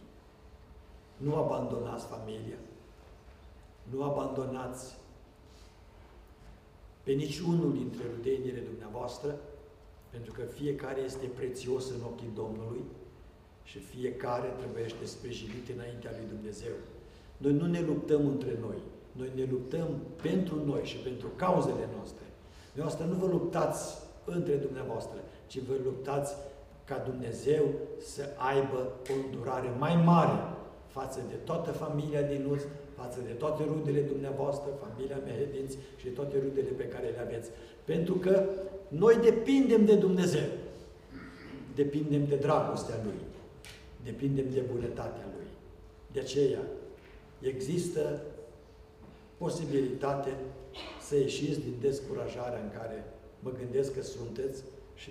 Nu 1.17 1.37
abandonați 1.37 2.07
familia. 2.07 2.59
Nu 3.91 4.03
abandonați 4.03 4.97
pe 7.03 7.13
niciunul 7.13 7.73
dintre 7.73 8.03
rudenile 8.17 8.61
dumneavoastră, 8.61 9.37
pentru 10.11 10.33
că 10.33 10.43
fiecare 10.43 11.01
este 11.01 11.27
prețios 11.27 11.91
în 11.91 12.03
ochii 12.05 12.31
Domnului 12.35 12.85
și 13.63 13.79
fiecare 13.79 14.49
trebuie 14.59 14.89
să 14.89 15.07
sprijinit 15.07 15.69
înaintea 15.75 16.11
lui 16.17 16.29
Dumnezeu. 16.29 16.75
Noi 17.37 17.53
nu 17.53 17.67
ne 17.67 17.81
luptăm 17.81 18.27
între 18.27 18.59
noi, 18.61 18.79
noi 19.21 19.31
ne 19.35 19.47
luptăm 19.51 19.89
pentru 20.23 20.57
noi 20.65 20.83
și 20.85 20.97
pentru 20.97 21.29
cauzele 21.37 21.87
noastre. 21.95 22.27
Dumneavoastră 22.73 23.07
nu 23.11 23.17
vă 23.23 23.27
luptați 23.37 23.85
între 24.25 24.55
dumneavoastră, 24.55 25.19
ci 25.47 25.59
vă 25.69 25.75
luptați 25.85 26.35
ca 26.85 26.97
Dumnezeu 27.11 27.65
să 28.15 28.23
aibă 28.37 28.81
o 29.11 29.13
îndurare 29.25 29.71
mai 29.79 29.97
mare 30.05 30.39
față 30.87 31.21
de 31.29 31.35
toată 31.35 31.71
familia 31.71 32.23
din 32.23 32.47
Uz, 32.51 32.63
față 33.01 33.19
de 33.27 33.33
toate 33.33 33.63
rudele 33.73 34.01
dumneavoastră, 34.01 34.69
familia 34.85 35.19
Mehedinți 35.25 35.77
și 35.97 36.09
toate 36.09 36.35
rudele 36.45 36.71
pe 36.77 36.89
care 36.89 37.09
le 37.09 37.21
aveți. 37.21 37.51
Pentru 37.85 38.15
că 38.15 38.45
noi 38.89 39.17
depindem 39.23 39.85
de 39.85 39.95
Dumnezeu. 39.95 40.49
Depindem 41.75 42.27
de 42.27 42.37
dragostea 42.37 42.95
Lui. 43.05 43.21
Depindem 44.05 44.45
de 44.53 44.63
bunătatea 44.73 45.27
Lui. 45.37 45.47
De 46.13 46.21
aceea 46.21 46.63
există 47.41 48.23
posibilitate 49.43 50.33
să 51.07 51.17
ieșiți 51.17 51.61
din 51.61 51.75
descurajarea 51.81 52.61
în 52.61 52.71
care 52.79 53.05
mă 53.39 53.51
gândesc 53.51 53.95
că 53.95 54.03
sunteți 54.03 54.63
și 54.95 55.11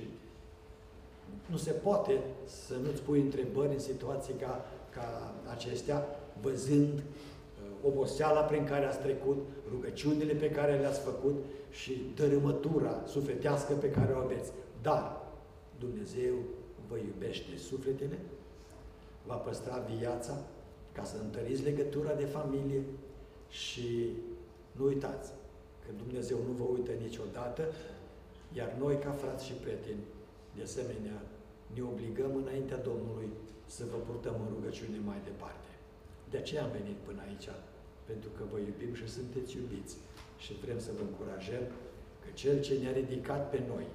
nu 1.45 1.57
se 1.57 1.71
poate 1.71 2.19
să 2.45 2.73
nu-ți 2.83 3.01
pui 3.01 3.19
întrebări 3.19 3.73
în 3.73 3.79
situații 3.79 4.33
ca, 4.33 4.65
ca 4.89 5.33
acestea, 5.51 6.05
văzând 6.41 6.97
uh, 6.97 7.03
oboseala 7.83 8.41
prin 8.41 8.65
care 8.65 8.85
ați 8.85 8.99
trecut, 8.99 9.37
rugăciunile 9.71 10.33
pe 10.33 10.49
care 10.49 10.79
le-ați 10.79 10.99
făcut 10.99 11.35
și 11.69 12.11
dărâmătura 12.15 13.03
sufletească 13.05 13.73
pe 13.73 13.91
care 13.91 14.13
o 14.13 14.17
aveți. 14.17 14.51
Dar 14.81 15.21
Dumnezeu 15.79 16.33
vă 16.89 16.97
iubește 16.97 17.57
sufletele, 17.57 18.19
va 19.25 19.35
păstra 19.35 19.85
viața 19.97 20.37
ca 20.91 21.03
să 21.03 21.15
întăriți 21.23 21.63
legătura 21.63 22.13
de 22.13 22.25
familie 22.25 22.83
și 23.49 23.87
nu 24.71 24.85
uitați 24.85 25.29
că 25.83 25.89
Dumnezeu 26.03 26.37
nu 26.47 26.53
vă 26.59 26.65
uită 26.75 26.91
niciodată, 26.91 27.63
iar 28.59 28.75
noi 28.83 28.95
ca 29.05 29.11
frați 29.11 29.45
și 29.45 29.53
prieteni, 29.63 30.03
de 30.55 30.61
asemenea, 30.63 31.17
ne 31.75 31.81
obligăm 31.91 32.31
înaintea 32.35 32.79
Domnului 32.89 33.29
să 33.65 33.83
vă 33.91 33.97
purtăm 34.07 34.35
în 34.43 34.49
rugăciune 34.55 34.99
mai 35.09 35.19
departe. 35.29 35.71
De 36.31 36.37
aceea 36.37 36.63
am 36.63 36.71
venit 36.79 36.97
până 37.07 37.21
aici, 37.27 37.49
pentru 38.09 38.29
că 38.35 38.43
vă 38.51 38.57
iubim 38.67 38.93
și 38.99 39.07
sunteți 39.17 39.55
iubiți 39.59 39.95
și 40.43 40.51
vrem 40.63 40.79
să 40.85 40.91
vă 40.97 41.03
încurajăm 41.05 41.65
că 42.21 42.29
Cel 42.41 42.57
ce 42.65 42.73
ne-a 42.81 42.93
ridicat 43.01 43.43
pe 43.53 43.59
noi 43.71 43.85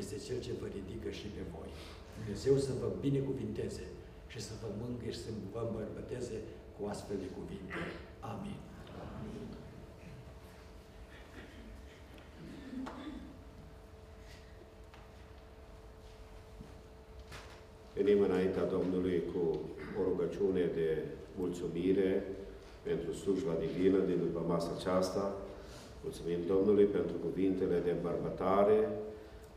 este 0.00 0.16
Cel 0.26 0.40
ce 0.46 0.52
vă 0.60 0.66
ridică 0.78 1.08
și 1.18 1.26
pe 1.34 1.42
voi. 1.54 1.70
Dumnezeu 2.18 2.56
să 2.66 2.72
vă 2.80 2.88
binecuvinteze 3.06 3.84
și 4.32 4.40
să 4.46 4.52
vă 4.62 4.68
mângâie 4.80 5.12
și 5.16 5.24
să 5.26 5.30
vă 5.52 5.60
îmbărbăteze 5.66 6.36
cu 6.74 6.80
astfel 6.92 7.16
de 7.24 7.28
cuvinte. 7.36 7.78
Amin. 8.32 8.58
Venim 17.96 18.20
înaintea 18.20 18.64
Domnului 18.64 19.22
cu 19.32 19.60
o 19.98 20.02
rugăciune 20.08 20.70
de 20.74 20.88
mulțumire 21.36 22.26
pentru 22.82 23.12
slujba 23.12 23.54
divină 23.60 23.98
din 23.98 24.18
după 24.18 24.42
masa 24.48 24.70
aceasta. 24.78 25.36
Mulțumim 26.02 26.38
Domnului 26.46 26.84
pentru 26.84 27.16
cuvintele 27.26 27.78
de 27.84 27.90
îmbărbătare, 27.90 28.78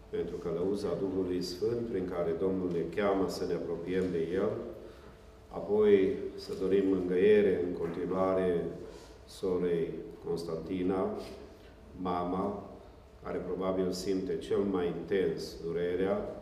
pentru 0.09 0.35
călăuza 0.35 0.97
Duhului 0.99 1.41
Sfânt, 1.41 1.87
prin 1.91 2.09
care 2.09 2.31
Domnul 2.39 2.69
ne 2.71 3.01
cheamă 3.01 3.29
să 3.29 3.45
ne 3.45 3.53
apropiem 3.53 4.05
de 4.11 4.27
El. 4.33 4.51
Apoi 5.47 6.13
să 6.35 6.51
dorim 6.61 6.87
mângăiere 6.87 7.63
în 7.65 7.73
continuare 7.81 8.65
sorei 9.25 9.93
Constantina, 10.25 11.17
mama, 12.01 12.69
care 13.23 13.37
probabil 13.37 13.91
simte 13.91 14.37
cel 14.37 14.57
mai 14.57 14.87
intens 14.87 15.55
durerea 15.65 16.41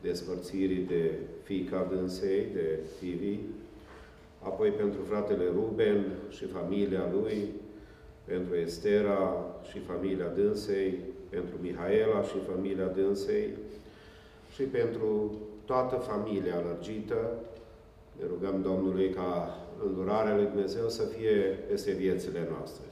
despărțirii 0.00 0.84
de 0.84 1.18
fiica 1.46 1.86
dânsei, 1.90 2.46
de 2.52 2.78
Tivi, 2.98 3.38
apoi 4.38 4.70
pentru 4.70 5.00
fratele 5.08 5.44
Ruben 5.54 6.04
și 6.28 6.44
familia 6.44 7.10
lui, 7.12 7.48
pentru 8.24 8.54
Estera 8.54 9.20
și 9.70 9.78
familia 9.78 10.26
dânsei, 10.26 10.98
pentru 11.28 11.54
Mihaela 11.60 12.22
și 12.22 12.36
familia 12.52 12.86
dânsei 12.86 13.48
și 14.54 14.62
pentru 14.62 15.34
toată 15.64 15.94
familia 15.96 16.62
lărgită. 16.66 17.18
Ne 18.18 18.24
rugăm 18.32 18.62
Domnului 18.62 19.08
ca 19.10 19.58
îndurarea 19.86 20.36
lui 20.36 20.44
Dumnezeu 20.52 20.88
să 20.88 21.02
fie 21.02 21.36
peste 21.68 21.92
viețile 21.92 22.48
noastre. 22.50 22.84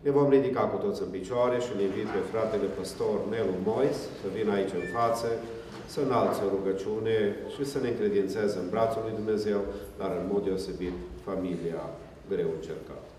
Ne 0.00 0.10
vom 0.10 0.30
ridica 0.30 0.60
cu 0.60 0.76
toți 0.84 1.02
în 1.02 1.08
picioare 1.08 1.58
și 1.58 1.70
îl 1.74 1.80
invit 1.80 2.08
pe 2.14 2.22
fratele 2.32 2.68
păstor 2.78 3.16
Nelu 3.30 3.54
Mois 3.64 3.96
să 4.20 4.26
vină 4.36 4.52
aici 4.52 4.72
în 4.80 4.86
față 4.98 5.28
să 5.92 6.00
înalțe 6.00 6.40
o 6.42 6.48
rugăciune 6.48 7.36
și 7.54 7.64
să 7.64 7.78
ne 7.80 7.88
încredințeze 7.88 8.58
în 8.58 8.68
brațul 8.70 9.02
lui 9.02 9.14
Dumnezeu, 9.14 9.60
dar 9.98 10.10
în 10.10 10.28
mod 10.32 10.44
deosebit 10.44 10.92
familia 11.24 11.82
greu 12.28 12.50
încercată. 12.54 13.10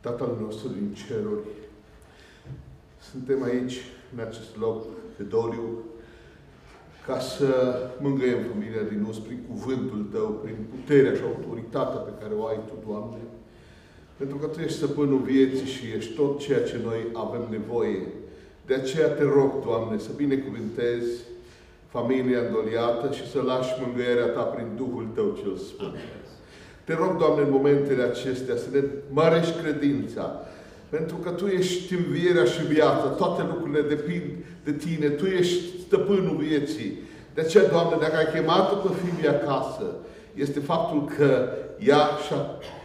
Tatăl 0.00 0.36
nostru 0.40 0.68
din 0.68 0.94
ceruri, 1.06 1.46
suntem 3.10 3.42
aici, 3.42 3.76
în 4.14 4.20
acest 4.20 4.56
loc, 4.58 4.84
pe 5.16 5.22
Doliu, 5.22 5.78
ca 7.06 7.18
să 7.18 7.76
mângâiem 8.00 8.42
familia 8.52 8.82
din 8.82 9.00
noi 9.00 9.22
prin 9.26 9.40
cuvântul 9.48 10.06
Tău, 10.12 10.28
prin 10.28 10.56
puterea 10.70 11.14
și 11.14 11.22
autoritatea 11.22 12.00
pe 12.00 12.22
care 12.22 12.34
o 12.34 12.46
ai 12.46 12.60
Tu, 12.66 12.74
Doamne, 12.88 13.18
pentru 14.22 14.40
că 14.40 14.46
Tu 14.46 14.60
ești 14.60 14.76
stăpânul 14.76 15.22
vieții 15.32 15.66
și 15.66 15.84
ești 15.96 16.12
tot 16.14 16.38
ceea 16.38 16.62
ce 16.62 16.76
noi 16.84 17.00
avem 17.12 17.44
nevoie. 17.50 18.02
De 18.66 18.74
aceea 18.74 19.08
te 19.08 19.22
rog, 19.22 19.50
Doamne, 19.64 19.98
să 19.98 20.10
binecuvântezi 20.16 21.12
familia 21.88 22.40
îndoliată 22.46 23.12
și 23.16 23.30
să 23.30 23.40
lași 23.40 23.72
mângâierea 23.80 24.26
Ta 24.26 24.40
prin 24.40 24.68
Duhul 24.76 25.06
Tău 25.14 25.38
cel 25.40 25.56
Sfânt. 25.56 25.96
Te 26.84 26.94
rog, 26.94 27.16
Doamne, 27.18 27.42
în 27.44 27.50
momentele 27.50 28.02
acestea 28.02 28.56
să 28.56 28.68
ne 28.72 28.82
mărești 29.10 29.60
credința, 29.62 30.24
pentru 30.88 31.16
că 31.16 31.30
Tu 31.30 31.46
ești 31.46 31.94
învierea 31.94 32.44
și 32.44 32.66
viața, 32.66 33.06
toate 33.06 33.42
lucrurile 33.42 33.82
depind 33.94 34.28
de 34.64 34.72
Tine, 34.72 35.08
Tu 35.08 35.26
ești 35.26 35.62
stăpânul 35.86 36.36
vieții. 36.36 36.98
De 37.34 37.40
aceea, 37.40 37.68
Doamne, 37.68 37.96
dacă 38.00 38.16
ai 38.16 38.32
chemat-o 38.34 38.76
pe 38.76 38.94
Fibii 39.02 39.28
acasă, 39.28 39.86
este 40.34 40.60
faptul 40.60 41.04
că 41.16 41.48
ea 41.78 42.02
și-a 42.26 42.42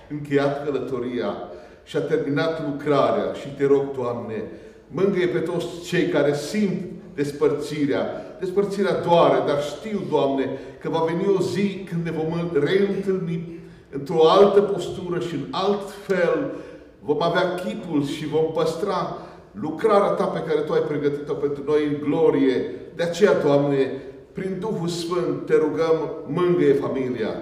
încheiat 0.10 0.66
călătoria 0.66 1.36
și-a 1.84 2.00
terminat 2.00 2.66
lucrarea 2.66 3.34
și 3.34 3.48
te 3.48 3.66
rog, 3.66 3.84
Doamne, 3.96 4.44
mângâie 4.88 5.28
pe 5.28 5.40
toți 5.40 5.66
cei 5.86 6.08
care 6.08 6.34
simt 6.34 6.82
despărțirea. 7.16 8.06
Despărțirea 8.40 9.02
doare, 9.02 9.38
dar 9.48 9.64
știu, 9.64 10.02
Doamne, 10.10 10.50
că 10.82 10.90
va 10.90 11.06
veni 11.08 11.36
o 11.38 11.42
zi 11.42 11.86
când 11.90 12.06
ne 12.06 12.12
vom 12.12 12.50
reîntâlni 12.64 13.60
într-o 13.92 14.30
altă 14.30 14.62
postură 14.62 15.20
și 15.20 15.36
în 15.36 15.46
alt 15.52 15.90
fel 16.06 16.52
vom 17.00 17.22
avea 17.22 17.56
chipul 17.56 18.06
și 18.06 18.28
vom 18.28 18.52
păstra 18.54 19.18
lucrarea 19.52 20.10
Ta 20.10 20.24
pe 20.24 20.44
care 20.48 20.60
Tu 20.60 20.74
ai 20.74 20.84
pregătit-o 20.88 21.34
pentru 21.34 21.64
noi 21.66 21.86
în 21.86 22.10
glorie. 22.10 22.72
De 22.96 23.04
aceea, 23.04 23.34
Doamne, 23.46 23.92
prin 24.34 24.58
Duhul 24.60 24.88
Sfânt 24.88 25.46
te 25.46 25.56
rugăm, 25.56 26.12
mângâie 26.28 26.74
familia, 26.74 27.36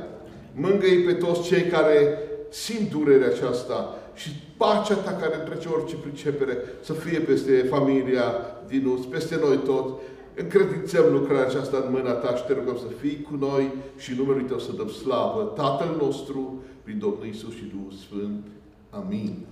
mângâie 0.53 1.05
pe 1.05 1.13
toți 1.13 1.41
cei 1.41 1.63
care 1.63 2.19
simt 2.64 2.90
durerea 2.90 3.27
aceasta 3.27 3.95
și 4.14 4.30
pacea 4.57 4.95
Ta 4.95 5.11
care 5.11 5.36
trece 5.36 5.68
orice 5.68 5.95
pricepere 5.95 6.57
să 6.82 6.94
fie 6.94 7.19
peste 7.19 7.65
familia 7.69 8.23
din 8.68 8.86
us, 8.86 9.06
peste 9.06 9.40
noi 9.41 9.57
toți. 9.57 9.94
Încredințăm 10.36 11.14
lucrarea 11.14 11.45
aceasta 11.45 11.77
în 11.77 11.91
mâna 11.91 12.11
Ta 12.11 12.36
și 12.36 12.44
te 12.44 12.53
rugăm 12.53 12.77
să 12.77 12.88
fii 13.02 13.22
cu 13.22 13.36
noi 13.36 13.72
și 13.98 14.14
numele 14.14 14.41
Tău 14.41 14.60
să 14.60 14.72
dăm 14.72 14.90
slavă. 14.90 15.53
Tatăl 15.56 15.95
nostru, 16.02 16.64
prin 16.84 16.99
Domnul 16.99 17.26
Isus 17.26 17.56
și 17.56 17.72
Duhul 17.76 17.91
Sfânt. 17.91 18.45
Amin. 18.90 19.45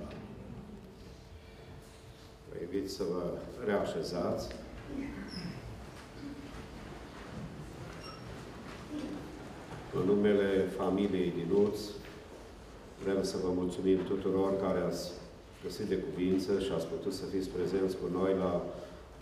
Vă 2.50 2.56
invit 2.62 2.90
să 2.92 3.04
vă 3.12 3.24
reașezați. 3.66 4.48
În 10.00 10.06
numele 10.06 10.70
familiei 10.78 11.34
din 11.36 11.56
Uț, 11.64 11.80
vrem 13.04 13.24
să 13.24 13.38
vă 13.44 13.52
mulțumim 13.56 14.04
tuturor 14.04 14.62
care 14.62 14.80
ați 14.80 15.12
găsit 15.64 15.86
de 15.86 15.98
cuvință 15.98 16.60
și 16.60 16.72
ați 16.76 16.88
putut 16.88 17.14
să 17.14 17.26
fiți 17.26 17.50
prezenți 17.50 17.98
cu 17.98 18.08
noi 18.18 18.34
la 18.38 18.66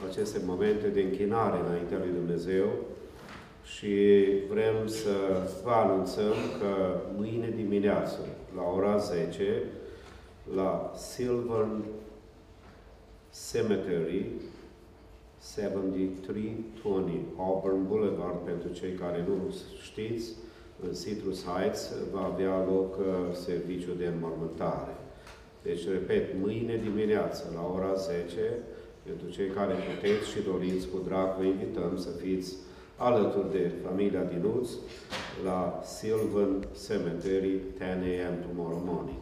aceste 0.10 0.42
momente 0.46 0.88
de 0.88 1.02
închinare 1.02 1.60
înaintea 1.66 1.98
lui 1.98 2.14
Dumnezeu. 2.20 2.68
Și 3.64 3.96
vrem 4.50 4.88
să 4.88 5.16
vă 5.64 5.72
anunțăm 5.72 6.36
că 6.60 7.02
mâine 7.18 7.54
dimineață, 7.56 8.20
la 8.56 8.64
ora 8.76 8.98
10, 8.98 9.64
la 10.56 10.92
Silver 10.96 11.68
Cemetery, 13.52 14.26
7320 15.54 17.14
Auburn 17.38 17.88
Boulevard, 17.88 18.38
pentru 18.46 18.70
cei 18.72 18.92
care 18.92 19.26
nu 19.28 19.56
știți, 19.82 20.32
în 20.88 20.94
Citrus 21.04 21.46
Heights 21.46 21.92
va 22.14 22.24
avea 22.34 22.66
loc 22.74 22.98
uh, 22.98 23.06
serviciu 23.34 23.92
de 23.98 24.06
înmormântare. 24.06 24.96
Deci, 25.62 25.88
repet, 25.88 26.26
mâine 26.40 26.76
dimineață, 26.76 27.44
la 27.54 27.64
ora 27.76 27.94
10, 27.94 28.40
pentru 29.04 29.30
cei 29.30 29.48
care 29.48 29.74
puteți 29.74 30.30
și 30.30 30.42
doriți, 30.52 30.88
cu 30.88 30.98
drag 31.08 31.38
vă 31.38 31.44
invităm 31.44 31.98
să 31.98 32.10
fiți 32.10 32.56
alături 32.98 33.52
de 33.52 33.72
familia 33.88 34.24
Dinuț 34.24 34.70
la 35.44 35.82
Sylvan 35.84 36.68
Cemetery, 36.88 37.60
10 37.78 37.84
a.m. 37.84 38.36
tomorrow 38.48 38.82
morning. 38.86 39.22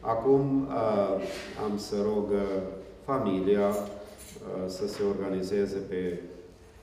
Acum 0.00 0.66
uh, 0.66 1.22
am 1.64 1.78
să 1.78 1.96
rog 2.02 2.30
uh, 2.30 2.62
familia 3.04 3.68
uh, 3.68 4.66
să 4.66 4.88
se 4.88 5.02
organizeze 5.02 5.78
pe 5.88 6.20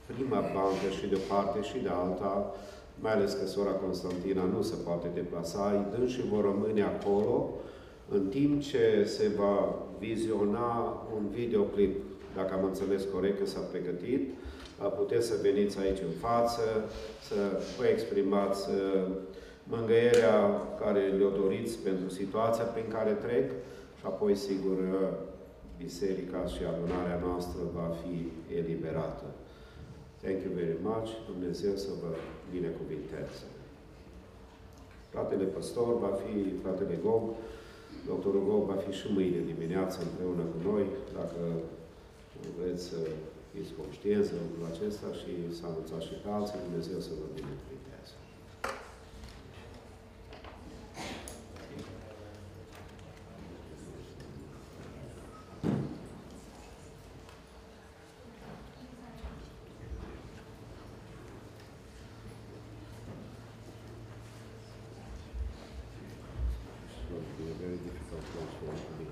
prima 0.06 0.40
bancă 0.40 0.88
și 1.00 1.08
de 1.08 1.16
o 1.16 1.34
parte 1.34 1.62
și 1.62 1.78
de 1.78 1.90
alta, 1.90 2.56
mai 3.00 3.12
ales 3.12 3.34
că 3.34 3.46
sora 3.46 3.72
Constantina 3.72 4.44
nu 4.44 4.62
se 4.62 4.76
poate 4.86 5.08
deplasa, 5.14 5.88
ei 6.00 6.08
și 6.08 6.28
vor 6.28 6.44
rămâne 6.44 6.84
acolo 6.84 7.50
în 8.10 8.28
timp 8.28 8.62
ce 8.62 9.04
se 9.06 9.32
va 9.38 9.76
viziona 10.00 11.02
un 11.16 11.30
videoclip, 11.30 11.96
dacă 12.36 12.54
am 12.54 12.64
înțeles 12.64 13.04
corect 13.14 13.40
că 13.40 13.46
s-a 13.46 13.60
pregătit, 13.60 14.34
puteți 14.98 15.28
să 15.28 15.36
veniți 15.42 15.80
aici 15.80 16.00
în 16.00 16.14
față, 16.20 16.62
să 17.28 17.36
vă 17.78 17.86
exprimați 17.86 18.70
mângăierea 19.64 20.38
care 20.80 21.02
le-o 21.18 21.30
doriți 21.30 21.78
pentru 21.78 22.10
situația 22.10 22.64
prin 22.64 22.88
care 22.88 23.12
trec 23.12 23.52
și 23.98 24.06
apoi, 24.06 24.36
sigur, 24.36 24.78
biserica 25.78 26.46
și 26.46 26.62
adunarea 26.74 27.22
noastră 27.28 27.60
va 27.74 27.96
fi 28.02 28.16
eliberată. 28.58 29.26
Thank 30.22 30.40
you 30.46 30.54
very 30.56 30.78
much. 30.82 31.08
Dumnezeu 31.32 31.76
să 31.76 31.90
vă 32.02 32.12
binecuvinteze. 32.54 33.46
Fratele 35.14 35.46
păstor 35.56 35.92
va 36.06 36.12
fi 36.22 36.34
fratele 36.64 36.96
Gog. 37.08 37.24
Doctorul 38.12 38.44
Gog 38.50 38.64
va 38.72 38.78
fi 38.86 38.92
și 39.00 39.08
mâine 39.16 39.40
dimineață 39.54 39.98
împreună 40.02 40.44
cu 40.52 40.58
noi, 40.70 40.86
dacă 41.20 41.42
vreți 42.58 42.84
să 42.90 42.98
fiți 43.54 43.72
conștienți 43.82 44.30
de 44.32 44.38
lucrul 44.44 44.66
acesta 44.74 45.08
și 45.20 45.32
să 45.58 45.64
anunțați 45.66 46.06
și 46.08 46.14
pe 46.24 46.30
alții, 46.38 46.66
Dumnezeu 46.68 47.00
să 47.08 47.12
vă 47.20 47.26
binecuvinteze. 47.34 48.16
It's 66.88 67.12
going 67.12 67.26
to 67.26 67.44
be 67.44 67.52
a 67.52 67.56
very 67.62 67.78
difficult 67.78 68.24
one 68.38 68.48
for 68.60 68.94
me. 69.00 69.06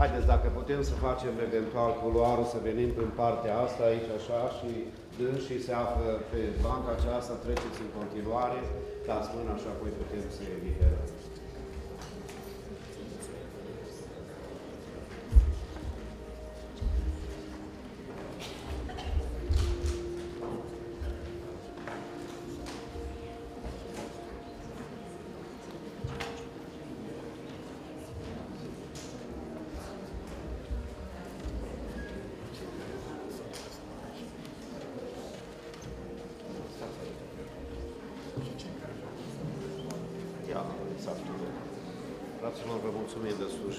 Haideți, 0.00 0.30
dacă 0.34 0.48
putem 0.58 0.80
să 0.90 0.94
facem 1.06 1.32
eventual 1.48 1.90
culoarul, 2.02 2.46
să 2.52 2.58
venim 2.68 2.90
în 3.04 3.10
partea 3.20 3.54
asta, 3.64 3.82
aici 3.84 4.10
așa, 4.18 4.40
și 4.58 4.70
dânsii 5.20 5.64
se 5.66 5.72
află 5.84 6.08
pe 6.30 6.40
banca 6.64 6.90
aceasta, 6.98 7.42
treceți 7.44 7.82
în 7.84 7.90
continuare, 7.98 8.58
dați 9.08 9.28
mâna 9.34 9.54
și 9.62 9.68
apoi 9.72 9.90
putem 10.00 10.24
să 10.36 10.42
eliberăm. 10.56 11.08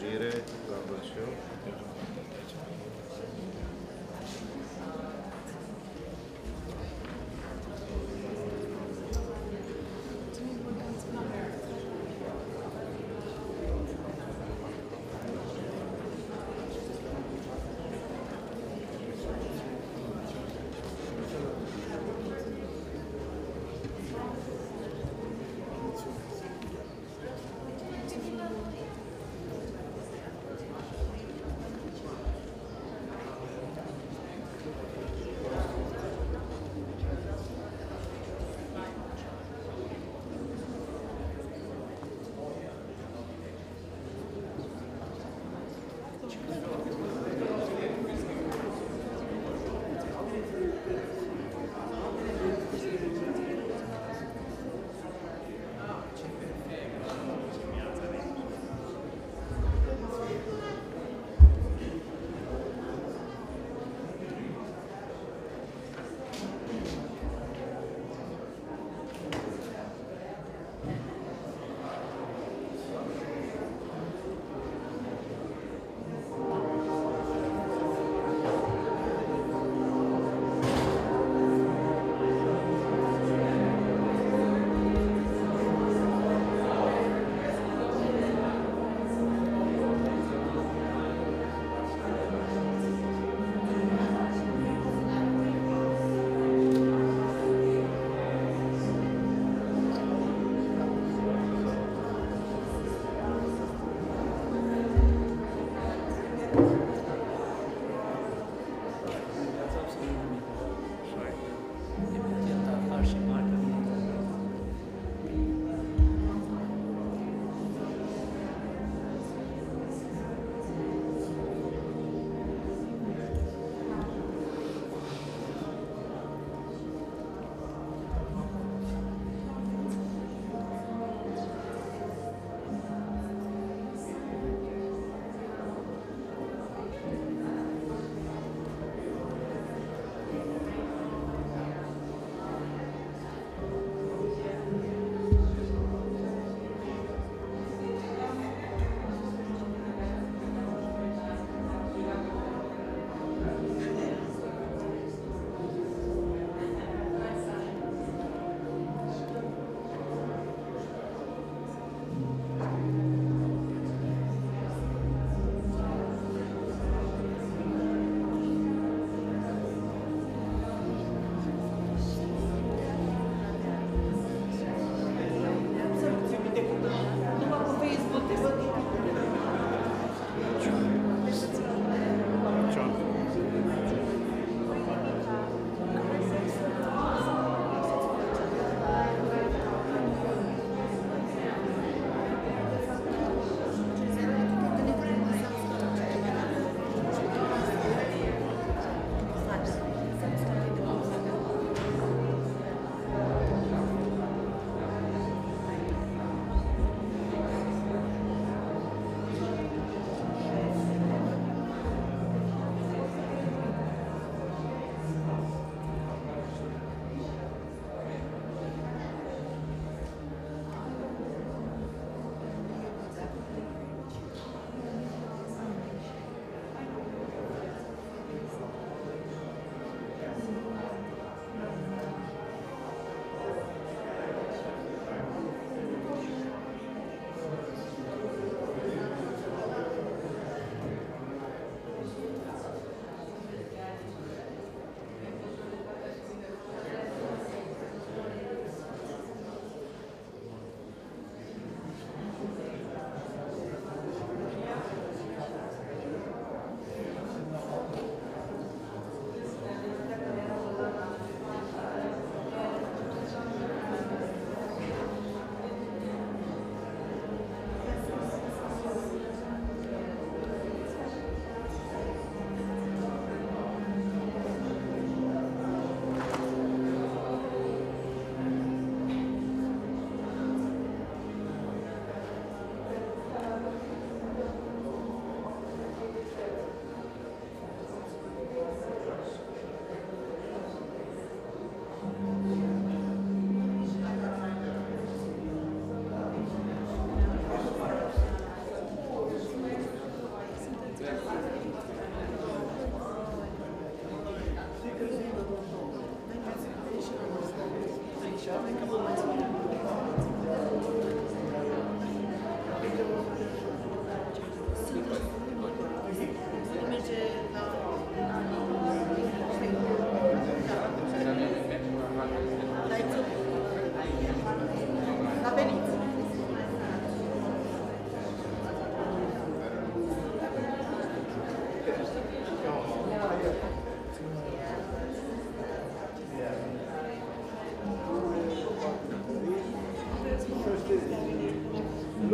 Mulțumim 0.02 0.59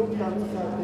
Lupta 0.06 0.27
nu 0.30 0.45
s-a 0.53 0.74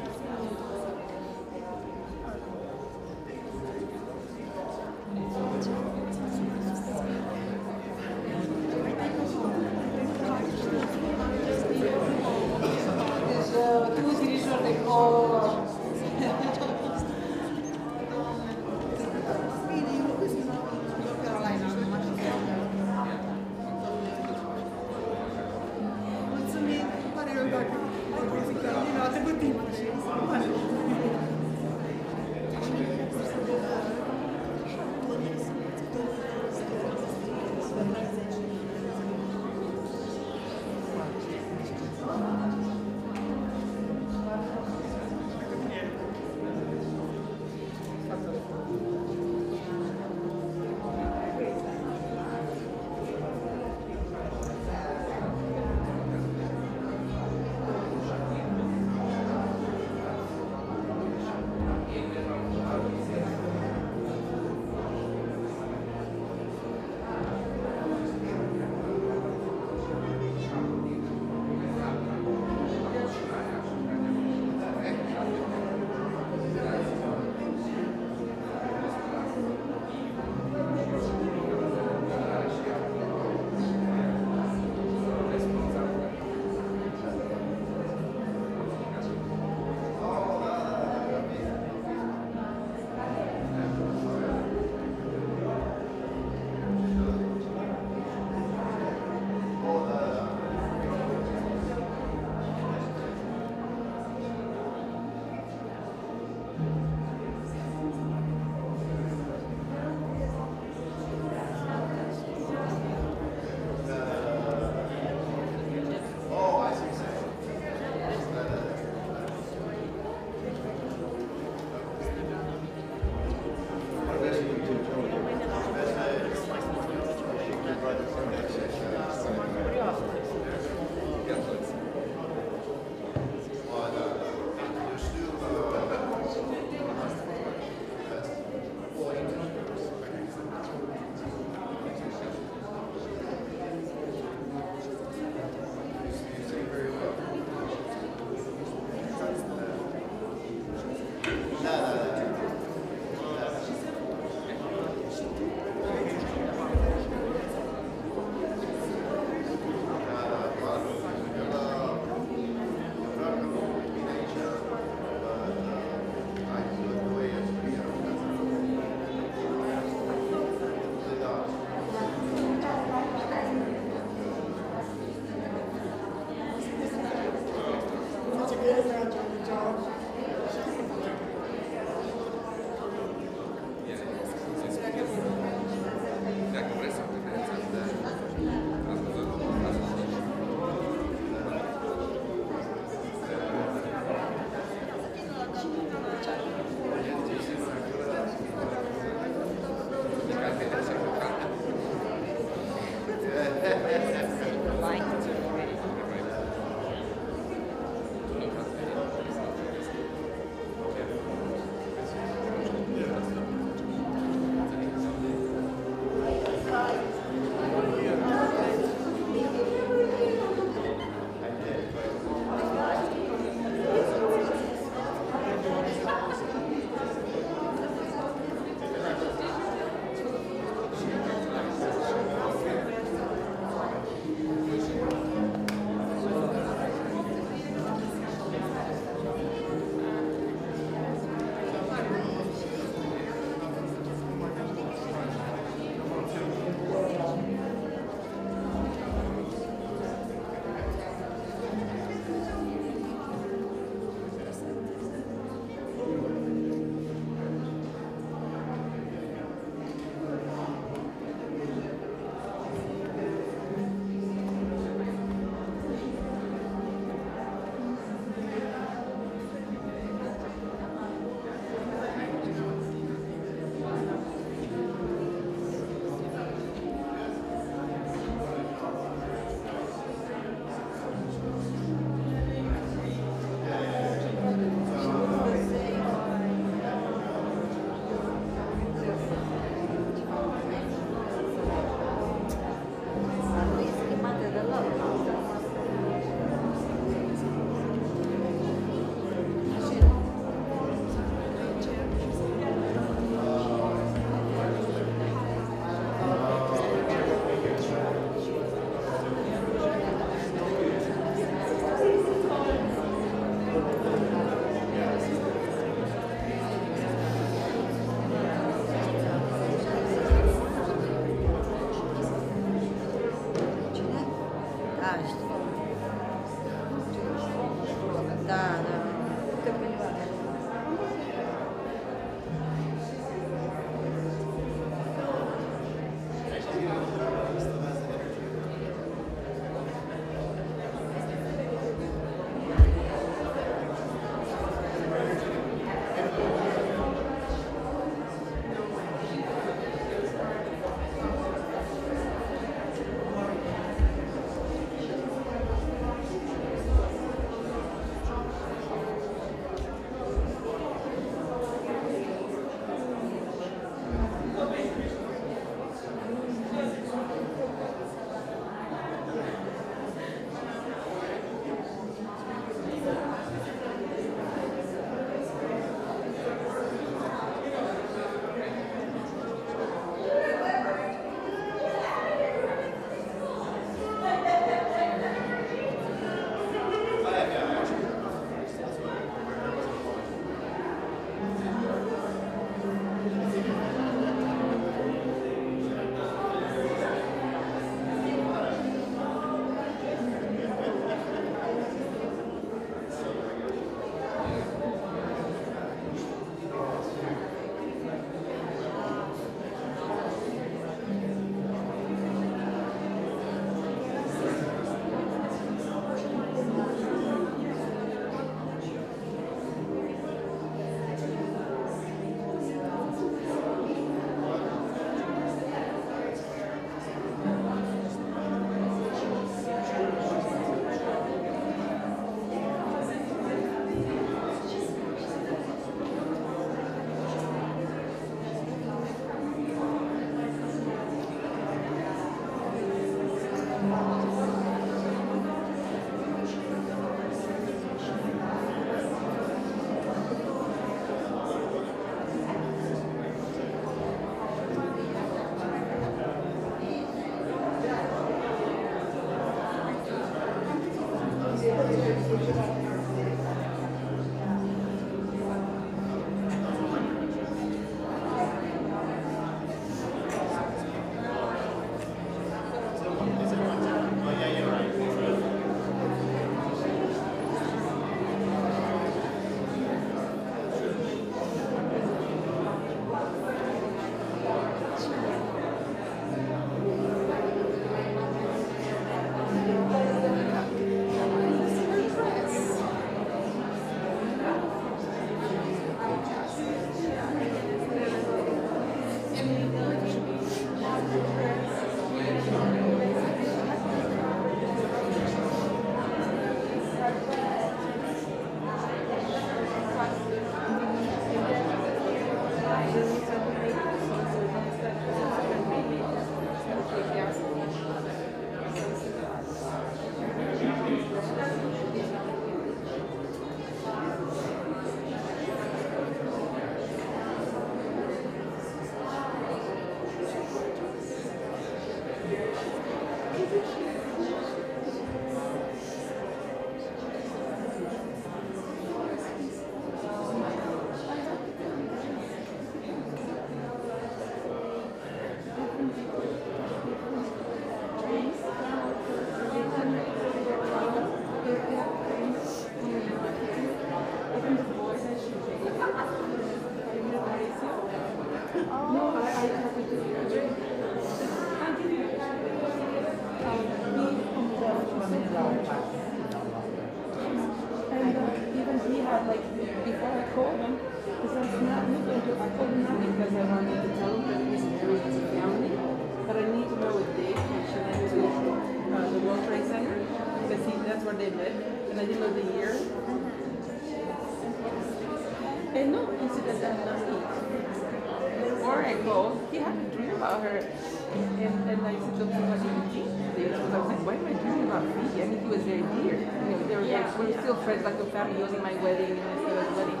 He 598.34 598.42
was 598.42 598.52
in 598.52 598.62
my 598.62 598.74
wedding, 598.82 599.18
and 599.18 599.28
I 599.28 599.64
his 599.64 599.76
wedding. 599.76 600.00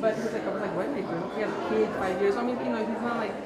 But 0.00 0.14
he 0.16 0.22
was 0.22 0.32
like, 0.32 0.46
I 0.46 0.50
was 0.50 0.62
like, 0.62 0.74
"Why 0.76 0.84
am 0.84 0.94
I 0.96 1.02
dreaming?" 1.04 1.30
He 1.34 1.40
had 1.40 1.50
a 1.50 1.60
kid, 1.68 1.88
five 2.00 2.16
years. 2.20 2.36
I 2.36 2.42
mean, 2.42 2.56
you 2.58 2.72
know, 2.72 2.80
he's 2.80 3.02
not 3.04 3.16
like, 3.16 3.36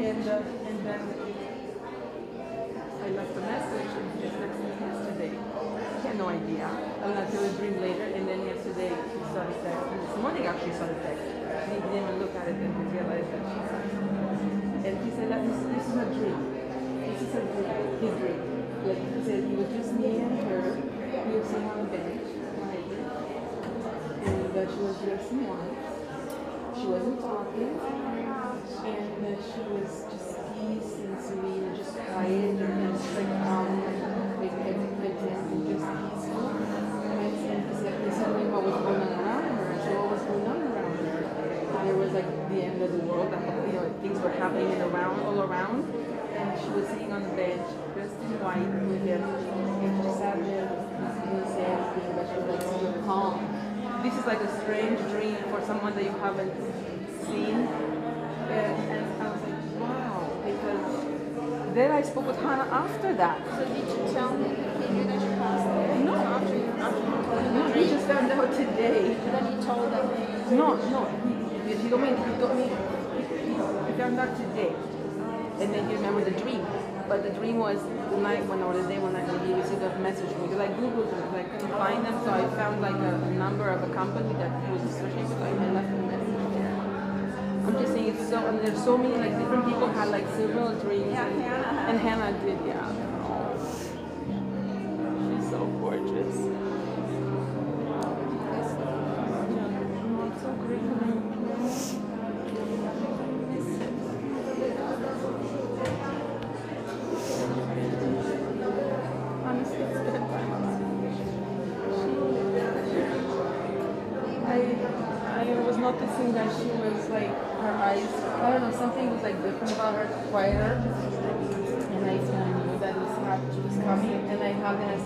and 0.00 0.24
uh, 0.28 0.68
and 0.68 0.76
then 0.86 1.00
I 3.04 3.08
left 3.12 3.36
a 3.36 3.40
message, 3.40 3.92
and 4.00 4.04
he 4.12 4.16
just 4.24 4.36
texted 4.40 4.64
me 4.64 4.72
yesterday. 4.80 5.32
He 5.34 6.08
had 6.08 6.16
no 6.16 6.28
idea. 6.28 6.68
I 6.68 7.04
was 7.08 7.16
until 7.20 7.44
a 7.44 7.52
dream 7.56 7.80
later, 7.80 8.04
and 8.04 8.28
then 8.28 8.46
yesterday 8.46 8.88
he 8.88 9.20
saw 9.32 9.44
the 9.44 9.56
text. 9.60 9.84
And 9.92 10.00
this 10.04 10.16
morning 10.16 10.46
actually 10.46 10.72
saw 10.72 10.86
the 10.86 11.00
text. 11.04 11.24
And 11.24 11.72
he 11.72 11.80
didn't 11.80 11.96
even 12.00 12.18
look 12.20 12.34
at 12.36 12.48
it 12.48 12.56
and 12.60 12.72
he 12.76 12.84
realized 12.92 13.28
that 13.32 13.42
she 13.44 13.58
saw. 13.64 13.80
And 14.84 14.94
he 15.00 15.10
said 15.16 15.28
this, 15.32 15.60
this 15.64 15.84
is 15.88 15.96
a 15.96 16.08
dream. 16.12 16.40
This 17.00 17.20
is 17.24 17.34
a 17.34 17.42
dream. 17.44 17.72
His 18.04 18.14
dream. 18.20 18.40
Like 18.84 19.00
he 19.00 19.20
said, 19.24 19.40
he 19.48 19.54
was 19.56 19.68
just 19.72 19.92
me 19.96 20.20
and 20.20 20.36
her. 20.44 20.76
We 21.24 21.32
were 21.40 21.44
sitting 21.44 21.70
on 21.72 21.86
bench, 21.88 22.04
quietly. 22.04 22.13
And 24.64 24.72
uh, 24.72 24.76
she 24.76 24.80
was 24.80 25.28
in 25.28 25.44
white. 25.44 25.76
She 26.72 26.88
wasn't 26.88 27.20
talking. 27.20 27.76
And 27.84 29.20
uh, 29.20 29.36
she 29.44 29.60
was 29.76 30.08
just 30.08 30.40
peace 30.56 31.04
and 31.04 31.20
and 31.20 31.76
just 31.76 31.92
quiet 31.92 32.56
and, 32.56 32.64
and 32.64 32.96
just 32.96 33.12
like 33.12 33.28
and 33.28 33.84
like 34.40 34.56
content 34.56 35.52
and 35.52 35.68
just 35.68 35.84
peaceful. 35.84 36.48
And, 36.48 36.64
and 36.64 37.28
he 37.28 37.44
said, 37.44 37.60
said 38.08 38.32
to 38.32 38.40
me 38.40 38.48
what 38.48 38.64
was 38.64 38.80
going 38.80 39.04
on 39.04 39.12
around 39.20 39.52
her. 39.52 39.68
And 39.68 39.84
so 39.84 40.00
what 40.00 40.16
was 40.16 40.24
going 40.32 40.48
on 40.48 40.56
around 40.56 40.96
her? 40.96 41.20
There 41.84 42.00
was 42.00 42.12
like 42.16 42.30
the 42.48 42.64
end 42.64 42.80
of 42.80 42.88
the 42.88 43.04
world, 43.04 43.36
that, 43.36 43.44
you 43.68 43.76
know, 43.76 43.84
things 44.00 44.16
were 44.16 44.32
happening 44.32 44.80
around, 44.80 45.20
all 45.28 45.44
around. 45.44 45.92
And 46.32 46.56
she 46.56 46.72
was 46.72 46.88
sitting 46.88 47.12
on 47.12 47.20
the 47.20 47.36
bench, 47.36 47.68
dressed 47.92 48.16
in 48.16 48.40
white 48.40 48.64
with 48.64 49.04
him. 49.04 49.20
And 49.20 49.92
she 50.00 50.08
sat 50.16 50.40
there, 50.40 50.72
didn't 51.20 51.52
say 51.52 51.68
anything, 51.68 52.16
but 52.16 52.24
she 52.32 52.40
was 52.40 52.48
like 52.48 52.64
so 52.64 53.04
calm. 53.04 53.44
This 54.04 54.12
is 54.20 54.23
like 54.34 54.48
a 54.48 54.60
strange 54.62 54.98
dream 55.10 55.36
for 55.48 55.60
someone 55.64 55.94
that 55.94 56.02
you 56.02 56.10
haven't 56.18 56.52
seen. 57.26 57.68
And, 58.50 58.74
and 58.90 59.22
I 59.22 59.30
was 59.30 59.42
like, 59.42 59.80
wow, 59.80 60.28
because 60.44 61.74
then 61.74 61.92
I 61.92 62.02
spoke 62.02 62.26
with 62.26 62.36
Hannah 62.38 62.68
after 62.68 63.14
that. 63.14 63.38
So 63.46 63.64
did 63.64 63.86
you 63.86 64.12
tell 64.12 64.30
him 64.30 64.42
he 64.42 64.92
knew 64.92 65.04
that 65.04 65.20
you 65.22 65.30
passed 65.38 65.68
away? 65.70 66.02
No. 66.02 66.14
After 66.14 66.56
you, 66.56 66.66
after 66.66 66.98
you 66.98 67.22
told 67.22 67.54
No, 67.54 67.72
he 67.74 67.88
just 67.88 68.06
found 68.08 68.32
out 68.32 68.52
today. 68.52 69.14
Then 69.14 69.52
you 69.52 69.62
told 69.62 69.92
him. 69.92 70.56
No, 70.58 70.74
no, 70.90 71.06
he, 71.66 71.74
he 71.76 71.88
told 71.88 72.02
me, 72.02 72.08
he 72.08 72.40
told 72.40 72.56
me, 72.58 72.64
he 73.86 73.98
found 73.98 74.18
out 74.18 74.36
today. 74.36 74.74
And 75.60 75.72
then 75.72 75.88
he 75.88 75.94
remembered 75.94 76.24
the 76.24 76.40
dream. 76.42 76.66
But 77.08 77.22
the 77.22 77.30
dream 77.30 77.58
was 77.58 77.82
the 77.82 78.16
night 78.16 78.46
when, 78.46 78.62
or 78.62 78.72
the 78.72 78.88
day 78.88 78.98
when 78.98 79.14
I 79.14 79.22
received 79.24 79.82
a 79.82 79.98
message. 79.98 80.28
Because 80.40 80.58
I 80.58 80.68
Googled 80.68 81.10
them, 81.10 81.20
because 81.20 81.34
I 81.34 81.44
couldn't 81.44 81.70
find 81.76 82.04
them, 82.04 82.16
so 82.24 82.30
I 82.32 82.48
found 82.56 82.80
like 82.80 82.96
a, 82.96 83.14
a 83.14 83.30
number 83.30 83.68
of 83.68 83.82
a 83.88 83.92
company 83.94 84.32
that 84.34 84.50
was 84.72 84.82
associated 84.82 85.28
with, 85.28 85.38
so 85.38 85.44
I 85.44 85.52
left 85.72 85.92
a 85.92 86.02
message. 86.08 86.44
I'm 87.64 87.72
just 87.80 87.92
saying 87.92 88.08
it's 88.08 88.28
so, 88.28 88.46
and 88.46 88.58
there's 88.60 88.82
so 88.84 88.96
many, 88.98 89.16
like 89.16 89.38
different 89.38 89.64
people 89.64 89.88
had 89.88 90.08
like 90.08 90.26
several 90.36 90.74
dreams. 90.80 91.12
Yeah, 91.12 91.26
and, 91.26 91.42
Hannah. 91.42 91.88
and 91.88 91.98
Hannah 91.98 92.32
did, 92.44 92.58
yeah. 92.66 93.03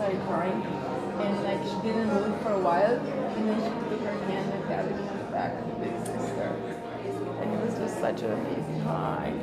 Started 0.08 0.26
crying. 0.26 0.62
And 1.20 1.44
like 1.44 1.62
she 1.64 1.76
didn't 1.86 2.08
move 2.08 2.40
for 2.42 2.52
a 2.52 2.60
while. 2.60 2.96
And 2.96 3.48
then 3.48 3.58
she 3.60 3.90
took 3.90 4.00
her 4.00 4.24
hand 4.24 4.52
and 4.54 4.62
on 5.08 5.18
the 5.18 5.24
back 5.24 5.58
the 5.66 5.74
big 5.84 5.98
sister. 6.06 6.56
And 7.40 7.54
it 7.54 7.64
was 7.64 7.74
just 7.74 8.00
such 8.00 8.22
an 8.22 8.32
amazing 8.32 8.80
high. 8.80 9.34